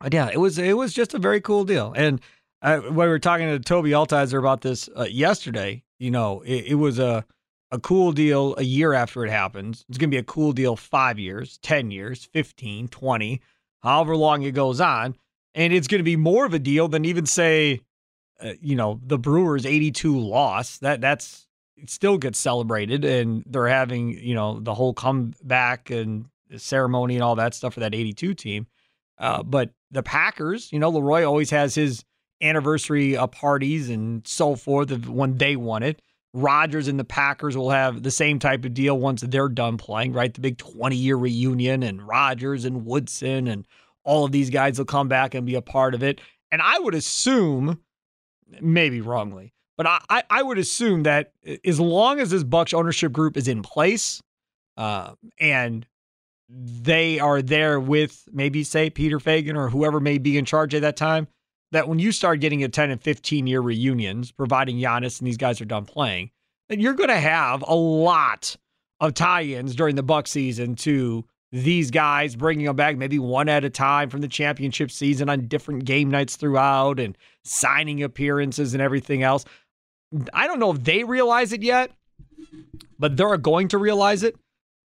but 0.00 0.14
yeah, 0.14 0.30
it 0.32 0.38
was 0.38 0.58
it 0.58 0.76
was 0.76 0.92
just 0.92 1.14
a 1.14 1.18
very 1.18 1.40
cool 1.40 1.64
deal. 1.64 1.92
And 1.96 2.20
uh, 2.62 2.78
when 2.78 2.94
we 2.94 3.06
were 3.06 3.18
talking 3.18 3.46
to 3.48 3.58
Toby 3.58 3.90
Altizer 3.90 4.38
about 4.38 4.60
this 4.60 4.88
uh, 4.96 5.04
yesterday, 5.04 5.82
you 5.98 6.10
know, 6.10 6.42
it, 6.42 6.66
it 6.66 6.74
was 6.74 6.98
a 6.98 7.24
a 7.70 7.78
cool 7.80 8.12
deal 8.12 8.54
a 8.58 8.62
year 8.62 8.92
after 8.92 9.24
it 9.24 9.30
happens. 9.30 9.84
It's 9.88 9.98
going 9.98 10.10
to 10.10 10.14
be 10.14 10.18
a 10.20 10.24
cool 10.24 10.52
deal 10.52 10.76
five 10.76 11.18
years, 11.18 11.58
10 11.58 11.90
years, 11.90 12.28
15, 12.32 12.88
20, 12.88 13.40
however 13.82 14.16
long 14.16 14.42
it 14.42 14.52
goes 14.52 14.80
on. 14.80 15.16
And 15.56 15.72
it's 15.72 15.88
going 15.88 15.98
to 15.98 16.04
be 16.04 16.16
more 16.16 16.44
of 16.44 16.54
a 16.54 16.58
deal 16.60 16.86
than 16.86 17.04
even 17.04 17.26
say, 17.26 17.80
uh, 18.40 18.52
you 18.60 18.76
know, 18.76 19.00
the 19.04 19.18
Brewers 19.18 19.66
82 19.66 20.16
loss. 20.16 20.78
That 20.78 21.00
that's 21.00 21.48
still 21.86 22.18
gets 22.18 22.38
celebrated 22.38 23.04
and 23.04 23.42
they're 23.46 23.66
having, 23.66 24.10
you 24.10 24.34
know, 24.34 24.60
the 24.60 24.74
whole 24.74 24.94
comeback 24.94 25.90
and 25.90 26.26
ceremony 26.56 27.16
and 27.16 27.24
all 27.24 27.34
that 27.36 27.54
stuff 27.54 27.74
for 27.74 27.80
that 27.80 27.94
82 27.94 28.34
team. 28.34 28.66
Uh, 29.18 29.42
but 29.42 29.70
the 29.90 30.02
Packers, 30.02 30.72
you 30.72 30.78
know, 30.78 30.90
Leroy 30.90 31.24
always 31.24 31.50
has 31.50 31.74
his 31.74 32.04
anniversary 32.42 33.16
uh, 33.16 33.26
parties 33.26 33.88
and 33.88 34.26
so 34.26 34.54
forth 34.56 34.90
of 34.90 35.08
when 35.08 35.36
they 35.36 35.56
won 35.56 35.82
it. 35.82 36.02
Rodgers 36.34 36.86
and 36.86 37.00
the 37.00 37.04
Packers 37.04 37.56
will 37.56 37.70
have 37.70 38.02
the 38.02 38.10
same 38.10 38.38
type 38.38 38.64
of 38.66 38.74
deal 38.74 38.98
once 38.98 39.22
they're 39.22 39.48
done 39.48 39.78
playing, 39.78 40.12
right? 40.12 40.32
The 40.32 40.40
big 40.40 40.58
20 40.58 40.94
year 40.94 41.16
reunion, 41.16 41.82
and 41.82 42.06
Rodgers 42.06 42.66
and 42.66 42.84
Woodson 42.84 43.48
and 43.48 43.66
all 44.06 44.24
of 44.24 44.32
these 44.32 44.48
guys 44.48 44.78
will 44.78 44.86
come 44.86 45.08
back 45.08 45.34
and 45.34 45.44
be 45.44 45.56
a 45.56 45.62
part 45.62 45.94
of 45.94 46.02
it. 46.02 46.20
And 46.50 46.62
I 46.62 46.78
would 46.78 46.94
assume, 46.94 47.80
maybe 48.60 49.00
wrongly, 49.00 49.52
but 49.76 49.86
I, 49.86 50.22
I, 50.30 50.42
would 50.42 50.56
assume 50.56 51.02
that 51.02 51.32
as 51.64 51.78
long 51.78 52.20
as 52.20 52.30
this 52.30 52.44
Bucks 52.44 52.72
ownership 52.72 53.12
group 53.12 53.36
is 53.36 53.46
in 53.46 53.62
place 53.62 54.22
uh, 54.78 55.12
and 55.38 55.84
they 56.48 57.18
are 57.18 57.42
there 57.42 57.78
with 57.78 58.26
maybe, 58.32 58.64
say, 58.64 58.88
Peter 58.88 59.18
Feigin 59.18 59.56
or 59.56 59.68
whoever 59.68 60.00
may 60.00 60.18
be 60.18 60.38
in 60.38 60.44
charge 60.44 60.74
at 60.74 60.82
that 60.82 60.96
time, 60.96 61.26
that 61.72 61.88
when 61.88 61.98
you 61.98 62.12
start 62.12 62.40
getting 62.40 62.62
a 62.62 62.68
10 62.68 62.90
and 62.90 63.02
15 63.02 63.46
year 63.46 63.60
reunions, 63.60 64.30
providing 64.30 64.78
Giannis 64.78 65.18
and 65.18 65.26
these 65.26 65.36
guys 65.36 65.60
are 65.60 65.66
done 65.66 65.84
playing, 65.84 66.30
then 66.68 66.80
you're 66.80 66.94
going 66.94 67.10
to 67.10 67.18
have 67.18 67.62
a 67.66 67.74
lot 67.74 68.56
of 69.00 69.14
tie-ins 69.14 69.74
during 69.74 69.96
the 69.96 70.02
Buck 70.02 70.26
season 70.26 70.74
to 70.76 71.24
these 71.64 71.90
guys, 71.90 72.36
bringing 72.36 72.66
them 72.66 72.76
back 72.76 72.96
maybe 72.96 73.18
one 73.18 73.48
at 73.48 73.64
a 73.64 73.70
time 73.70 74.10
from 74.10 74.20
the 74.20 74.28
championship 74.28 74.90
season 74.90 75.30
on 75.30 75.48
different 75.48 75.84
game 75.84 76.10
nights 76.10 76.36
throughout, 76.36 77.00
and 77.00 77.16
signing 77.44 78.02
appearances 78.02 78.74
and 78.74 78.82
everything 78.82 79.22
else. 79.22 79.44
I 80.34 80.46
don't 80.46 80.60
know 80.60 80.70
if 80.70 80.84
they 80.84 81.04
realize 81.04 81.52
it 81.52 81.62
yet, 81.62 81.92
but 82.98 83.16
they're 83.16 83.36
going 83.38 83.68
to 83.68 83.78
realize 83.78 84.22
it. 84.22 84.36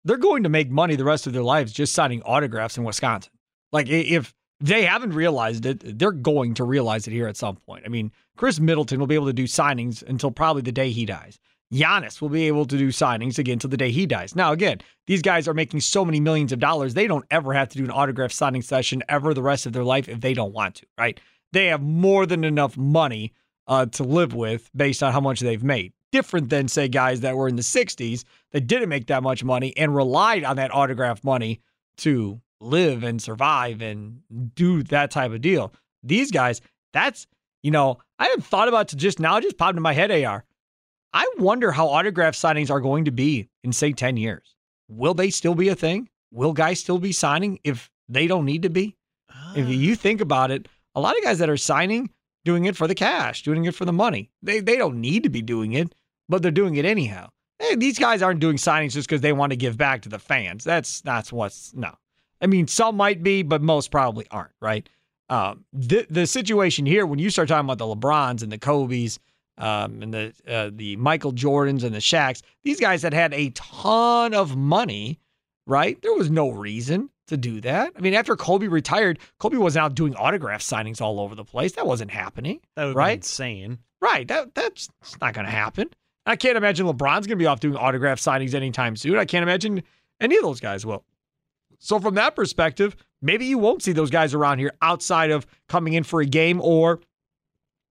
They're 0.05 0.17
going 0.17 0.43
to 0.43 0.49
make 0.49 0.69
money 0.69 0.95
the 0.95 1.03
rest 1.03 1.27
of 1.27 1.33
their 1.33 1.43
lives 1.43 1.73
just 1.73 1.93
signing 1.93 2.21
autographs 2.21 2.77
in 2.77 2.83
Wisconsin. 2.83 3.31
Like 3.71 3.89
if 3.89 4.33
they 4.59 4.83
haven't 4.83 5.13
realized 5.13 5.65
it, 5.65 5.97
they're 5.97 6.11
going 6.11 6.53
to 6.55 6.63
realize 6.63 7.07
it 7.07 7.11
here 7.11 7.27
at 7.27 7.37
some 7.37 7.55
point. 7.55 7.83
I 7.85 7.89
mean, 7.89 8.11
Khris 8.37 8.59
Middleton 8.59 8.99
will 8.99 9.07
be 9.07 9.15
able 9.15 9.27
to 9.27 9.33
do 9.33 9.45
signings 9.45 10.03
until 10.03 10.31
probably 10.31 10.61
the 10.61 10.71
day 10.71 10.91
he 10.91 11.05
dies. 11.05 11.39
Giannis 11.73 12.19
will 12.21 12.29
be 12.29 12.47
able 12.47 12.65
to 12.65 12.77
do 12.77 12.89
signings 12.89 13.37
again 13.37 13.53
until 13.53 13.69
the 13.69 13.77
day 13.77 13.91
he 13.91 14.05
dies. 14.05 14.35
Now, 14.35 14.51
again, 14.51 14.79
these 15.07 15.21
guys 15.21 15.47
are 15.47 15.53
making 15.53 15.81
so 15.81 16.03
many 16.03 16.19
millions 16.19 16.51
of 16.51 16.59
dollars, 16.59 16.93
they 16.93 17.07
don't 17.07 17.25
ever 17.29 17.53
have 17.53 17.69
to 17.69 17.77
do 17.77 17.83
an 17.83 17.91
autograph 17.91 18.31
signing 18.31 18.61
session 18.61 19.03
ever 19.07 19.33
the 19.33 19.43
rest 19.43 19.65
of 19.65 19.73
their 19.73 19.83
life 19.83 20.09
if 20.09 20.21
they 20.21 20.33
don't 20.33 20.53
want 20.53 20.75
to, 20.75 20.87
right? 20.97 21.19
They 21.51 21.67
have 21.67 21.81
more 21.81 22.25
than 22.25 22.43
enough 22.43 22.75
money 22.75 23.33
uh, 23.67 23.85
to 23.87 24.03
live 24.03 24.33
with 24.33 24.69
based 24.75 25.03
on 25.03 25.13
how 25.13 25.19
much 25.19 25.39
they've 25.39 25.63
made. 25.63 25.93
Different 26.11 26.49
than, 26.49 26.67
say, 26.67 26.87
guys 26.87 27.21
that 27.21 27.37
were 27.37 27.47
in 27.47 27.55
the 27.55 27.61
60s 27.61 28.23
that 28.51 28.65
didn't 28.65 28.89
make 28.89 29.07
that 29.07 29.21
much 29.21 29.43
money 29.43 29.75
and 29.77 29.95
relied 29.95 30.43
on 30.43 30.55
that 30.55 30.73
autograph 30.73 31.23
money 31.23 31.61
to 31.97 32.41
live 32.59 33.03
and 33.03 33.21
survive 33.21 33.81
and 33.81 34.21
do 34.55 34.81
that 34.83 35.11
type 35.11 35.31
of 35.31 35.41
deal. 35.41 35.71
These 36.01 36.31
guys, 36.31 36.61
that's, 36.93 37.27
you 37.61 37.69
know, 37.69 37.99
I 38.17 38.25
haven't 38.25 38.45
thought 38.45 38.67
about 38.67 38.87
to 38.89 38.95
just 38.95 39.19
now, 39.19 39.39
just 39.39 39.57
popped 39.57 39.77
in 39.77 39.83
my 39.83 39.93
head, 39.93 40.11
AR. 40.11 40.43
I 41.13 41.29
wonder 41.37 41.71
how 41.71 41.87
autograph 41.87 42.35
signings 42.35 42.69
are 42.69 42.81
going 42.81 43.05
to 43.05 43.11
be 43.11 43.49
in, 43.63 43.71
say, 43.73 43.93
10 43.93 44.17
years. 44.17 44.55
Will 44.87 45.13
they 45.13 45.29
still 45.29 45.55
be 45.55 45.69
a 45.69 45.75
thing? 45.75 46.09
Will 46.31 46.53
guys 46.53 46.79
still 46.79 46.99
be 46.99 47.11
signing 47.11 47.59
if 47.63 47.89
they 48.07 48.27
don't 48.27 48.45
need 48.45 48.61
to 48.63 48.69
be? 48.69 48.95
If 49.55 49.65
Ah. 49.65 49.69
you 49.69 49.95
think 49.95 50.21
about 50.21 50.51
it, 50.51 50.67
a 50.95 51.01
lot 51.01 51.17
of 51.17 51.23
guys 51.23 51.39
that 51.39 51.49
are 51.49 51.57
signing, 51.57 52.09
doing 52.45 52.65
it 52.65 52.75
for 52.75 52.87
the 52.87 52.95
cash, 52.95 53.41
doing 53.43 53.65
it 53.65 53.73
for 53.75 53.85
the 53.85 53.93
money. 53.93 54.29
They 54.43 54.59
they 54.59 54.75
don't 54.77 55.01
need 55.01 55.23
to 55.23 55.29
be 55.29 55.41
doing 55.41 55.73
it, 55.73 55.93
but 56.27 56.41
they're 56.41 56.51
doing 56.51 56.75
it 56.75 56.85
anyhow. 56.85 57.29
Hey, 57.59 57.75
these 57.75 57.99
guys 57.99 58.21
aren't 58.21 58.39
doing 58.39 58.57
signings 58.57 58.93
just 58.93 59.07
because 59.09 59.21
they 59.21 59.33
want 59.33 59.51
to 59.51 59.55
give 59.57 59.77
back 59.77 60.01
to 60.03 60.09
the 60.09 60.19
fans. 60.19 60.63
That's 60.63 61.01
that's 61.01 61.31
what's 61.33 61.73
no. 61.73 61.95
I 62.41 62.47
mean, 62.47 62.67
some 62.67 62.95
might 62.95 63.21
be, 63.23 63.41
but 63.43 63.61
most 63.61 63.91
probably 63.91 64.25
aren't, 64.31 64.53
right? 64.61 64.87
Um, 65.29 65.65
the 65.73 66.05
the 66.09 66.25
situation 66.27 66.85
here 66.85 67.05
when 67.05 67.19
you 67.19 67.29
start 67.29 67.47
talking 67.49 67.65
about 67.69 67.77
the 67.79 67.85
LeBrons 67.95 68.41
and 68.43 68.51
the 68.51 68.57
Kobe's 68.57 69.19
um, 69.59 70.01
and 70.01 70.13
the 70.13 70.33
uh, 70.47 70.71
the 70.73 70.95
Michael 70.95 71.33
Jordans 71.33 71.83
and 71.83 71.93
the 71.93 71.99
Shaqs, 71.99 72.41
these 72.63 72.79
guys 72.79 73.01
that 73.03 73.13
had 73.13 73.33
a 73.33 73.51
ton 73.51 74.33
of 74.33 74.55
money, 74.55 75.19
right? 75.67 76.01
There 76.01 76.13
was 76.13 76.31
no 76.31 76.49
reason 76.49 77.09
to 77.27 77.37
do 77.37 77.61
that. 77.61 77.91
I 77.95 78.01
mean, 78.01 78.13
after 78.13 78.35
Kobe 78.35 78.67
retired, 78.67 79.19
Kobe 79.37 79.57
wasn't 79.57 79.85
out 79.85 79.95
doing 79.95 80.15
autograph 80.15 80.61
signings 80.61 81.01
all 81.01 81.19
over 81.19 81.35
the 81.35 81.45
place. 81.45 81.73
That 81.73 81.85
wasn't 81.85 82.11
happening, 82.11 82.61
That 82.75 82.85
would 82.85 82.95
be 82.95 83.11
insane. 83.13 83.79
Right. 84.01 84.27
That 84.27 84.55
that's 84.55 84.89
not 85.21 85.33
going 85.33 85.45
to 85.45 85.51
happen. 85.51 85.89
I 86.25 86.35
can't 86.35 86.57
imagine 86.57 86.85
LeBron's 86.85 87.27
going 87.27 87.29
to 87.29 87.35
be 87.37 87.45
off 87.45 87.59
doing 87.59 87.75
autograph 87.75 88.19
signings 88.19 88.53
anytime 88.53 88.95
soon. 88.95 89.17
I 89.17 89.25
can't 89.25 89.43
imagine 89.43 89.83
any 90.21 90.35
of 90.37 90.43
those 90.43 90.59
guys 90.59 90.85
will. 90.85 91.03
So 91.79 91.99
from 91.99 92.15
that 92.15 92.35
perspective, 92.35 92.95
maybe 93.21 93.45
you 93.45 93.57
won't 93.57 93.81
see 93.81 93.93
those 93.93 94.09
guys 94.09 94.33
around 94.33 94.59
here 94.59 94.73
outside 94.81 95.31
of 95.31 95.47
coming 95.67 95.93
in 95.93 96.03
for 96.03 96.21
a 96.21 96.25
game 96.25 96.61
or 96.61 96.99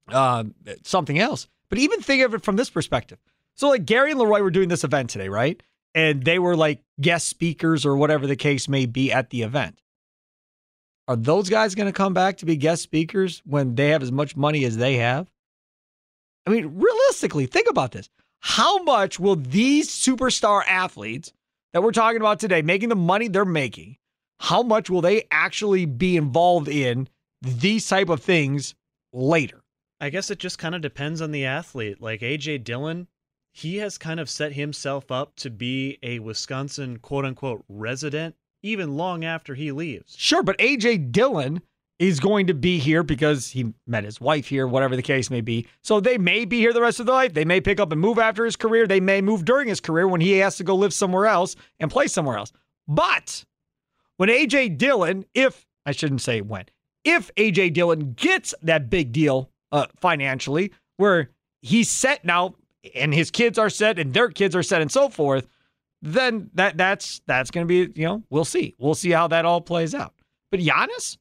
uh, 0.08 0.44
something 0.84 1.18
else. 1.18 1.48
But 1.70 1.78
even 1.78 2.00
think 2.00 2.22
of 2.22 2.34
it 2.34 2.42
from 2.42 2.56
this 2.56 2.70
perspective. 2.70 3.18
So 3.54 3.68
like 3.68 3.84
Gary 3.84 4.12
and 4.12 4.20
Leroy 4.20 4.40
were 4.40 4.50
doing 4.50 4.68
this 4.68 4.84
event 4.84 5.10
today, 5.10 5.28
right? 5.28 5.62
And 5.94 6.24
they 6.24 6.38
were 6.38 6.56
like 6.56 6.82
guest 7.00 7.28
speakers 7.28 7.84
or 7.84 7.96
whatever 7.96 8.26
the 8.26 8.36
case 8.36 8.68
may 8.68 8.86
be 8.86 9.12
at 9.12 9.30
the 9.30 9.42
event. 9.42 9.80
Are 11.08 11.16
those 11.16 11.48
guys 11.48 11.74
going 11.74 11.86
to 11.86 11.92
come 11.92 12.14
back 12.14 12.36
to 12.38 12.46
be 12.46 12.56
guest 12.56 12.82
speakers 12.82 13.42
when 13.46 13.74
they 13.74 13.88
have 13.88 14.02
as 14.02 14.12
much 14.12 14.36
money 14.36 14.64
as 14.64 14.76
they 14.76 14.96
have? 14.96 15.30
I 16.46 16.50
mean, 16.50 16.78
realistically, 16.78 17.46
think 17.46 17.68
about 17.68 17.92
this. 17.92 18.08
How 18.40 18.82
much 18.82 19.18
will 19.18 19.36
these 19.36 19.90
superstar 19.90 20.62
athletes 20.66 21.32
that 21.72 21.82
we're 21.82 21.92
talking 21.92 22.20
about 22.20 22.40
today, 22.40 22.62
making 22.62 22.90
the 22.90 22.96
money 22.96 23.28
they're 23.28 23.44
making, 23.44 23.96
how 24.40 24.62
much 24.62 24.88
will 24.88 25.00
they 25.00 25.24
actually 25.30 25.86
be 25.86 26.16
involved 26.16 26.68
in 26.68 27.08
these 27.42 27.88
type 27.88 28.08
of 28.08 28.22
things 28.22 28.74
later? 29.12 29.62
I 30.00 30.10
guess 30.10 30.30
it 30.30 30.38
just 30.38 30.58
kind 30.58 30.74
of 30.74 30.80
depends 30.80 31.20
on 31.20 31.32
the 31.32 31.44
athlete. 31.44 32.00
Like 32.00 32.20
AJ 32.20 32.64
Dillon, 32.64 33.08
he 33.52 33.78
has 33.78 33.98
kind 33.98 34.20
of 34.20 34.30
set 34.30 34.52
himself 34.52 35.10
up 35.10 35.34
to 35.36 35.50
be 35.50 35.98
a 36.02 36.20
Wisconsin 36.20 36.98
quote 36.98 37.24
unquote 37.24 37.64
resident 37.68 38.36
even 38.62 38.96
long 38.96 39.24
after 39.24 39.54
he 39.54 39.72
leaves. 39.72 40.14
Sure, 40.16 40.42
but 40.42 40.58
AJ 40.58 41.12
Dillon 41.12 41.62
is 41.98 42.20
going 42.20 42.46
to 42.46 42.54
be 42.54 42.78
here 42.78 43.02
because 43.02 43.50
he 43.50 43.72
met 43.86 44.04
his 44.04 44.20
wife 44.20 44.46
here, 44.46 44.68
whatever 44.68 44.94
the 44.94 45.02
case 45.02 45.30
may 45.30 45.40
be. 45.40 45.66
So 45.82 45.98
they 45.98 46.16
may 46.16 46.44
be 46.44 46.58
here 46.58 46.72
the 46.72 46.80
rest 46.80 47.00
of 47.00 47.06
their 47.06 47.14
life. 47.14 47.34
They 47.34 47.44
may 47.44 47.60
pick 47.60 47.80
up 47.80 47.90
and 47.90 48.00
move 48.00 48.20
after 48.20 48.44
his 48.44 48.54
career. 48.54 48.86
They 48.86 49.00
may 49.00 49.20
move 49.20 49.44
during 49.44 49.68
his 49.68 49.80
career 49.80 50.06
when 50.06 50.20
he 50.20 50.38
has 50.38 50.56
to 50.58 50.64
go 50.64 50.76
live 50.76 50.94
somewhere 50.94 51.26
else 51.26 51.56
and 51.80 51.90
play 51.90 52.06
somewhere 52.06 52.38
else. 52.38 52.52
But 52.86 53.44
when 54.16 54.28
AJ 54.28 54.78
Dillon, 54.78 55.24
if 55.34 55.66
I 55.84 55.90
shouldn't 55.90 56.20
say 56.20 56.40
when, 56.40 56.66
if 57.04 57.34
AJ 57.34 57.72
Dillon 57.72 58.12
gets 58.12 58.54
that 58.62 58.90
big 58.90 59.10
deal 59.10 59.50
uh, 59.72 59.86
financially, 60.00 60.72
where 60.96 61.30
he's 61.62 61.90
set 61.90 62.24
now 62.24 62.54
and 62.94 63.12
his 63.12 63.30
kids 63.30 63.58
are 63.58 63.70
set 63.70 63.98
and 63.98 64.14
their 64.14 64.28
kids 64.28 64.54
are 64.54 64.62
set 64.62 64.82
and 64.82 64.90
so 64.90 65.08
forth, 65.08 65.46
then 66.02 66.50
that 66.54 66.76
that's 66.76 67.20
that's 67.26 67.50
going 67.50 67.66
to 67.66 67.68
be 67.68 68.00
you 68.00 68.06
know 68.06 68.22
we'll 68.30 68.44
see 68.44 68.74
we'll 68.78 68.94
see 68.94 69.10
how 69.10 69.28
that 69.28 69.44
all 69.44 69.60
plays 69.60 69.94
out. 69.94 70.14
But 70.50 70.60
Giannis, 70.60 71.18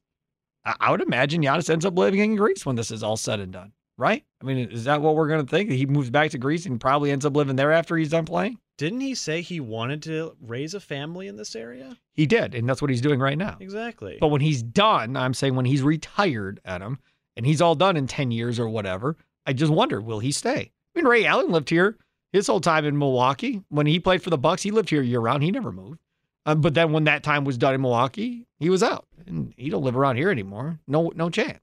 I, 0.64 0.74
I 0.80 0.90
would 0.90 1.00
imagine 1.00 1.42
Giannis 1.42 1.70
ends 1.70 1.84
up 1.84 1.96
living 1.96 2.20
in 2.20 2.36
Greece 2.36 2.64
when 2.64 2.76
this 2.76 2.90
is 2.90 3.02
all 3.02 3.16
said 3.16 3.40
and 3.40 3.52
done, 3.52 3.72
right? 3.96 4.24
I 4.40 4.44
mean, 4.44 4.70
is 4.70 4.84
that 4.84 5.02
what 5.02 5.16
we're 5.16 5.28
going 5.28 5.44
to 5.44 5.50
think? 5.50 5.68
That 5.68 5.76
he 5.76 5.86
moves 5.86 6.10
back 6.10 6.30
to 6.30 6.38
Greece 6.38 6.66
and 6.66 6.80
probably 6.80 7.10
ends 7.10 7.26
up 7.26 7.36
living 7.36 7.56
there 7.56 7.72
after 7.72 7.96
he's 7.96 8.10
done 8.10 8.24
playing? 8.24 8.58
Didn't 8.78 9.00
he 9.00 9.16
say 9.16 9.42
he 9.42 9.58
wanted 9.58 10.02
to 10.04 10.36
raise 10.40 10.72
a 10.72 10.78
family 10.78 11.26
in 11.26 11.36
this 11.36 11.56
area? 11.56 11.98
He 12.14 12.26
did, 12.26 12.54
and 12.54 12.68
that's 12.68 12.80
what 12.80 12.90
he's 12.90 13.00
doing 13.00 13.18
right 13.18 13.36
now. 13.36 13.56
Exactly. 13.58 14.18
But 14.20 14.28
when 14.28 14.40
he's 14.40 14.62
done, 14.62 15.16
I'm 15.16 15.34
saying 15.34 15.56
when 15.56 15.64
he's 15.64 15.82
retired, 15.82 16.60
Adam, 16.64 17.00
and 17.38 17.46
he's 17.46 17.62
all 17.62 17.76
done 17.76 17.96
in 17.96 18.06
10 18.06 18.32
years 18.32 18.58
or 18.58 18.68
whatever, 18.68 19.16
I 19.46 19.54
just 19.54 19.72
wonder, 19.72 20.00
will 20.00 20.18
he 20.18 20.32
stay? 20.32 20.72
I 20.94 20.98
mean, 20.98 21.06
Ray 21.06 21.24
Allen 21.24 21.50
lived 21.50 21.70
here 21.70 21.96
his 22.32 22.48
whole 22.48 22.60
time 22.60 22.84
in 22.84 22.98
Milwaukee. 22.98 23.62
When 23.68 23.86
he 23.86 24.00
played 24.00 24.22
for 24.22 24.30
the 24.30 24.36
Bucks, 24.36 24.62
he 24.62 24.72
lived 24.72 24.90
here 24.90 25.00
year 25.00 25.20
round. 25.20 25.42
He 25.42 25.50
never 25.50 25.72
moved. 25.72 26.00
Um, 26.44 26.60
but 26.60 26.74
then 26.74 26.92
when 26.92 27.04
that 27.04 27.22
time 27.22 27.44
was 27.44 27.56
done 27.56 27.74
in 27.74 27.80
Milwaukee, 27.80 28.46
he 28.58 28.68
was 28.68 28.82
out, 28.82 29.06
and 29.26 29.54
he 29.56 29.70
don't 29.70 29.84
live 29.84 29.96
around 29.96 30.16
here 30.16 30.30
anymore. 30.30 30.80
No, 30.86 31.12
no 31.14 31.30
chance. 31.30 31.60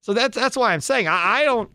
So 0.00 0.12
that's 0.12 0.36
that's 0.36 0.56
why 0.56 0.72
I'm 0.72 0.80
saying 0.80 1.08
I, 1.08 1.40
I 1.40 1.44
don't. 1.44 1.70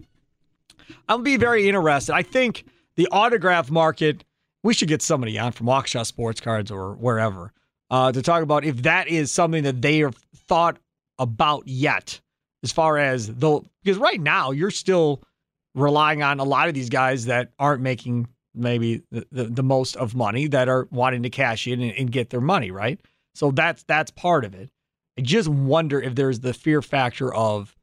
I'll 1.10 1.20
be 1.20 1.38
very 1.38 1.68
interested. 1.68 2.14
I 2.14 2.24
think 2.24 2.66
the 2.96 3.08
autograph 3.12 3.70
market. 3.70 4.24
We 4.64 4.76
should 4.76 4.90
get 4.90 5.02
somebody 5.02 5.40
on 5.40 5.54
from 5.54 5.66
Waukesha 5.66 6.06
Sports 6.06 6.40
Cards 6.40 6.70
or 6.70 6.94
wherever 6.94 7.52
uh, 7.90 8.12
to 8.12 8.22
talk 8.22 8.44
about 8.44 8.64
if 8.64 8.84
that 8.84 9.08
is 9.08 9.32
something 9.32 9.64
that 9.64 9.82
they 9.82 9.98
have 10.00 10.16
thought 10.36 10.78
about 11.18 11.68
yet, 11.68 12.22
as 12.64 12.72
far 12.72 12.98
as 12.98 13.28
though 13.28 13.66
because 13.84 13.98
right 13.98 14.20
now 14.20 14.52
you're 14.52 14.72
still 14.72 15.22
relying 15.76 16.22
on 16.22 16.40
a 16.40 16.44
lot 16.44 16.68
of 16.68 16.74
these 16.74 16.90
guys 16.90 17.26
that 17.26 17.52
aren't 17.58 17.82
making 17.82 18.28
maybe 18.54 19.02
the, 19.12 19.26
the, 19.32 19.44
the 19.46 19.64
most 19.64 19.96
of 19.96 20.14
money 20.16 20.48
that 20.48 20.68
are 20.68 20.88
wanting 20.92 21.24
to 21.24 21.30
cash 21.30 21.68
in 21.68 21.82
and, 21.82 21.94
and 21.98 22.12
get 22.12 22.30
their 22.30 22.42
money 22.42 22.72
right. 22.72 23.00
So 23.36 23.52
that's 23.52 23.84
that's 23.84 24.12
part 24.12 24.44
of 24.46 24.54
it. 24.54 24.70
I 25.18 25.22
just 25.22 25.48
wonder 25.48 26.02
if 26.02 26.16
there's 26.16 26.40
the 26.40 26.54
fear 26.54 26.82
factor 26.82 27.34
of 27.34 27.76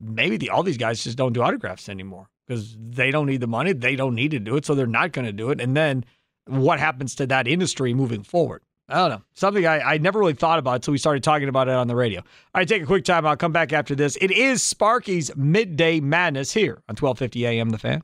maybe 0.00 0.36
the, 0.36 0.50
all 0.50 0.62
these 0.62 0.78
guys 0.78 1.02
just 1.02 1.16
don't 1.16 1.32
do 1.32 1.42
autographs 1.42 1.88
anymore 1.88 2.28
because 2.46 2.76
they 2.78 3.10
don't 3.10 3.26
need 3.26 3.40
the 3.40 3.46
money, 3.46 3.72
they 3.72 3.96
don't 3.96 4.14
need 4.14 4.32
to 4.32 4.38
do 4.38 4.56
it, 4.56 4.64
so 4.64 4.74
they're 4.74 4.86
not 4.86 5.12
going 5.12 5.26
to 5.26 5.32
do 5.32 5.50
it. 5.50 5.60
And 5.60 5.76
then 5.76 6.04
what 6.46 6.78
happens 6.78 7.14
to 7.16 7.26
that 7.28 7.46
industry 7.46 7.94
moving 7.94 8.22
forward? 8.22 8.62
I 8.92 8.96
don't 8.96 9.10
know. 9.10 9.24
Something 9.32 9.66
I, 9.66 9.94
I 9.94 9.98
never 9.98 10.18
really 10.18 10.34
thought 10.34 10.58
about 10.58 10.74
until 10.76 10.92
we 10.92 10.98
started 10.98 11.22
talking 11.22 11.48
about 11.48 11.66
it 11.68 11.74
on 11.74 11.88
the 11.88 11.96
radio. 11.96 12.20
All 12.20 12.26
right, 12.56 12.68
take 12.68 12.82
a 12.82 12.86
quick 12.86 13.04
time. 13.04 13.24
I'll 13.26 13.36
come 13.36 13.52
back 13.52 13.72
after 13.72 13.94
this. 13.94 14.16
It 14.20 14.30
is 14.30 14.62
Sparky's 14.62 15.34
Midday 15.34 15.98
Madness 16.00 16.52
here 16.52 16.82
on 16.88 16.96
1250 16.96 17.46
AM 17.46 17.70
The 17.70 17.78
Fan. 17.78 18.02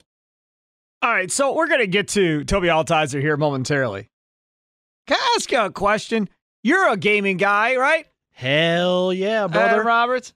All 1.02 1.10
right, 1.10 1.30
so 1.30 1.54
we're 1.54 1.68
going 1.68 1.80
to 1.80 1.86
get 1.86 2.08
to 2.08 2.42
Toby 2.44 2.68
Altizer 2.68 3.20
here 3.20 3.36
momentarily. 3.36 4.08
Can 5.06 5.18
I 5.20 5.34
ask 5.36 5.52
you 5.52 5.60
a 5.60 5.70
question? 5.70 6.28
You're 6.62 6.90
a 6.90 6.96
gaming 6.96 7.36
guy, 7.36 7.76
right? 7.76 8.06
Hell 8.32 9.12
yeah, 9.12 9.46
brother. 9.46 9.82
Roberts. 9.82 10.32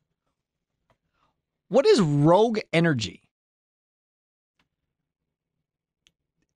What 1.69 1.87
is 1.87 2.01
Rogue 2.01 2.59
Energy? 2.73 3.23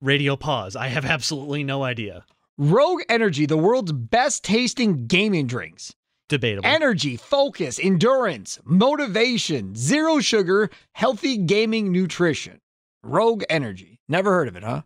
Radio 0.01 0.35
pause. 0.35 0.75
I 0.75 0.87
have 0.87 1.05
absolutely 1.05 1.63
no 1.63 1.83
idea. 1.83 2.25
Rogue 2.57 3.01
Energy, 3.07 3.45
the 3.45 3.57
world's 3.57 3.91
best 3.91 4.43
tasting 4.43 5.05
gaming 5.05 5.45
drinks. 5.45 5.93
Debatable. 6.27 6.67
Energy, 6.67 7.15
focus, 7.15 7.79
endurance, 7.79 8.59
motivation, 8.65 9.75
zero 9.75 10.19
sugar, 10.19 10.69
healthy 10.93 11.37
gaming 11.37 11.91
nutrition. 11.91 12.59
Rogue 13.03 13.43
Energy. 13.49 13.99
Never 14.09 14.31
heard 14.33 14.47
of 14.47 14.55
it, 14.55 14.63
huh? 14.63 14.81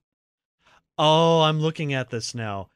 oh, 0.98 1.42
I'm 1.42 1.60
looking 1.60 1.94
at 1.94 2.10
this 2.10 2.36
now. 2.36 2.70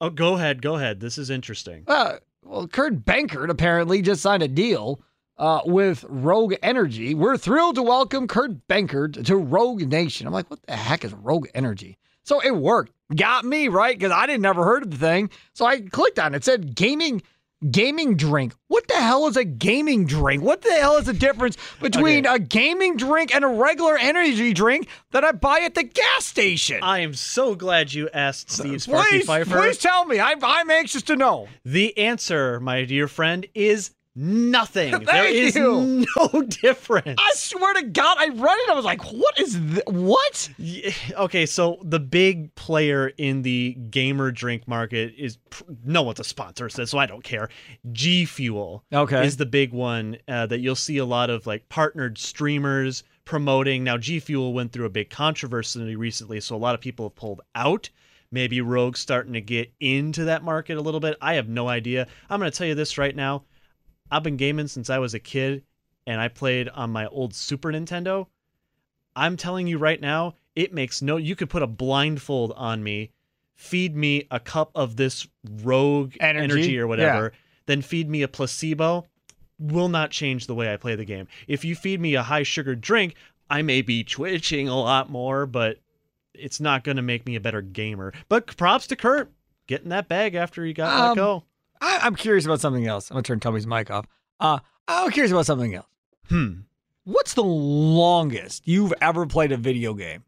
Oh, 0.00 0.10
go 0.10 0.34
ahead. 0.34 0.62
Go 0.62 0.76
ahead. 0.76 1.00
This 1.00 1.18
is 1.18 1.30
interesting. 1.30 1.84
Uh, 1.86 2.16
well, 2.44 2.68
Kurt 2.68 3.04
Benkert 3.04 3.48
apparently 3.50 4.02
just 4.02 4.22
signed 4.22 4.42
a 4.42 4.48
deal 4.48 5.00
uh, 5.36 5.62
with 5.64 6.04
Rogue 6.08 6.54
Energy. 6.62 7.14
We're 7.14 7.36
thrilled 7.36 7.74
to 7.76 7.82
welcome 7.82 8.28
Kurt 8.28 8.68
Benkert 8.68 9.24
to 9.24 9.36
Rogue 9.36 9.82
Nation. 9.82 10.26
I'm 10.26 10.32
like, 10.32 10.50
what 10.50 10.62
the 10.66 10.76
heck 10.76 11.04
is 11.04 11.12
Rogue 11.12 11.48
Energy? 11.54 11.98
So 12.24 12.40
it 12.40 12.52
worked. 12.56 12.92
Got 13.14 13.44
me, 13.44 13.68
right? 13.68 13.98
Because 13.98 14.12
I 14.12 14.26
didn't 14.26 14.42
never 14.42 14.64
heard 14.64 14.82
of 14.84 14.90
the 14.90 14.96
thing. 14.96 15.30
So 15.52 15.66
I 15.66 15.80
clicked 15.80 16.18
on 16.18 16.34
it. 16.34 16.38
It 16.38 16.44
said 16.44 16.74
gaming 16.74 17.22
gaming 17.70 18.16
drink. 18.16 18.54
What 18.68 18.88
the 18.88 18.94
hell 18.94 19.26
is 19.26 19.36
a 19.36 19.44
gaming 19.44 20.06
drink? 20.06 20.42
What 20.42 20.62
the 20.62 20.72
hell 20.72 20.96
is 20.96 21.04
the 21.04 21.12
difference 21.12 21.58
between 21.80 22.26
Okay. 22.26 22.36
a 22.36 22.38
gaming 22.38 22.96
drink 22.96 23.34
and 23.34 23.44
a 23.44 23.48
regular 23.48 23.98
energy 23.98 24.54
drink 24.54 24.88
that 25.10 25.24
I 25.24 25.32
buy 25.32 25.60
at 25.60 25.74
the 25.74 25.82
gas 25.82 26.24
station? 26.24 26.78
I 26.82 27.00
am 27.00 27.12
so 27.12 27.54
glad 27.54 27.92
you 27.92 28.08
asked 28.14 28.50
Steve 28.50 28.80
Sparky 28.80 29.08
please, 29.18 29.26
Fifer. 29.26 29.60
please 29.60 29.76
tell 29.76 30.06
me. 30.06 30.18
I'm, 30.20 30.42
I'm 30.42 30.70
anxious 30.70 31.02
to 31.02 31.16
know. 31.16 31.48
The 31.64 31.98
answer, 31.98 32.60
my 32.60 32.84
dear 32.86 33.08
friend, 33.08 33.44
is 33.54 33.90
nothing. 34.20 34.90
there 35.04 35.04
Thank 35.04 35.54
you. 35.54 36.06
no 36.18 36.42
difference. 36.62 37.16
I 37.18 37.30
swear 37.34 37.74
to 37.74 37.82
God, 37.84 38.16
I 38.18 38.28
read 38.28 38.58
it. 38.60 38.70
I 38.70 38.74
was 38.74 38.84
like, 38.84 39.02
what 39.12 39.38
is 39.40 39.54
th- 39.54 39.82
what? 39.86 40.50
Yeah, 40.58 40.90
Okay, 41.16 41.46
so 41.46 41.78
the 41.82 41.98
big 41.98 42.54
player 42.54 43.08
in 43.16 43.42
the 43.42 43.74
gamer 43.90 44.30
drink 44.30 44.68
market 44.68 45.14
is 45.16 45.38
pr- 45.48 45.64
no 45.84 46.02
one's 46.02 46.20
a 46.20 46.24
sponsor, 46.24 46.68
so 46.68 46.84
so 46.84 46.98
I 46.98 47.06
don't 47.06 47.24
care. 47.24 47.48
G 47.92 48.24
Fuel, 48.26 48.84
Okay. 48.92 49.24
is 49.26 49.36
the 49.38 49.46
big 49.46 49.72
one 49.72 50.18
uh, 50.28 50.46
that 50.46 50.60
you'll 50.60 50.74
see 50.76 50.98
a 50.98 51.04
lot 51.04 51.30
of 51.30 51.46
like 51.46 51.68
partnered 51.68 52.18
streamers 52.18 53.02
promoting. 53.24 53.84
Now, 53.84 53.96
G 53.96 54.20
Fuel 54.20 54.52
went 54.52 54.72
through 54.72 54.86
a 54.86 54.90
big 54.90 55.08
controversy 55.10 55.96
recently, 55.96 56.40
so 56.40 56.54
a 56.54 56.58
lot 56.58 56.74
of 56.74 56.80
people 56.80 57.06
have 57.06 57.14
pulled 57.14 57.40
out. 57.54 57.88
Maybe 58.32 58.60
Rogue's 58.60 59.00
starting 59.00 59.32
to 59.32 59.40
get 59.40 59.72
into 59.80 60.24
that 60.24 60.44
market 60.44 60.76
a 60.76 60.80
little 60.80 61.00
bit. 61.00 61.16
I 61.20 61.34
have 61.34 61.48
no 61.48 61.68
idea. 61.68 62.06
I'm 62.28 62.38
going 62.38 62.50
to 62.50 62.56
tell 62.56 62.66
you 62.66 62.76
this 62.76 62.96
right 62.98 63.14
now. 63.16 63.42
I've 64.10 64.22
been 64.22 64.36
gaming 64.36 64.66
since 64.68 64.90
I 64.90 64.98
was 64.98 65.14
a 65.14 65.18
kid, 65.20 65.64
and 66.06 66.20
I 66.20 66.28
played 66.28 66.68
on 66.68 66.90
my 66.90 67.06
old 67.06 67.34
Super 67.34 67.70
Nintendo. 67.70 68.26
I'm 69.14 69.36
telling 69.36 69.66
you 69.66 69.78
right 69.78 70.00
now, 70.00 70.34
it 70.56 70.72
makes 70.72 71.02
no. 71.02 71.16
You 71.16 71.36
could 71.36 71.50
put 71.50 71.62
a 71.62 71.66
blindfold 71.66 72.52
on 72.56 72.82
me, 72.82 73.10
feed 73.54 73.94
me 73.96 74.26
a 74.30 74.40
cup 74.40 74.70
of 74.74 74.96
this 74.96 75.26
rogue 75.62 76.14
Energy? 76.20 76.44
energy, 76.44 76.78
or 76.78 76.86
whatever, 76.86 77.32
then 77.66 77.82
feed 77.82 78.08
me 78.08 78.22
a 78.22 78.28
placebo. 78.28 79.06
Will 79.58 79.88
not 79.88 80.10
change 80.10 80.46
the 80.46 80.54
way 80.54 80.72
I 80.72 80.76
play 80.76 80.94
the 80.94 81.04
game. 81.04 81.28
If 81.46 81.64
you 81.64 81.74
feed 81.76 82.00
me 82.00 82.14
a 82.14 82.22
high 82.22 82.44
sugar 82.44 82.74
drink, 82.74 83.14
I 83.50 83.62
may 83.62 83.82
be 83.82 84.02
twitching 84.04 84.68
a 84.68 84.76
lot 84.76 85.10
more, 85.10 85.44
but 85.44 85.78
it's 86.32 86.60
not 86.60 86.82
going 86.82 86.96
to 86.96 87.02
make 87.02 87.26
me 87.26 87.36
a 87.36 87.40
better 87.40 87.60
gamer. 87.60 88.14
But 88.28 88.56
props 88.56 88.86
to 88.86 88.96
Kurt 88.96 89.30
getting 89.66 89.90
that 89.90 90.08
bag 90.08 90.34
after 90.34 90.64
he 90.64 90.72
got 90.72 90.98
Um, 90.98 91.08
let 91.08 91.16
go. 91.16 91.44
I, 91.80 92.00
I'm 92.02 92.14
curious 92.14 92.44
about 92.44 92.60
something 92.60 92.86
else. 92.86 93.10
I'm 93.10 93.14
gonna 93.14 93.22
turn 93.22 93.40
Tommy's 93.40 93.66
mic 93.66 93.90
off. 93.90 94.06
Uh, 94.38 94.58
I'm 94.88 95.10
curious 95.10 95.32
about 95.32 95.46
something 95.46 95.74
else. 95.74 95.86
Hmm. 96.28 96.60
What's 97.04 97.34
the 97.34 97.42
longest 97.44 98.66
you've 98.68 98.92
ever 99.00 99.26
played 99.26 99.52
a 99.52 99.56
video 99.56 99.94
game? 99.94 100.24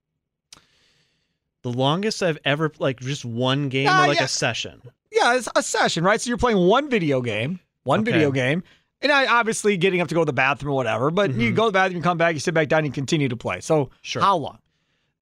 The 1.63 1.71
longest 1.71 2.23
I've 2.23 2.39
ever 2.45 2.73
like 2.79 3.01
just 3.01 3.25
one 3.25 3.69
game 3.69 3.89
Ah, 3.91 4.05
or 4.05 4.09
like 4.09 4.19
yeah. 4.19 4.25
a 4.25 4.29
session. 4.29 4.83
Yeah, 5.13 5.37
it's 5.37 5.49
a 5.55 5.63
session, 5.63 6.03
right? 6.03 6.21
So 6.21 6.29
you're 6.29 6.39
playing 6.39 6.59
one 6.59 6.91
video 6.91 7.21
game, 7.21 7.61
one 7.85 8.01
Okay. 8.01 8.11
video 8.13 8.33
game, 8.33 8.65
and 9.01 9.13
I 9.13 9.27
obviously 9.27 9.77
getting 9.77 10.01
up 10.01 10.09
to 10.09 10.15
go 10.15 10.23
to 10.23 10.25
the 10.25 10.33
bathroom 10.33 10.73
or 10.73 10.77
whatever. 10.77 11.11
But 11.11 11.35
you 11.35 11.53
Mhm. 11.53 11.55
go 11.55 11.65
to 11.67 11.69
the 11.69 11.73
bathroom, 11.73 11.99
you 11.99 12.03
come 12.03 12.19
back, 12.19 12.35
you 12.35 12.41
sit 12.41 12.55
back 12.55 12.69
down, 12.69 12.85
you 12.85 12.91
continue 12.91 13.29
to 13.29 13.37
play. 13.37 13.61
So 13.61 13.91
Sure. 14.01 14.23
how 14.23 14.37
long? 14.37 14.59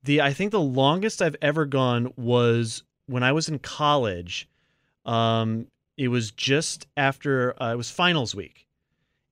The 0.04 0.22
I 0.22 0.32
think 0.32 0.50
the 0.52 0.60
longest 0.60 1.20
I've 1.20 1.36
ever 1.42 1.66
gone 1.66 2.12
was 2.16 2.84
when 3.06 3.22
I 3.22 3.32
was 3.32 3.48
in 3.48 3.58
college. 3.58 4.48
Um, 5.04 5.66
it 6.00 6.08
was 6.08 6.30
just 6.30 6.86
after 6.96 7.62
uh, 7.62 7.74
it 7.74 7.76
was 7.76 7.90
finals 7.90 8.34
week, 8.34 8.66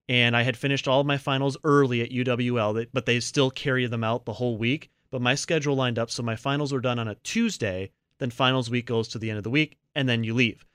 and 0.06 0.36
I 0.36 0.42
had 0.42 0.54
finished 0.54 0.86
all 0.86 1.00
of 1.00 1.06
my 1.06 1.16
finals 1.16 1.56
early 1.64 2.02
at 2.02 2.10
UWL. 2.10 2.88
But 2.92 3.06
they 3.06 3.20
still 3.20 3.50
carry 3.50 3.86
them 3.86 4.04
out 4.04 4.26
the 4.26 4.34
whole 4.34 4.58
week. 4.58 4.90
But 5.10 5.22
my 5.22 5.34
schedule 5.34 5.74
lined 5.74 5.98
up, 5.98 6.10
so 6.10 6.22
my 6.22 6.36
finals 6.36 6.70
were 6.70 6.82
done 6.82 6.98
on 6.98 7.08
a 7.08 7.14
Tuesday. 7.14 7.90
Then 8.18 8.28
finals 8.28 8.68
week 8.68 8.84
goes 8.84 9.08
to 9.08 9.18
the 9.18 9.30
end 9.30 9.38
of 9.38 9.44
the 9.44 9.50
week, 9.50 9.78
and 9.94 10.06
then 10.06 10.24
you 10.24 10.34
leave. 10.34 10.66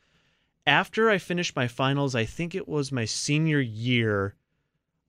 After 0.65 1.11
I 1.11 1.19
finished 1.19 1.55
my 1.55 1.67
finals, 1.67 2.15
I 2.15 2.25
think 2.25 2.55
it 2.55 2.67
was 2.67 2.91
my 2.91 3.05
senior 3.05 3.59
year 3.59 4.33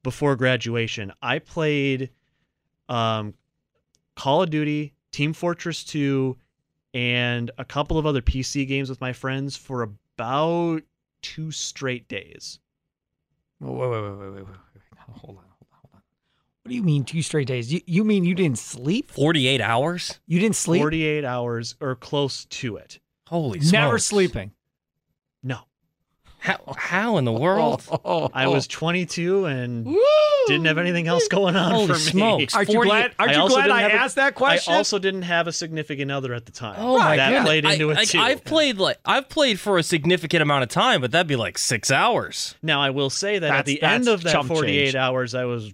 before 0.03 0.37
graduation. 0.37 1.15
I 1.23 1.39
played 1.39 2.11
um, 2.91 3.33
Call 4.17 4.43
of 4.43 4.51
Duty, 4.51 4.93
Team 5.13 5.33
Fortress 5.33 5.83
2, 5.83 6.37
and 6.93 7.51
a 7.57 7.65
couple 7.65 7.97
of 7.97 8.05
other 8.05 8.21
PC 8.21 8.69
games 8.69 8.91
with 8.91 9.01
my 9.01 9.15
friends 9.15 9.57
for 9.57 9.95
about 10.17 10.83
two 11.23 11.51
straight 11.51 12.09
days. 12.09 12.61
Wait, 13.61 13.73
wait, 13.73 13.91
wait, 13.91 14.03
wait, 14.03 14.19
wait, 14.19 14.31
wait, 14.35 14.47
wait. 14.47 14.57
Hold 14.99 15.09
on, 15.09 15.15
hold 15.21 15.39
on, 15.39 15.45
hold 15.83 15.91
on. 15.95 16.03
What 16.63 16.69
do 16.71 16.75
you 16.75 16.83
mean 16.83 17.05
two 17.05 17.23
straight 17.23 17.47
days? 17.47 17.73
You, 17.73 17.81
you 17.87 18.05
mean 18.05 18.25
you 18.25 18.35
didn't 18.35 18.59
sleep? 18.59 19.11
48 19.11 19.61
hours? 19.61 20.21
You 20.27 20.41
didn't 20.41 20.57
sleep? 20.57 20.81
48 20.81 21.25
hours 21.25 21.77
or 21.81 21.95
close 21.95 22.45
to 22.47 22.77
it. 22.77 23.01
Holy 23.29 23.61
smokes. 23.61 23.73
Never 23.73 23.99
smokes. 23.99 24.05
sleeping. 24.05 24.53
No. 26.47 26.53
How, 26.67 26.75
how 26.77 27.17
in 27.17 27.25
the 27.25 27.33
world? 27.33 27.83
Oh, 28.05 28.31
I 28.35 28.49
was 28.49 28.67
22 28.67 29.47
and 29.47 29.87
Woo! 29.87 29.99
didn't 30.47 30.67
have 30.67 30.77
anything 30.79 31.07
else 31.09 31.27
going 31.29 31.57
on 31.57 31.73
Holy 31.73 31.87
for 31.87 31.93
me. 31.95 31.99
smokes. 31.99 32.55
Aren't 32.55 32.69
you 32.69 32.75
40 32.75 32.91
glad? 32.91 33.13
Aren't 33.19 33.31
I 33.33 33.35
you 33.37 33.41
also 33.41 33.55
glad 33.55 33.63
didn't 33.65 33.77
I 33.79 33.83
have 33.83 33.91
a- 33.93 33.95
asked 33.95 34.17
that 34.17 34.35
question? 34.35 34.75
I 34.75 34.77
also 34.77 34.99
didn't 34.99 35.23
have 35.23 35.47
a 35.47 35.53
significant 35.53 36.11
other 36.11 36.35
at 36.35 36.45
the 36.45 36.53
time. 36.53 36.77
Oh 36.79 36.99
my 36.99 37.17
that 37.17 37.31
god! 37.33 37.45
played 37.47 37.65
into 37.65 37.89
I, 37.89 37.93
it 37.93 37.97
like, 37.97 38.09
too. 38.09 38.19
I've 38.19 38.45
played 38.45 38.77
like 38.79 38.99
I've 39.07 39.29
played 39.31 39.59
for 39.59 39.79
a 39.79 39.83
significant 39.83 40.43
amount 40.43 40.65
of 40.65 40.69
time, 40.69 41.01
but 41.01 41.13
that'd 41.13 41.27
be 41.27 41.37
like 41.37 41.57
six 41.57 41.91
hours. 41.91 42.55
Now 42.63 42.83
I 42.83 42.91
will 42.91 43.11
say 43.11 43.39
that 43.39 43.51
at 43.51 43.65
the 43.65 43.83
end 43.83 44.07
of 44.09 44.23
that 44.25 44.45
48 44.45 44.67
change. 44.85 44.95
hours, 44.97 45.35
I 45.35 45.45
was, 45.47 45.73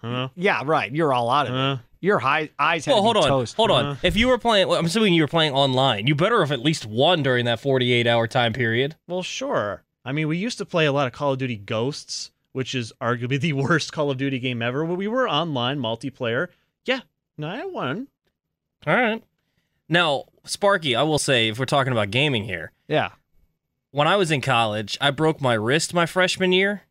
huh, 0.00 0.28
yeah, 0.34 0.62
right. 0.64 0.90
You're 0.90 1.12
all 1.12 1.28
out 1.30 1.46
of 1.48 1.54
it. 1.78 1.84
Your 2.02 2.18
high, 2.18 2.48
eyes 2.58 2.86
had 2.86 2.92
Well, 2.92 3.00
to 3.00 3.02
hold 3.02 3.14
be 3.16 3.20
on, 3.20 3.28
toast. 3.28 3.54
hold 3.56 3.70
on. 3.70 3.98
If 4.02 4.16
you 4.16 4.28
were 4.28 4.38
playing, 4.38 4.68
well, 4.68 4.78
I'm 4.78 4.86
assuming 4.86 5.12
you 5.12 5.22
were 5.22 5.28
playing 5.28 5.52
online. 5.52 6.06
You 6.06 6.14
better 6.14 6.40
have 6.40 6.50
at 6.50 6.60
least 6.60 6.86
won 6.86 7.22
during 7.22 7.44
that 7.44 7.60
48 7.60 8.06
hour 8.06 8.26
time 8.26 8.54
period. 8.54 8.96
Well, 9.06 9.22
sure. 9.22 9.82
I 10.04 10.12
mean, 10.12 10.28
we 10.28 10.36
used 10.38 10.58
to 10.58 10.64
play 10.64 10.86
a 10.86 10.92
lot 10.92 11.06
of 11.06 11.12
Call 11.12 11.32
of 11.32 11.38
Duty 11.38 11.56
Ghosts, 11.56 12.30
which 12.52 12.74
is 12.74 12.92
arguably 13.00 13.40
the 13.40 13.52
worst 13.52 13.92
Call 13.92 14.10
of 14.10 14.18
Duty 14.18 14.38
game 14.38 14.62
ever. 14.62 14.84
But 14.84 14.94
we 14.96 15.08
were 15.08 15.28
online 15.28 15.78
multiplayer. 15.78 16.48
Yeah, 16.84 17.00
no, 17.36 17.48
I 17.48 17.64
won. 17.66 18.08
All 18.86 18.94
right. 18.94 19.22
Now, 19.88 20.24
Sparky, 20.44 20.96
I 20.96 21.02
will 21.02 21.18
say, 21.18 21.48
if 21.48 21.58
we're 21.58 21.64
talking 21.66 21.92
about 21.92 22.10
gaming 22.10 22.44
here, 22.44 22.72
Yeah. 22.88 23.10
when 23.90 24.06
I 24.08 24.16
was 24.16 24.30
in 24.30 24.40
college, 24.40 24.96
I 25.00 25.10
broke 25.10 25.40
my 25.40 25.54
wrist 25.54 25.92
my 25.92 26.06
freshman 26.06 26.52
year, 26.52 26.82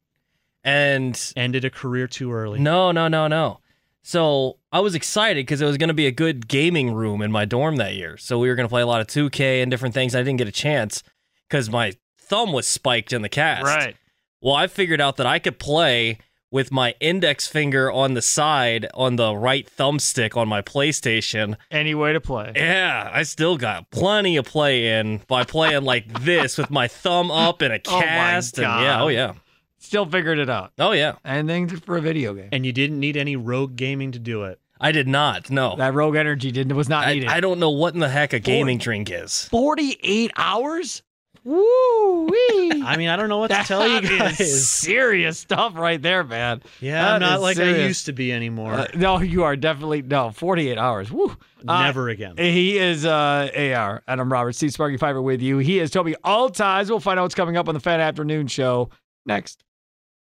and 0.64 1.20
Ended 1.36 1.66
a 1.66 1.70
career 1.70 2.08
too 2.08 2.32
early. 2.32 2.60
No, 2.60 2.92
no, 2.92 3.08
no, 3.08 3.28
no. 3.28 3.60
So 4.04 4.58
I 4.72 4.80
was 4.82 4.96
excited 4.96 5.46
because 5.46 5.62
it 5.62 5.66
was 5.66 5.78
going 5.78 5.88
to 5.90 5.94
be 5.94 6.08
a 6.08 6.12
good 6.12 6.48
gaming 6.48 6.94
room 6.94 7.22
in 7.22 7.32
my 7.32 7.46
dorm 7.46 7.78
that 7.78 7.96
year. 7.96 8.18
So 8.18 8.38
we 8.38 8.50
were 8.50 8.56
going 8.56 8.68
to 8.68 8.70
play 8.72 8.82
a 8.82 8.88
lot 8.88 9.02
of 9.02 9.08
2K 9.08 9.62
and 9.62 9.70
different 9.72 9.94
things. 9.96 10.14
I 10.16 10.20
didn't 10.20 10.38
get 10.38 10.48
a 10.48 10.52
chance 10.54 11.04
because 11.48 11.70
my 11.70 11.94
thumb 12.30 12.54
was 12.54 12.68
spiked 12.68 13.12
in 13.12 13.22
the 13.22 13.30
cast. 13.30 13.64
Right. 13.64 13.96
Well, 14.42 14.56
I 14.56 14.68
figured 14.68 15.02
out 15.02 15.18
that 15.18 15.28
I 15.28 15.40
could 15.40 15.60
play 15.60 16.20
with 16.52 16.72
my 16.72 16.96
index 17.00 17.48
finger 17.48 17.92
on 17.92 18.14
the 18.14 18.22
side 18.22 18.88
on 18.94 19.18
the 19.18 19.36
right 19.36 19.70
thumbstick 19.70 20.36
on 20.38 20.48
my 20.48 20.62
PlayStation. 20.62 21.56
Any 21.70 21.94
way 21.94 22.14
to 22.14 22.22
play. 22.22 22.54
Yeah, 22.56 23.10
I 23.14 23.24
still 23.24 23.58
got 23.58 23.90
plenty 23.92 24.38
of 24.38 24.46
play 24.46 25.00
in 25.00 25.22
by 25.28 25.44
playing 25.44 25.84
like 25.84 26.08
this 26.22 26.58
with 26.58 26.72
my 26.72 26.88
thumb 26.88 27.32
up 27.32 27.62
in 27.62 27.72
a 27.72 27.80
cast. 27.80 27.94
Oh 27.94 28.00
my 28.00 28.06
cast. 28.06 28.58
and 28.58 28.64
yeah, 28.64 28.72
oh, 28.72 28.82
God. 28.82 29.02
oh 29.02 29.08
yeah. 29.10 29.34
Still 29.80 30.06
figured 30.06 30.40
it 30.40 30.50
out. 30.50 30.72
Oh 30.80 30.92
yeah. 30.92 31.16
And 31.24 31.50
Anything 31.50 31.80
for 31.80 31.98
a 31.98 32.02
video 32.02 32.34
game. 32.34 32.50
And 32.52 32.66
you 32.66 32.72
didn't 32.72 33.00
need 33.00 33.18
any 33.18 33.36
rogue 33.36 33.76
gaming 33.76 34.12
to 34.12 34.20
do 34.20 34.44
it. 34.44 34.60
I 34.82 34.92
did 34.92 35.08
not. 35.08 35.50
No. 35.50 35.76
That 35.76 35.94
Rogue 35.94 36.16
Energy 36.16 36.52
didn't 36.52 36.76
was 36.76 36.88
not 36.88 37.06
I, 37.06 37.14
needed. 37.14 37.30
I 37.30 37.42
don't 37.42 37.60
know 37.60 37.70
what 37.70 37.94
in 37.94 38.00
the 38.00 38.08
heck 38.08 38.32
a 38.32 38.40
gaming 38.40 38.78
drink 38.78 39.12
is. 39.12 39.46
48 39.50 40.32
hours? 40.38 41.04
Woo 41.44 42.26
wee. 42.26 42.82
I 42.86 42.96
mean, 42.98 43.10
I 43.10 43.16
don't 43.16 43.30
know 43.30 43.38
what 43.38 43.50
to 43.52 43.64
tell 43.64 43.88
you 43.88 44.02
That 44.02 44.40
is 44.40 44.40
guys. 44.40 44.70
serious 44.70 45.40
stuff 45.40 45.76
right 45.76 46.02
there, 46.02 46.24
man. 46.24 46.62
Yeah, 46.80 47.14
I'm 47.14 47.22
not 47.22 47.38
is 47.38 47.42
like 47.42 47.58
I 47.60 47.86
used 47.86 48.06
to 48.08 48.14
be 48.14 48.32
anymore. 48.32 48.74
Uh, 48.74 48.88
no, 48.96 49.20
you 49.20 49.44
are 49.44 49.56
definitely 49.56 50.02
no 50.02 50.32
48 50.32 50.78
hours. 50.78 51.12
Woo. 51.12 51.36
Uh, 51.68 51.84
Never 51.84 52.10
again. 52.10 52.36
He 52.38 52.78
is 52.78 53.06
uh, 53.06 53.50
AR, 53.76 54.04
Adam 54.08 54.32
Roberts, 54.32 54.58
Steve 54.58 54.72
Sparky 54.72 54.98
Fifer 54.98 55.22
with 55.22 55.42
you. 55.42 55.58
He 55.58 55.80
is 55.80 55.92
Toby 55.92 56.16
Altizer. 56.24 56.90
We'll 56.90 57.00
find 57.00 57.20
out 57.20 57.24
what's 57.24 57.36
coming 57.36 57.58
up 57.58 57.68
on 57.68 57.74
the 57.74 57.80
Fan 57.82 58.00
Afternoon 58.00 58.48
Show 58.48 58.90
next. 59.26 59.64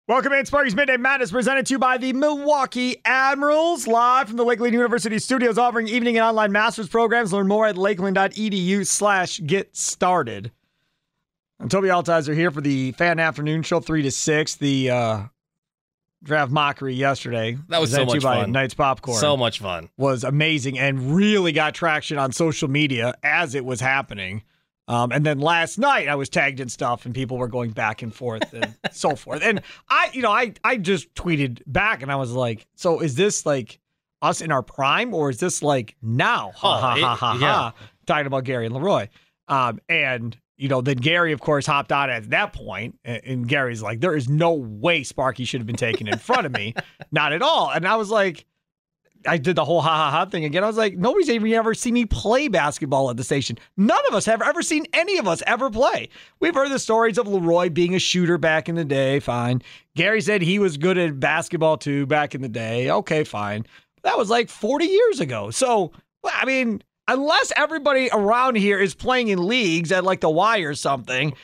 Welcome 0.08 0.32
in, 0.32 0.46
Sparky's 0.46 0.74
Midday 0.74 0.96
Madness, 0.96 1.30
presented 1.30 1.66
to 1.66 1.74
you 1.74 1.78
by 1.78 1.98
the 1.98 2.14
Milwaukee 2.14 2.96
Admirals, 3.04 3.86
live 3.86 4.26
from 4.28 4.38
the 4.38 4.44
Lakeland 4.44 4.72
University 4.72 5.18
studios, 5.18 5.58
offering 5.58 5.86
evening 5.86 6.16
and 6.16 6.24
online 6.24 6.50
master's 6.50 6.88
programs. 6.88 7.30
Learn 7.30 7.46
more 7.46 7.66
at 7.66 7.76
lakeland.edu 7.76 8.86
slash 8.86 9.38
get 9.44 9.76
started. 9.76 10.50
I'm 11.60 11.68
Toby 11.68 11.88
Altizer 11.88 12.34
here 12.34 12.50
for 12.50 12.60
the 12.60 12.92
Fan 12.92 13.18
Afternoon 13.18 13.62
Show, 13.62 13.80
3 13.80 14.02
to 14.02 14.10
6. 14.12 14.54
The 14.56 14.90
uh, 14.90 15.22
draft 16.22 16.52
mockery 16.52 16.94
yesterday. 16.94 17.58
That 17.68 17.80
was 17.80 17.90
so 17.90 18.04
presented 18.04 18.10
to 18.10 18.14
you 18.14 18.20
much 18.20 18.36
by 18.36 18.40
fun. 18.42 18.52
Knights 18.52 18.74
Popcorn 18.74 19.18
So 19.18 19.36
much 19.36 19.58
fun. 19.58 19.88
was 19.96 20.22
amazing 20.22 20.78
and 20.78 21.14
really 21.14 21.50
got 21.52 21.74
traction 21.74 22.16
on 22.16 22.30
social 22.32 22.68
media 22.68 23.14
as 23.24 23.54
it 23.56 23.64
was 23.64 23.80
happening. 23.80 24.42
Um, 24.86 25.10
and 25.12 25.26
then 25.26 25.38
last 25.40 25.78
night 25.78 26.08
I 26.08 26.14
was 26.14 26.28
tagged 26.28 26.60
in 26.60 26.68
stuff 26.68 27.04
and 27.04 27.14
people 27.14 27.36
were 27.38 27.48
going 27.48 27.72
back 27.72 28.02
and 28.02 28.14
forth 28.14 28.52
and 28.54 28.74
so 28.92 29.16
forth. 29.16 29.42
And 29.42 29.60
I, 29.90 30.10
you 30.12 30.22
know, 30.22 30.30
I 30.30 30.54
I 30.64 30.76
just 30.76 31.12
tweeted 31.14 31.60
back 31.66 32.02
and 32.02 32.10
I 32.10 32.16
was 32.16 32.30
like, 32.32 32.66
so 32.76 33.00
is 33.00 33.14
this 33.16 33.44
like 33.44 33.80
us 34.22 34.40
in 34.40 34.50
our 34.52 34.62
prime 34.62 35.12
or 35.12 35.28
is 35.28 35.40
this 35.40 35.62
like 35.62 35.96
now? 36.00 36.52
Ha 36.54 36.76
Oh, 36.76 36.80
ha 36.80 36.94
it- 36.94 37.02
ha 37.02 37.14
ha 37.16 37.32
yeah. 37.40 37.52
ha. 37.52 37.74
Talking 38.06 38.26
about 38.26 38.44
Gary 38.44 38.64
and 38.66 38.74
Leroy. 38.74 39.08
Um, 39.48 39.80
and 39.90 40.34
you 40.58 40.68
know, 40.68 40.80
then 40.80 40.96
Gary, 40.96 41.32
of 41.32 41.40
course, 41.40 41.66
hopped 41.66 41.92
on 41.92 42.10
at 42.10 42.30
that 42.30 42.52
point, 42.52 42.98
and, 43.04 43.48
Gary's 43.48 43.80
like, 43.80 44.00
"There 44.00 44.16
is 44.16 44.28
no 44.28 44.52
way 44.52 45.04
Sparky 45.04 45.44
should 45.44 45.60
have 45.60 45.66
been 45.66 45.76
taken 45.76 46.08
in 46.08 46.18
front 46.18 46.46
of 46.46 46.52
me, 46.52 46.74
not 47.12 47.32
at 47.32 47.42
all." 47.42 47.70
And 47.70 47.86
I 47.86 47.96
was 47.96 48.10
like, 48.10 48.44
I 49.26 49.38
did 49.38 49.56
the 49.56 49.64
whole 49.64 49.80
ha 49.80 49.96
ha 49.96 50.10
ha 50.10 50.26
thing 50.26 50.44
again. 50.44 50.62
I 50.62 50.66
was 50.66 50.76
like, 50.76 50.96
nobody's 50.96 51.30
even 51.30 51.52
ever 51.52 51.74
seen 51.74 51.94
me 51.94 52.06
play 52.06 52.48
basketball 52.48 53.10
at 53.10 53.16
the 53.16 53.24
station. 53.24 53.58
None 53.76 54.00
of 54.08 54.14
us 54.14 54.26
have 54.26 54.42
ever 54.42 54.62
seen 54.62 54.86
any 54.92 55.18
of 55.18 55.26
us 55.26 55.42
ever 55.46 55.70
play. 55.70 56.08
We've 56.40 56.54
heard 56.54 56.70
the 56.70 56.78
stories 56.78 57.18
of 57.18 57.26
Leroy 57.26 57.70
being 57.70 57.94
a 57.94 57.98
shooter 57.98 58.38
back 58.38 58.68
in 58.68 58.74
the 58.74 58.84
day. 58.84 59.20
Fine. 59.20 59.62
Gary 59.96 60.20
said 60.20 60.42
he 60.42 60.58
was 60.58 60.76
good 60.76 60.98
at 60.98 61.18
basketball 61.18 61.78
too 61.78 62.06
back 62.06 62.34
in 62.34 62.42
the 62.42 62.48
day. 62.48 62.90
Okay, 62.90 63.24
fine. 63.24 63.66
That 64.02 64.18
was 64.18 64.30
like 64.30 64.48
40 64.48 64.84
years 64.86 65.20
ago. 65.20 65.50
So, 65.50 65.92
I 66.24 66.44
mean, 66.44 66.82
unless 67.08 67.52
everybody 67.56 68.08
around 68.12 68.56
here 68.56 68.78
is 68.78 68.94
playing 68.94 69.28
in 69.28 69.44
leagues 69.46 69.90
at 69.90 70.04
like 70.04 70.20
the 70.20 70.30
Y 70.30 70.58
or 70.58 70.74
something, 70.74 71.34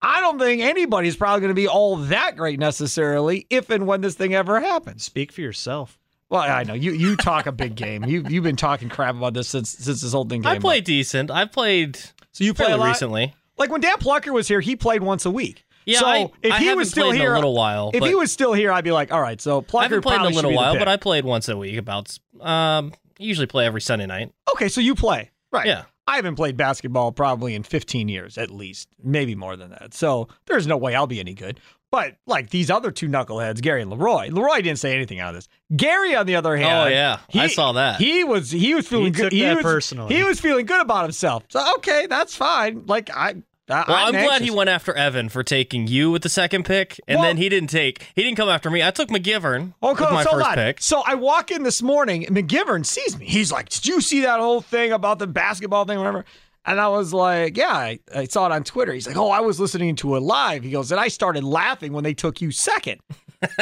I 0.00 0.20
don't 0.20 0.38
think 0.38 0.62
anybody's 0.62 1.16
probably 1.16 1.40
going 1.40 1.50
to 1.50 1.54
be 1.60 1.68
all 1.68 1.96
that 1.96 2.36
great 2.36 2.58
necessarily 2.58 3.46
if 3.50 3.68
and 3.68 3.86
when 3.86 4.00
this 4.00 4.14
thing 4.14 4.34
ever 4.34 4.60
happens. 4.60 5.04
Speak 5.04 5.32
for 5.32 5.40
yourself. 5.40 5.98
Well, 6.30 6.42
I 6.42 6.62
know 6.62 6.74
you. 6.74 6.92
You 6.92 7.16
talk 7.16 7.46
a 7.46 7.52
big 7.52 7.74
game. 7.74 8.04
You 8.04 8.24
you've 8.28 8.44
been 8.44 8.56
talking 8.56 8.88
crap 8.88 9.16
about 9.16 9.32
this 9.34 9.48
since 9.48 9.70
since 9.70 10.02
this 10.02 10.12
whole 10.12 10.24
thing 10.26 10.42
came. 10.42 10.52
I 10.52 10.56
up. 10.56 10.60
played 10.60 10.84
decent. 10.84 11.30
I 11.30 11.46
played 11.46 11.96
So 12.32 12.44
you 12.44 12.52
play 12.54 12.70
a 12.70 12.76
lot? 12.76 12.88
recently. 12.88 13.34
Like 13.56 13.70
when 13.70 13.80
Dan 13.80 13.96
Plucker 13.98 14.32
was 14.32 14.46
here, 14.46 14.60
he 14.60 14.76
played 14.76 15.02
once 15.02 15.24
a 15.24 15.30
week. 15.30 15.64
Yeah, 15.86 16.00
so 16.00 16.06
I- 16.06 16.30
if 16.42 16.52
I 16.52 16.58
he 16.58 16.74
was 16.74 16.90
still 16.90 17.10
here, 17.12 17.32
a 17.32 17.34
little 17.36 17.54
while, 17.54 17.90
If 17.94 18.04
he 18.04 18.14
was 18.14 18.30
still 18.30 18.52
here, 18.52 18.70
I'd 18.70 18.84
be 18.84 18.92
like, 18.92 19.10
all 19.10 19.22
right. 19.22 19.40
So 19.40 19.62
Plucker 19.62 19.80
I 19.80 19.88
haven't 19.88 20.02
played 20.02 20.20
in 20.20 20.26
a 20.26 20.36
little 20.36 20.52
while, 20.52 20.78
but 20.78 20.86
I 20.86 20.98
played 20.98 21.24
once 21.24 21.48
a 21.48 21.56
week. 21.56 21.78
About 21.78 22.16
um, 22.42 22.92
usually 23.18 23.46
play 23.46 23.66
every 23.66 23.80
Sunday 23.80 24.06
night. 24.06 24.32
okay. 24.54 24.68
So 24.68 24.80
you 24.80 24.94
play, 24.94 25.30
right? 25.52 25.66
Yeah. 25.66 25.84
I 26.06 26.16
haven't 26.16 26.36
played 26.36 26.56
basketball 26.56 27.12
probably 27.12 27.54
in 27.54 27.62
15 27.62 28.08
years 28.08 28.38
at 28.38 28.50
least, 28.50 28.88
maybe 29.04 29.34
more 29.34 29.56
than 29.56 29.70
that. 29.70 29.92
So 29.92 30.28
there's 30.46 30.66
no 30.66 30.78
way 30.78 30.94
I'll 30.94 31.06
be 31.06 31.20
any 31.20 31.34
good. 31.34 31.60
But 31.90 32.16
like 32.26 32.50
these 32.50 32.70
other 32.70 32.90
two 32.90 33.08
knuckleheads, 33.08 33.60
Gary 33.60 33.82
and 33.82 33.90
Leroy. 33.90 34.28
Leroy 34.30 34.56
didn't 34.56 34.78
say 34.78 34.94
anything 34.94 35.20
out 35.20 35.30
of 35.30 35.34
this. 35.36 35.48
Gary, 35.74 36.14
on 36.14 36.26
the 36.26 36.36
other 36.36 36.54
oh, 36.54 36.58
hand, 36.58 36.86
Oh, 36.86 36.86
yeah. 36.86 37.18
I 37.34 37.46
saw 37.48 37.72
that. 37.72 38.00
He 38.00 38.24
was 38.24 38.50
he 38.50 38.74
was 38.74 38.86
feeling 38.86 39.12
good. 39.12 39.24
took 39.24 39.32
he 39.32 39.42
that 39.42 39.56
was, 39.56 39.62
personally. 39.62 40.14
He 40.14 40.22
was 40.22 40.38
feeling 40.38 40.66
good 40.66 40.80
about 40.80 41.04
himself. 41.04 41.44
So 41.48 41.74
okay, 41.76 42.06
that's 42.06 42.34
fine. 42.34 42.84
Like 42.86 43.10
I, 43.10 43.36
I 43.70 43.84
Well, 43.86 43.96
I'm, 44.06 44.12
glad 44.12 44.42
he 44.42 44.50
went 44.50 44.70
after 44.70 44.94
Evan 44.94 45.28
for 45.28 45.42
taking 45.42 45.86
you 45.86 46.10
with 46.10 46.22
the 46.22 46.28
second 46.28 46.64
pick, 46.64 47.00
and 47.06 47.18
Well- 47.18 47.28
then 47.28 47.36
he 47.36 47.48
didn't 47.48 47.68
take. 47.70 48.06
He 48.14 48.22
didn't 48.22 48.36
come 48.36 48.48
after 48.48 48.70
me. 48.70 48.82
I 48.82 48.90
took 48.90 49.08
McGivern 49.10 49.74
Oh, 49.82 49.90
with 49.92 50.00
my 50.00 50.24
so 50.24 50.30
first 50.30 50.50
pick. 50.54 50.80
So 50.82 51.02
I 51.06 51.14
walk 51.14 51.50
in 51.50 51.62
this 51.62 51.82
morning, 51.82 52.26
and 52.26 52.36
McGivern 52.36 52.84
sees 52.86 53.18
me. 53.18 53.26
He's 53.26 53.52
like, 53.52 53.68
"Did 53.68 53.86
you 53.86 54.00
see 54.00 54.20
that 54.22 54.40
whole 54.40 54.60
thing 54.62 54.92
about 54.92 55.18
the 55.18 55.26
basketball 55.26 55.84
thing, 55.84 55.98
whatever?" 55.98 56.24
And 56.64 56.80
I 56.80 56.88
was 56.88 57.12
like, 57.14 57.56
"Yeah, 57.56 57.72
I, 57.72 57.98
I 58.14 58.24
saw 58.24 58.46
it 58.46 58.52
on 58.52 58.64
Twitter." 58.64 58.92
He's 58.92 59.06
like, 59.06 59.16
"Oh, 59.16 59.30
I 59.30 59.40
was 59.40 59.58
listening 59.60 59.96
to 59.96 60.16
it 60.16 60.20
live." 60.20 60.62
He 60.64 60.70
goes, 60.70 60.90
and 60.92 61.00
I 61.00 61.08
started 61.08 61.44
laughing 61.44 61.92
when 61.92 62.04
they 62.04 62.14
took 62.14 62.40
you 62.40 62.50
second. 62.50 63.00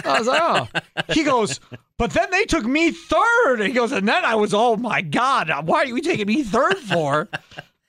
I 0.04 0.18
was 0.18 0.26
like, 0.26 0.40
"Oh." 0.42 0.68
He 1.12 1.22
goes, 1.22 1.60
but 1.98 2.10
then 2.12 2.30
they 2.30 2.44
took 2.46 2.64
me 2.64 2.90
third. 2.90 3.56
And 3.60 3.66
he 3.68 3.72
goes, 3.74 3.92
and 3.92 4.08
then 4.08 4.24
I 4.24 4.34
was, 4.34 4.52
"Oh 4.54 4.76
my 4.76 5.02
god, 5.02 5.50
why 5.66 5.78
are 5.82 5.86
you 5.86 6.00
taking 6.00 6.26
me 6.26 6.42
third 6.42 6.78
for?" 6.78 7.28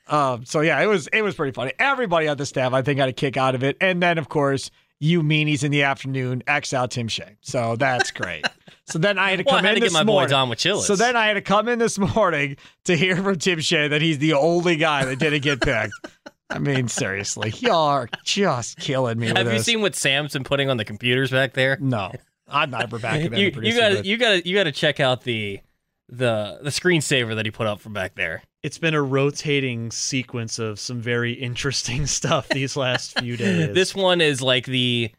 Um, 0.10 0.46
so 0.46 0.62
yeah, 0.62 0.82
it 0.82 0.88
was 0.88 1.08
it 1.08 1.22
was 1.22 1.36
pretty 1.36 1.52
funny. 1.54 1.74
Everybody 1.80 2.28
on 2.28 2.38
the 2.38 2.46
staff, 2.46 2.74
I 2.74 2.82
think, 2.82 2.98
got 2.98 3.10
a 3.10 3.14
kick 3.14 3.38
out 3.38 3.56
of 3.56 3.64
it. 3.64 3.78
And 3.82 4.02
then, 4.02 4.18
of 4.18 4.30
course, 4.30 4.72
you 5.00 5.22
meanies 5.22 5.64
in 5.64 5.72
the 5.72 5.84
afternoon 5.84 6.44
X 6.48 6.74
out 6.74 6.92
Tim 6.92 7.08
Shea. 7.08 7.38
So 7.42 7.76
that's 7.76 8.12
great. 8.12 8.46
so 8.86 9.00
then 9.00 9.18
I 9.20 9.32
had 9.32 9.40
to 9.40 9.44
Well, 9.46 9.56
come 9.56 9.66
had 9.66 9.72
in 9.72 9.76
to 9.76 9.80
get 9.82 9.94
this 9.94 9.94
morning. 10.06 10.56
So 10.82 10.96
then 10.96 11.16
I 11.16 11.28
had 11.28 11.34
to 11.34 11.42
come 11.42 11.68
in 11.68 11.80
this 11.80 11.98
morning 12.00 12.58
to 12.86 12.96
hear 12.96 13.16
from 13.18 13.38
Tim 13.38 13.60
Shea 13.60 13.88
that 13.90 14.02
he's 14.02 14.20
the 14.20 14.34
only 14.34 14.76
guy 14.78 15.06
that 15.06 15.20
didn't 15.20 15.42
get 15.42 15.62
picked. 15.62 15.94
I 16.50 16.60
mean, 16.60 16.88
seriously, 16.88 17.50
y'all 17.60 17.76
are 17.90 18.10
just 18.24 18.78
killing 18.78 19.20
me 19.20 19.28
with 19.28 19.38
Have 19.38 19.48
you 19.48 19.54
this. 19.54 19.66
seen 19.66 19.82
what 19.82 19.96
Sam's 19.96 20.32
been 20.32 20.46
putting 20.46 20.70
on 20.70 20.78
the 20.78 20.86
computers 20.86 21.30
back 21.30 21.52
there? 21.54 21.78
No, 21.82 22.14
I'm 22.48 22.70
not 22.70 22.80
never 22.80 23.00
back 23.00 23.20
in 23.20 23.34
you, 23.38 23.52
you 23.62 23.78
got 23.78 23.90
to 23.90 24.06
you 24.08 24.18
got 24.18 24.30
to 24.30 24.48
you 24.48 24.56
got 24.56 24.64
to 24.64 24.72
check 24.72 25.02
out 25.02 25.24
the 25.24 25.60
the 26.08 26.60
the 26.62 26.70
screensaver 26.70 27.36
that 27.36 27.46
he 27.46 27.52
put 27.52 27.68
up 27.68 27.82
from 27.82 27.92
back 27.92 28.16
there. 28.16 28.44
It's 28.64 28.78
been 28.78 28.94
a 28.94 29.02
rotating 29.02 29.92
sequence 29.92 30.60
of 30.60 30.80
some 30.80 31.00
very 31.02 31.34
interesting 31.34 32.06
stuff 32.08 32.50
these 32.50 32.76
last 32.76 33.20
few 33.20 33.38
days. 33.38 33.74
This 33.74 33.94
one 33.96 34.20
is 34.22 34.42
like 34.42 34.66
the 34.66 35.12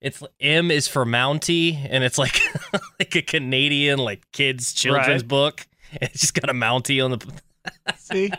it's 0.00 0.22
M 0.40 0.70
is 0.70 0.88
for 0.88 1.04
Mountie, 1.04 1.74
and 1.88 2.02
it's 2.04 2.18
like 2.18 2.40
like 2.98 3.14
a 3.14 3.22
Canadian 3.22 3.98
like 3.98 4.22
kids 4.32 4.72
children's 4.72 5.22
Right. 5.22 5.28
book. 5.28 5.66
It's 6.00 6.20
just 6.20 6.34
got 6.34 6.48
a 6.48 6.52
Mountie 6.54 7.04
on 7.04 7.10
the. 7.10 7.18
See, 7.96 8.30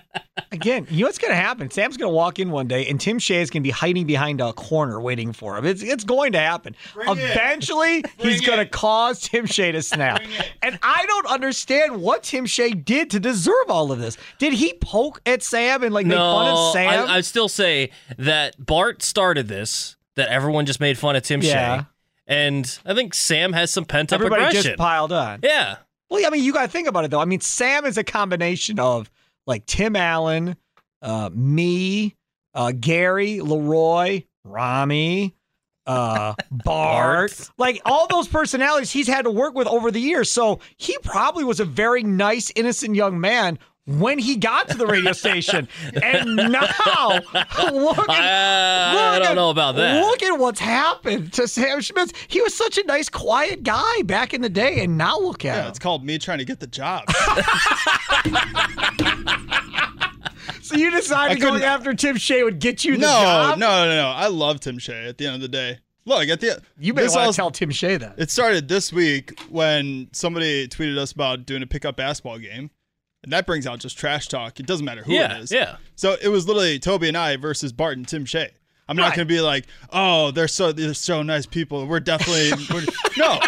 again, 0.51 0.87
you 0.89 1.01
know 1.01 1.07
what's 1.07 1.17
going 1.17 1.31
to 1.31 1.35
happen? 1.35 1.69
Sam's 1.69 1.95
going 1.97 2.11
to 2.11 2.15
walk 2.15 2.39
in 2.39 2.51
one 2.51 2.67
day, 2.67 2.87
and 2.87 2.99
Tim 2.99 3.19
Shea 3.19 3.41
is 3.41 3.49
going 3.49 3.61
to 3.61 3.67
be 3.67 3.71
hiding 3.71 4.05
behind 4.07 4.41
a 4.41 4.51
corner 4.53 4.99
waiting 4.99 5.31
for 5.33 5.57
him. 5.57 5.65
It's 5.65 5.81
it's 5.83 6.03
going 6.03 6.31
to 6.33 6.39
happen. 6.39 6.75
Eventually, 6.95 8.03
he's 8.17 8.41
going 8.41 8.59
to 8.59 8.65
cause 8.65 9.21
Tim 9.21 9.45
Shea 9.45 9.71
to 9.71 9.81
snap. 9.81 10.21
And 10.61 10.77
I 10.81 11.05
don't 11.07 11.27
understand 11.27 12.01
what 12.01 12.23
Tim 12.23 12.45
Shea 12.45 12.71
did 12.71 13.11
to 13.11 13.19
deserve 13.19 13.69
all 13.69 13.91
of 13.91 13.99
this. 13.99 14.17
Did 14.39 14.53
he 14.53 14.73
poke 14.81 15.21
at 15.25 15.43
Sam 15.43 15.83
and 15.83 15.93
like 15.93 16.05
make 16.05 16.17
fun 16.17 16.47
of 16.47 16.73
Sam? 16.73 17.09
I, 17.09 17.17
I 17.17 17.21
still 17.21 17.49
say 17.49 17.91
that 18.17 18.55
Bart 18.63 19.03
started 19.03 19.47
this. 19.47 19.95
That 20.15 20.27
everyone 20.27 20.65
just 20.65 20.81
made 20.81 20.97
fun 20.97 21.15
of 21.15 21.23
Tim 21.23 21.41
Yeah. 21.41 21.77
Shea, 21.81 21.85
and 22.27 22.79
I 22.85 22.93
think 22.93 23.13
Sam 23.13 23.53
has 23.53 23.71
some 23.71 23.85
pent 23.85 24.11
up 24.11 24.17
Everybody 24.19 24.41
aggression. 24.43 24.63
just 24.71 24.77
piled 24.77 25.13
on. 25.13 25.39
yeah, 25.41 25.77
Well, 26.11 26.25
I 26.27 26.29
mean, 26.29 26.43
you 26.43 26.51
got 26.51 26.63
to 26.63 26.67
think 26.67 26.89
about 26.89 27.05
it 27.05 27.11
though. 27.11 27.21
I 27.21 27.25
mean, 27.25 27.39
Sam 27.39 27.85
is 27.85 27.97
a 27.97 28.03
combination 28.03 28.79
of 28.79 29.09
like 29.47 29.65
Tim 29.65 29.95
Allen, 29.95 30.57
uh, 31.01 31.29
me, 31.33 32.17
uh, 32.53 32.73
Gary, 32.77 33.39
Leroy, 33.39 34.23
Rami, 34.43 35.33
uh, 35.87 36.33
Bart, 36.51 37.49
like 37.57 37.81
all 37.85 38.07
those 38.07 38.27
personalities 38.27 38.91
he's 38.91 39.07
had 39.07 39.23
to 39.23 39.31
work 39.31 39.55
with 39.55 39.67
over 39.67 39.89
the 39.89 40.01
years. 40.01 40.29
So 40.29 40.59
he 40.75 40.97
probably 41.01 41.45
was 41.45 41.61
a 41.61 41.65
very 41.65 42.03
nice, 42.03 42.51
innocent 42.57 42.93
young 42.93 43.21
man 43.21 43.57
when 43.85 44.19
he 44.19 44.35
got 44.37 44.69
to 44.69 44.77
the 44.77 44.85
radio 44.85 45.11
station. 45.11 45.67
And 46.01 46.35
now, 46.35 46.49
look 46.51 47.33
at, 47.33 48.09
I, 48.09 48.93
I 48.93 49.13
look 49.13 49.23
don't 49.23 49.31
at- 49.31 49.35
know 49.35 49.49
about 49.49 49.75
that. 49.75 50.01
Look 50.01 50.21
at 50.23 50.37
what's 50.39 50.59
happened 50.59 51.33
to 51.33 51.47
Sam 51.47 51.81
Schmitz. 51.81 52.13
He 52.27 52.41
was 52.41 52.55
such 52.55 52.77
a 52.77 52.83
nice, 52.85 53.09
quiet 53.09 53.63
guy 53.63 54.01
back 54.03 54.33
in 54.33 54.41
the 54.41 54.49
day, 54.49 54.83
and 54.83 54.97
now 54.97 55.17
look 55.19 55.43
at 55.45 55.55
Yeah, 55.55 55.61
him. 55.63 55.69
it's 55.69 55.79
called 55.79 56.05
me 56.05 56.17
trying 56.19 56.37
to 56.39 56.45
get 56.45 56.59
the 56.59 56.67
job. 56.67 57.05
So 60.63 60.77
you 60.77 60.89
decided 60.91 61.37
I 61.37 61.39
going 61.39 61.53
couldn't- 61.55 61.67
after 61.67 61.93
Tim 61.93 62.15
Shea 62.17 62.43
would 62.43 62.59
get 62.59 62.85
you 62.85 62.93
the 62.93 62.99
no, 62.99 63.07
job? 63.07 63.59
no, 63.59 63.85
no, 63.85 63.95
no. 63.95 64.07
I 64.09 64.27
love 64.27 64.59
Tim 64.61 64.77
Shea 64.79 65.07
at 65.07 65.17
the 65.17 65.25
end 65.25 65.35
of 65.35 65.41
the 65.41 65.47
day. 65.49 65.79
Look, 66.05 66.29
at 66.29 66.39
the 66.39 66.61
You 66.79 66.93
may 66.93 67.01
this 67.03 67.13
want 67.13 67.25
all- 67.25 67.31
to 67.33 67.35
tell 67.35 67.51
Tim 67.51 67.71
Shea 67.71 67.97
that. 67.97 68.15
It 68.17 68.31
started 68.31 68.67
this 68.69 68.93
week 68.93 69.37
when 69.49 70.07
somebody 70.13 70.67
tweeted 70.69 70.97
us 70.97 71.11
about 71.11 71.45
doing 71.45 71.61
a 71.61 71.67
pickup 71.67 71.97
basketball 71.97 72.37
game. 72.39 72.69
And 73.23 73.31
that 73.33 73.45
brings 73.45 73.67
out 73.67 73.79
just 73.79 73.97
trash 73.97 74.27
talk. 74.27 74.59
It 74.59 74.65
doesn't 74.65 74.85
matter 74.85 75.03
who 75.03 75.13
Yeah, 75.13 75.37
it 75.37 75.43
is. 75.43 75.51
yeah. 75.51 75.77
So 75.95 76.15
it 76.21 76.29
was 76.29 76.47
literally 76.47 76.79
Toby 76.79 77.07
and 77.07 77.17
I 77.17 77.35
versus 77.37 77.71
Bart 77.71 77.97
and 77.97 78.07
Tim 78.07 78.25
Shea. 78.25 78.49
I'm 78.89 78.97
not 78.97 79.15
going 79.15 79.25
to 79.27 79.33
be 79.33 79.39
like, 79.39 79.67
oh, 79.93 80.31
they're 80.31 80.47
so 80.49 80.71
they're 80.73 80.93
so 80.93 81.21
nice 81.21 81.45
people. 81.45 81.85
We're 81.87 81.99
definitely 82.01 82.51
we're, 82.73 82.83
no. 83.17 83.39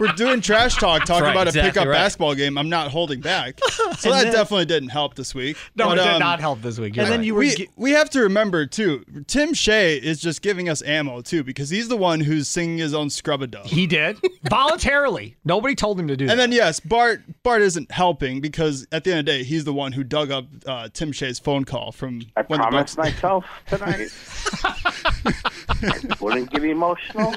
We're 0.00 0.12
doing 0.12 0.40
trash 0.40 0.76
talk, 0.76 1.04
talking 1.04 1.24
right, 1.24 1.30
about 1.32 1.46
a 1.46 1.50
exactly 1.50 1.70
pickup 1.70 1.86
right. 1.88 1.94
basketball 1.94 2.34
game. 2.34 2.56
I'm 2.56 2.70
not 2.70 2.90
holding 2.90 3.20
back. 3.20 3.60
So 3.98 4.10
that 4.10 4.32
definitely 4.32 4.64
didn't 4.64 4.88
help 4.90 5.14
this 5.14 5.34
week. 5.34 5.58
No, 5.76 5.88
But, 5.88 5.98
it 5.98 6.02
did 6.04 6.12
um, 6.14 6.20
not 6.20 6.40
help 6.40 6.62
this 6.62 6.78
week. 6.78 6.96
You're 6.96 7.04
and 7.04 7.12
then 7.12 7.22
you 7.22 7.34
were 7.34 7.40
we, 7.40 7.54
gi- 7.54 7.68
we 7.76 7.90
have 7.90 8.08
to 8.10 8.20
remember 8.20 8.64
too. 8.64 9.04
Tim 9.26 9.52
Shea 9.52 9.96
is 9.96 10.20
just 10.20 10.40
giving 10.40 10.70
us 10.70 10.80
ammo 10.82 11.20
too 11.20 11.44
because 11.44 11.68
he's 11.68 11.88
the 11.88 11.98
one 11.98 12.20
who's 12.20 12.48
singing 12.48 12.78
his 12.78 12.94
own 12.94 13.10
scrub 13.10 13.42
a 13.42 13.46
dub. 13.46 13.66
he 13.66 13.86
did 13.86 14.16
voluntarily. 14.48 15.36
Nobody 15.44 15.74
told 15.74 16.00
him 16.00 16.08
to 16.08 16.16
do 16.16 16.26
that. 16.26 16.32
And 16.32 16.40
then 16.40 16.52
yes, 16.52 16.80
Bart 16.80 17.22
Bart 17.42 17.60
isn't 17.60 17.90
helping 17.90 18.40
because 18.40 18.86
at 18.90 19.04
the 19.04 19.10
end 19.10 19.20
of 19.20 19.26
the 19.26 19.32
day, 19.32 19.44
he's 19.44 19.64
the 19.64 19.74
one 19.74 19.92
who 19.92 20.02
dug 20.02 20.30
up 20.30 20.46
uh, 20.64 20.88
Tim 20.90 21.12
Shea's 21.12 21.38
phone 21.38 21.64
call 21.64 21.92
from 21.92 22.22
I 22.36 22.42
when 22.42 22.60
the 22.60 22.68
promised 22.68 22.96
Bucks. 22.96 23.12
myself 23.12 23.44
tonight 23.66 24.08
I 25.82 26.16
wouldn't 26.20 26.50
get 26.50 26.64
emotional. 26.64 27.34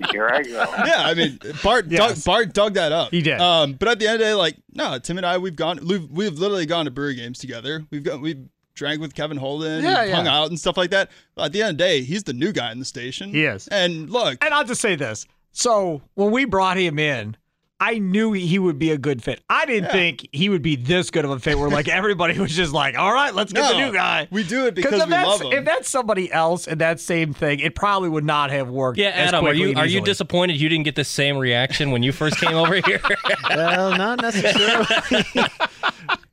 And 0.00 0.06
here 0.10 0.28
I 0.28 0.42
go. 0.42 0.50
Yeah, 0.84 1.02
I 1.04 1.14
mean 1.14 1.38
Bart 1.62 1.86
Yes. 1.88 2.16
dug, 2.16 2.24
Bart 2.24 2.52
dug 2.52 2.74
that 2.74 2.92
up. 2.92 3.10
He 3.10 3.22
did. 3.22 3.40
Um, 3.40 3.74
but 3.74 3.88
at 3.88 3.98
the 3.98 4.06
end 4.06 4.14
of 4.14 4.18
the 4.20 4.24
day, 4.26 4.34
like 4.34 4.56
no, 4.72 4.98
Tim 4.98 5.16
and 5.18 5.26
I, 5.26 5.38
we've 5.38 5.56
gone, 5.56 5.78
we've 5.86 6.10
we've 6.10 6.38
literally 6.38 6.66
gone 6.66 6.84
to 6.86 6.90
brewery 6.90 7.14
games 7.14 7.38
together. 7.38 7.84
We've 7.90 8.02
got 8.02 8.20
we've 8.20 8.48
drank 8.74 9.00
with 9.00 9.14
Kevin 9.14 9.36
Holden, 9.36 9.82
Yeah, 9.84 10.04
we've 10.06 10.14
hung 10.14 10.26
out 10.26 10.48
and 10.48 10.58
stuff 10.58 10.76
like 10.78 10.90
that. 10.90 11.10
But 11.34 11.46
at 11.46 11.52
the 11.52 11.60
end 11.62 11.72
of 11.72 11.78
the 11.78 11.84
day, 11.84 12.02
he's 12.02 12.22
the 12.22 12.32
new 12.32 12.50
guy 12.52 12.72
in 12.72 12.78
the 12.78 12.84
station. 12.86 13.30
He 13.30 13.44
is. 13.44 13.68
And 13.68 14.08
look, 14.08 14.42
And 14.42 14.54
I'll 14.54 14.64
just 14.64 14.80
say 14.80 14.94
this. 14.94 15.26
So 15.52 16.00
when 16.14 16.30
we 16.30 16.44
brought 16.46 16.78
him 16.78 16.98
in, 16.98 17.36
I 17.82 17.98
knew 17.98 18.32
he 18.32 18.58
would 18.58 18.78
be 18.78 18.90
a 18.90 18.98
good 18.98 19.22
fit. 19.22 19.42
I 19.48 19.64
didn't 19.64 19.84
Yeah. 19.84 19.92
think 19.92 20.28
he 20.32 20.50
would 20.50 20.60
be 20.60 20.76
this 20.76 21.10
good 21.10 21.24
of 21.24 21.30
a 21.30 21.38
fit 21.38 21.58
where 21.58 21.70
like 21.70 21.88
everybody 22.00 22.38
was 22.38 22.54
just 22.54 22.74
like, 22.74 22.96
all 22.98 23.10
right, 23.12 23.34
let's 23.34 23.52
get 23.54 23.70
the 23.72 23.78
new 23.86 23.90
guy. 23.92 24.28
We 24.30 24.44
do 24.44 24.66
it 24.66 24.74
because 24.74 24.92
if 25.00 25.06
we 25.06 25.12
love 25.12 25.40
him. 25.40 25.52
if 25.52 25.64
that's 25.64 25.88
somebody 25.88 26.30
else 26.30 26.68
and 26.68 26.78
that 26.82 27.00
same 27.00 27.32
thing, 27.32 27.60
it 27.60 27.74
probably 27.74 28.10
would 28.10 28.24
not 28.24 28.50
have 28.50 28.68
worked. 28.68 28.98
Yeah, 28.98 29.08
as 29.08 29.28
Adam, 29.28 29.46
are 29.46 29.54
you 29.54 29.74
are 29.76 29.86
you 29.86 30.02
disappointed 30.02 30.60
you 30.60 30.68
didn't 30.68 30.84
get 30.84 30.94
the 30.94 31.04
same 31.04 31.38
reaction 31.38 31.90
when 31.90 32.02
you 32.02 32.12
first 32.12 32.36
came 32.38 32.54
over 32.54 32.74
here? 32.74 33.00
well, 33.48 33.96
not 33.96 34.20
necessarily. 34.20 34.84
Thank 35.24 35.50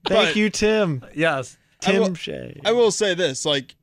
But- 0.04 0.36
you, 0.36 0.50
Tim. 0.50 1.06
Yes. 1.16 1.58
I 1.86 1.92
Tim 1.92 2.02
will- 2.02 2.14
Shea. 2.16 2.60
I 2.66 2.74
will 2.74 2.92
say 2.92 3.14
this, 3.14 3.46
like 3.46 3.74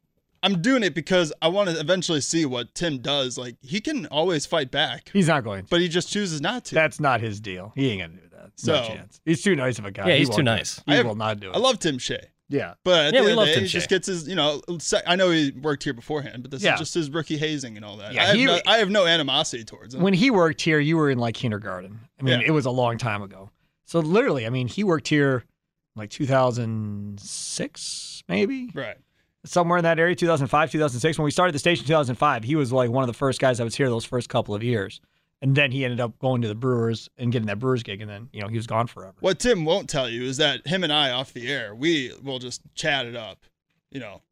I'm 0.45 0.61
doing 0.62 0.82
it 0.84 0.95
because 0.95 1.32
I 1.42 1.49
want 1.49 1.70
to 1.70 1.80
eventually 1.80 2.20
see 2.20 2.45
what 2.47 2.74
Tim 2.74 2.99
does. 2.99 3.36
Like 3.38 3.57
he 3.62 3.80
can 3.80 4.07
always 4.07 4.47
fight 4.47 4.70
back, 4.70 5.11
He's 5.12 5.26
not 5.28 5.42
going 5.42 5.64
to. 5.64 5.68
but 5.70 5.80
he 5.80 5.88
just 5.88 6.09
chooses 6.11 6.40
not 6.40 6.66
to. 6.66 6.74
That's 6.74 7.01
not 7.01 7.20
his 7.20 7.40
deal. 7.40 7.72
He 7.74 7.90
ain't 7.90 8.03
gonna 8.03 8.20
do 8.22 8.28
that. 8.36 8.51
No 8.66 8.86
chance. 8.86 9.20
He's 9.24 9.42
too 9.42 9.57
nice 9.57 9.78
of 9.78 9.86
a 9.86 9.90
guy. 9.90 10.07
Yeah, 10.07 10.12
He 10.14 10.18
he's 10.20 10.28
too 10.28 10.34
won't 10.36 10.47
do 10.47 10.53
it. 10.53 10.57
nice. 10.57 10.82
He 10.86 10.92
I 10.92 10.97
have- 10.97 11.07
will 11.07 11.14
not 11.16 11.40
do 11.40 11.51
it. 11.51 11.57
I 11.57 11.59
love 11.59 11.78
Tim 11.78 11.99
Shea. 11.99 12.20
yeah. 12.51 12.74
But 12.84 13.07
at 13.07 13.14
Yeah, 13.14 13.20
the 13.20 13.24
we 13.24 13.30
end 13.30 13.36
love 13.38 13.47
day, 13.47 13.55
Tim 13.55 13.62
he 13.64 13.68
just 13.68 13.88
gets 13.88 14.07
his, 14.07 14.28
you 14.28 14.34
know, 14.36 14.61
I 15.07 15.16
know 15.16 15.30
he 15.30 15.51
worked 15.53 15.82
here 15.82 15.95
beforehand, 15.95 16.42
but 16.42 16.51
this 16.51 16.62
Yeah. 16.62 16.74
is 16.74 16.80
just 16.80 16.95
his 16.95 17.11
rookie 17.11 17.38
hazing 17.38 17.76
and 17.76 17.84
all 17.84 17.97
that. 17.97 18.12
Yeah, 18.12 18.22
I, 18.22 18.26
have 18.26 18.36
he- 18.36 18.45
no, 18.45 18.59
I 18.66 18.76
have 18.78 18.90
no 18.90 19.07
animosity 19.07 19.64
towards 19.64 19.95
him. 19.95 20.03
When 20.03 20.12
he 20.14 20.30
worked 20.30 20.61
here, 20.61 20.78
you 20.78 20.97
were 20.99 21.11
in 21.11 21.18
like 21.18 21.34
kindergarten. 21.34 22.01
I 22.20 22.22
mean, 22.22 22.40
Yeah. 22.40 22.47
it 22.47 22.51
was 22.53 22.66
a 22.66 22.70
long 22.70 22.99
time 22.99 23.22
ago. 23.22 23.51
So 23.86 23.99
literally, 24.01 24.47
I 24.47 24.51
mean, 24.51 24.68
he 24.68 24.84
worked 24.84 25.09
here 25.09 25.45
like 25.97 26.11
2006, 26.11 28.22
maybe 28.28 28.70
right. 28.74 28.97
Somewhere 29.45 29.78
in 29.78 29.84
that 29.84 29.99
area, 29.99 30.14
2005, 30.14 30.72
2006. 30.72 31.18
When 31.18 31.24
we 31.24 31.30
started 31.30 31.55
the 31.55 31.59
station, 31.59 31.86
2005, 31.86 32.45
he 32.45 32.57
was 32.57 32.72
like 32.72 32.90
one 32.90 33.03
of 33.03 33.09
the 33.09 33.14
first 33.14 33.40
guys 33.40 33.59
that 33.59 33.64
was 33.64 33.74
here 33.74 33.88
those 33.88 34.05
first 34.05 34.28
couple 34.28 34.55
of 34.55 34.62
years. 34.62 35.01
And 35.42 35.55
then 35.55 35.72
he 35.72 35.84
ended 35.84 36.01
up 36.01 36.18
going 36.20 36.40
to 36.42 36.49
the 36.49 36.55
Brewers 36.55 37.11
and 37.18 37.30
getting 37.30 37.47
that 37.49 37.59
Brewers 37.59 37.82
gig, 37.82 38.01
and 38.01 38.11
then 38.11 38.30
you 38.32 38.40
know 38.40 38.49
he 38.49 38.57
was 38.57 38.66
gone 38.66 38.86
forever. 38.86 39.14
What 39.20 39.38
Tim 39.38 39.64
won't 39.64 39.90
tell 39.90 40.09
you 40.09 40.22
is 40.22 40.38
that 40.38 40.66
him 40.66 40.84
and 40.84 40.92
I 40.92 41.11
off 41.11 41.34
the 41.34 41.53
air, 41.53 41.74
we 41.74 42.12
will 42.22 42.38
just 42.38 42.62
chat 42.74 43.05
it 43.05 43.14
up. 43.14 43.45
You 43.90 44.01
know, 44.01 44.22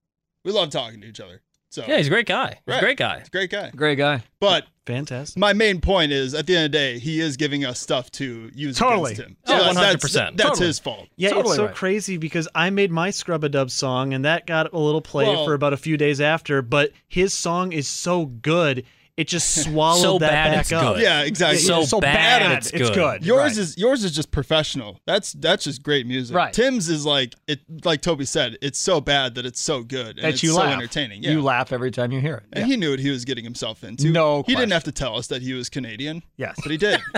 we 0.45 0.53
love 0.53 0.71
talking 0.71 1.03
to 1.03 1.07
each 1.07 1.21
other. 1.21 1.43
So 1.73 1.83
yeah, 1.89 1.97
he's 1.97 2.07
a 2.07 2.11
great 2.11 2.27
guy. 2.27 2.49
He's 2.51 2.59
Right. 2.67 2.77
a 2.77 2.81
great 2.81 2.99
guy. 2.99 3.19
He's 3.21 3.29
a 3.29 3.31
great 3.31 3.51
guy. 3.51 3.71
Great 3.75 3.97
guy. 3.97 4.23
But 4.41 4.67
Fantastic. 4.85 5.39
my 5.39 5.55
main 5.55 5.81
point 5.81 6.13
is, 6.13 6.35
at 6.35 6.47
the 6.47 6.55
end 6.55 6.67
of 6.67 6.73
the 6.73 6.77
day, 6.79 6.99
he 6.99 7.19
is 7.19 7.39
giving 7.39 7.65
us 7.65 7.81
stuff 7.81 8.11
to 8.13 8.51
use 8.55 8.77
Totally. 8.77 9.13
against 9.13 9.23
him. 9.23 9.37
Oh, 9.47 9.73
that- 9.73 9.75
100%. 9.75 10.03
That's, 10.03 10.37
that's 10.37 10.49
Totally. 10.51 10.67
his 10.67 10.79
fault. 10.79 11.09
Yeah, 11.17 11.31
Totally 11.31 11.53
it's 11.53 11.57
so 11.57 11.65
right. 11.67 11.75
crazy 11.75 12.19
because 12.19 12.47
I 12.55 12.69
made 12.69 12.91
my 12.93 13.09
Scrub 13.09 13.43
a 13.43 13.49
Dub 13.49 13.71
song 13.71 14.13
and 14.13 14.23
that 14.27 14.47
got 14.47 14.71
a 14.75 14.79
little 14.79 15.01
play 15.01 15.25
Well- 15.25 15.47
for 15.47 15.55
about 15.55 15.73
a 15.73 15.79
few 15.79 15.97
days 15.97 16.21
after, 16.21 16.61
but 16.61 16.93
his 17.09 17.33
song 17.33 17.73
is 17.73 17.89
so 17.89 18.27
good, 18.27 18.85
it 19.17 19.29
just 19.29 19.63
swallowed 19.65 20.01
So 20.03 20.19
that 20.21 20.31
bad 20.31 20.55
back 20.69 20.73
up. 20.73 20.95
good. 20.95 21.03
Yeah, 21.03 21.23
exactly. 21.23 21.59
So, 21.59 21.85
so 21.85 22.01
bad, 22.01 22.41
bad, 22.41 22.59
it's 22.59 22.71
it's 22.71 22.89
good. 22.89 22.95
good. 22.95 23.27
Yours 23.27 23.43
Right. 23.43 23.57
is 23.59 23.77
yours 23.77 24.05
is 24.05 24.13
just 24.13 24.31
professional. 24.31 25.01
That's 25.07 25.33
that's 25.35 25.65
just 25.65 25.83
great 25.83 26.07
music. 26.07 26.35
Right. 26.35 26.53
Tim's 26.53 26.89
is 26.89 27.05
like 27.05 27.35
it 27.47 27.61
like 27.85 28.01
Toby 28.01 28.25
said, 28.25 28.57
it's 28.63 28.79
so 28.79 29.01
bad 29.01 29.35
that 29.35 29.45
it's 29.45 29.61
so 29.61 29.83
good 29.83 30.17
and 30.17 30.25
that 30.25 30.31
it's 30.35 30.43
you 30.43 30.51
so 30.53 30.61
laugh. 30.61 30.73
entertaining. 30.73 31.23
Yeah. 31.23 31.33
You 31.33 31.43
laugh 31.43 31.73
every 31.73 31.91
time 31.91 32.11
you 32.13 32.21
hear 32.21 32.37
it. 32.37 32.45
and 32.53 32.67
he 32.67 32.77
knew 32.77 32.91
what 32.91 33.01
he 33.01 33.11
was 33.11 33.25
getting 33.25 33.45
himself 33.45 33.85
into. 33.85 34.11
No 34.11 34.45
He 34.47 34.55
didn't 34.55 34.73
have 34.73 34.85
to 34.85 34.93
tell 34.93 35.17
us 35.19 35.27
that 35.29 35.43
he 35.43 35.53
was 35.53 35.69
Canadian, 35.69 36.23
Yes. 36.37 36.55
but 36.63 36.71
he 36.71 36.77
did. 36.79 37.01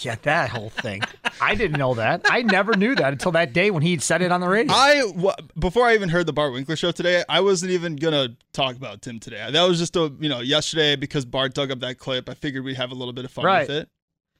Yeah, 0.00 0.14
that 0.22 0.48
whole 0.48 0.70
thing. 0.70 1.02
I 1.38 1.54
didn't 1.54 1.78
know 1.78 1.92
that. 1.96 2.22
I 2.30 2.40
never 2.40 2.74
knew 2.74 2.94
that 2.94 3.12
until 3.12 3.30
that 3.32 3.52
day 3.52 3.70
when 3.70 3.82
he 3.82 3.98
said 3.98 4.22
it 4.22 4.32
on 4.32 4.40
the 4.40 4.48
radio. 4.48 4.72
I 4.74 5.02
w- 5.02 5.34
before 5.58 5.84
I 5.86 5.92
even 5.92 6.08
heard 6.08 6.24
the 6.24 6.32
Bart 6.32 6.54
Winkler 6.54 6.76
show 6.76 6.92
today, 6.92 7.22
I 7.28 7.40
wasn't 7.40 7.72
even 7.72 7.96
gonna 7.96 8.28
talk 8.54 8.74
about 8.76 9.02
Tim 9.02 9.20
today. 9.20 9.46
That 9.50 9.62
was 9.68 9.78
just 9.78 9.94
a 9.96 10.10
you 10.18 10.30
know 10.30 10.40
yesterday 10.40 10.96
because 10.96 11.26
Bart 11.32 11.54
dug 11.54 11.72
up 11.72 11.80
that 11.80 11.98
clip. 11.98 12.28
I 12.28 12.34
figured 12.34 12.62
we'd 12.64 12.76
have 12.76 12.92
a 12.92 12.94
little 12.94 13.12
bit 13.12 13.24
of 13.24 13.32
fun 13.32 13.44
Right. 13.44 13.66
with 13.66 13.76
it. 13.76 13.88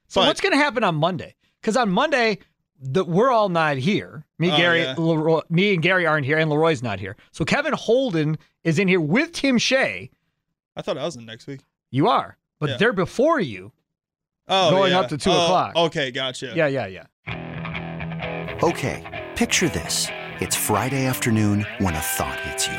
so 0.07 0.21
but- 0.21 0.29
what's 0.29 0.41
going 0.41 0.53
to 0.53 0.59
happen 0.59 0.85
on 0.85 0.95
Monday? 0.95 1.35
Because 1.61 1.77
on 1.77 1.91
Monday, 1.91 2.39
the, 2.81 3.05
we're 3.05 3.31
all 3.33 3.49
not 3.49 3.77
here. 3.79 4.25
Me, 4.39 4.51
Oh, 4.53 4.57
Gary, 4.57 4.83
yeah. 4.83 4.95
Leroy, 4.97 5.41
me, 5.49 5.75
and 5.75 5.83
Gary 5.83 6.07
aren't 6.07 6.27
here, 6.27 6.39
and 6.39 6.51
Leroy's 6.51 6.83
not 6.83 6.99
here. 7.01 7.17
So 7.33 7.45
Kevin 7.45 7.73
Holden 7.73 8.37
is 8.65 8.79
in 8.79 8.87
here 8.89 9.01
with 9.01 9.33
Tim 9.33 9.59
Shea. 9.59 10.11
I 10.77 10.83
thought 10.83 10.99
I 10.99 11.05
was 11.05 11.17
in 11.17 11.25
next 11.27 11.47
week. 11.47 11.61
You 11.91 12.09
are, 12.09 12.37
but 12.61 12.71
Yeah. 12.71 12.77
they're 12.79 12.93
before 12.93 13.41
you. 13.41 13.73
Oh, 14.49 14.71
Going 14.71 14.91
yeah. 14.93 15.01
up 15.01 15.09
to 15.11 15.19
two 15.19 15.31
Oh, 15.31 15.45
o'clock. 15.45 15.77
Okay, 15.77 16.11
gotcha. 16.11 16.53
Yeah, 16.57 16.67
yeah, 16.67 16.87
yeah. 16.87 18.57
Okay, 18.63 19.29
picture 19.37 19.69
this. 19.69 20.09
It's 20.41 20.57
Friday 20.57 21.07
afternoon 21.07 21.65
when 21.79 21.95
a 21.95 22.01
thought 22.01 22.39
hits 22.41 22.67
you. 22.67 22.79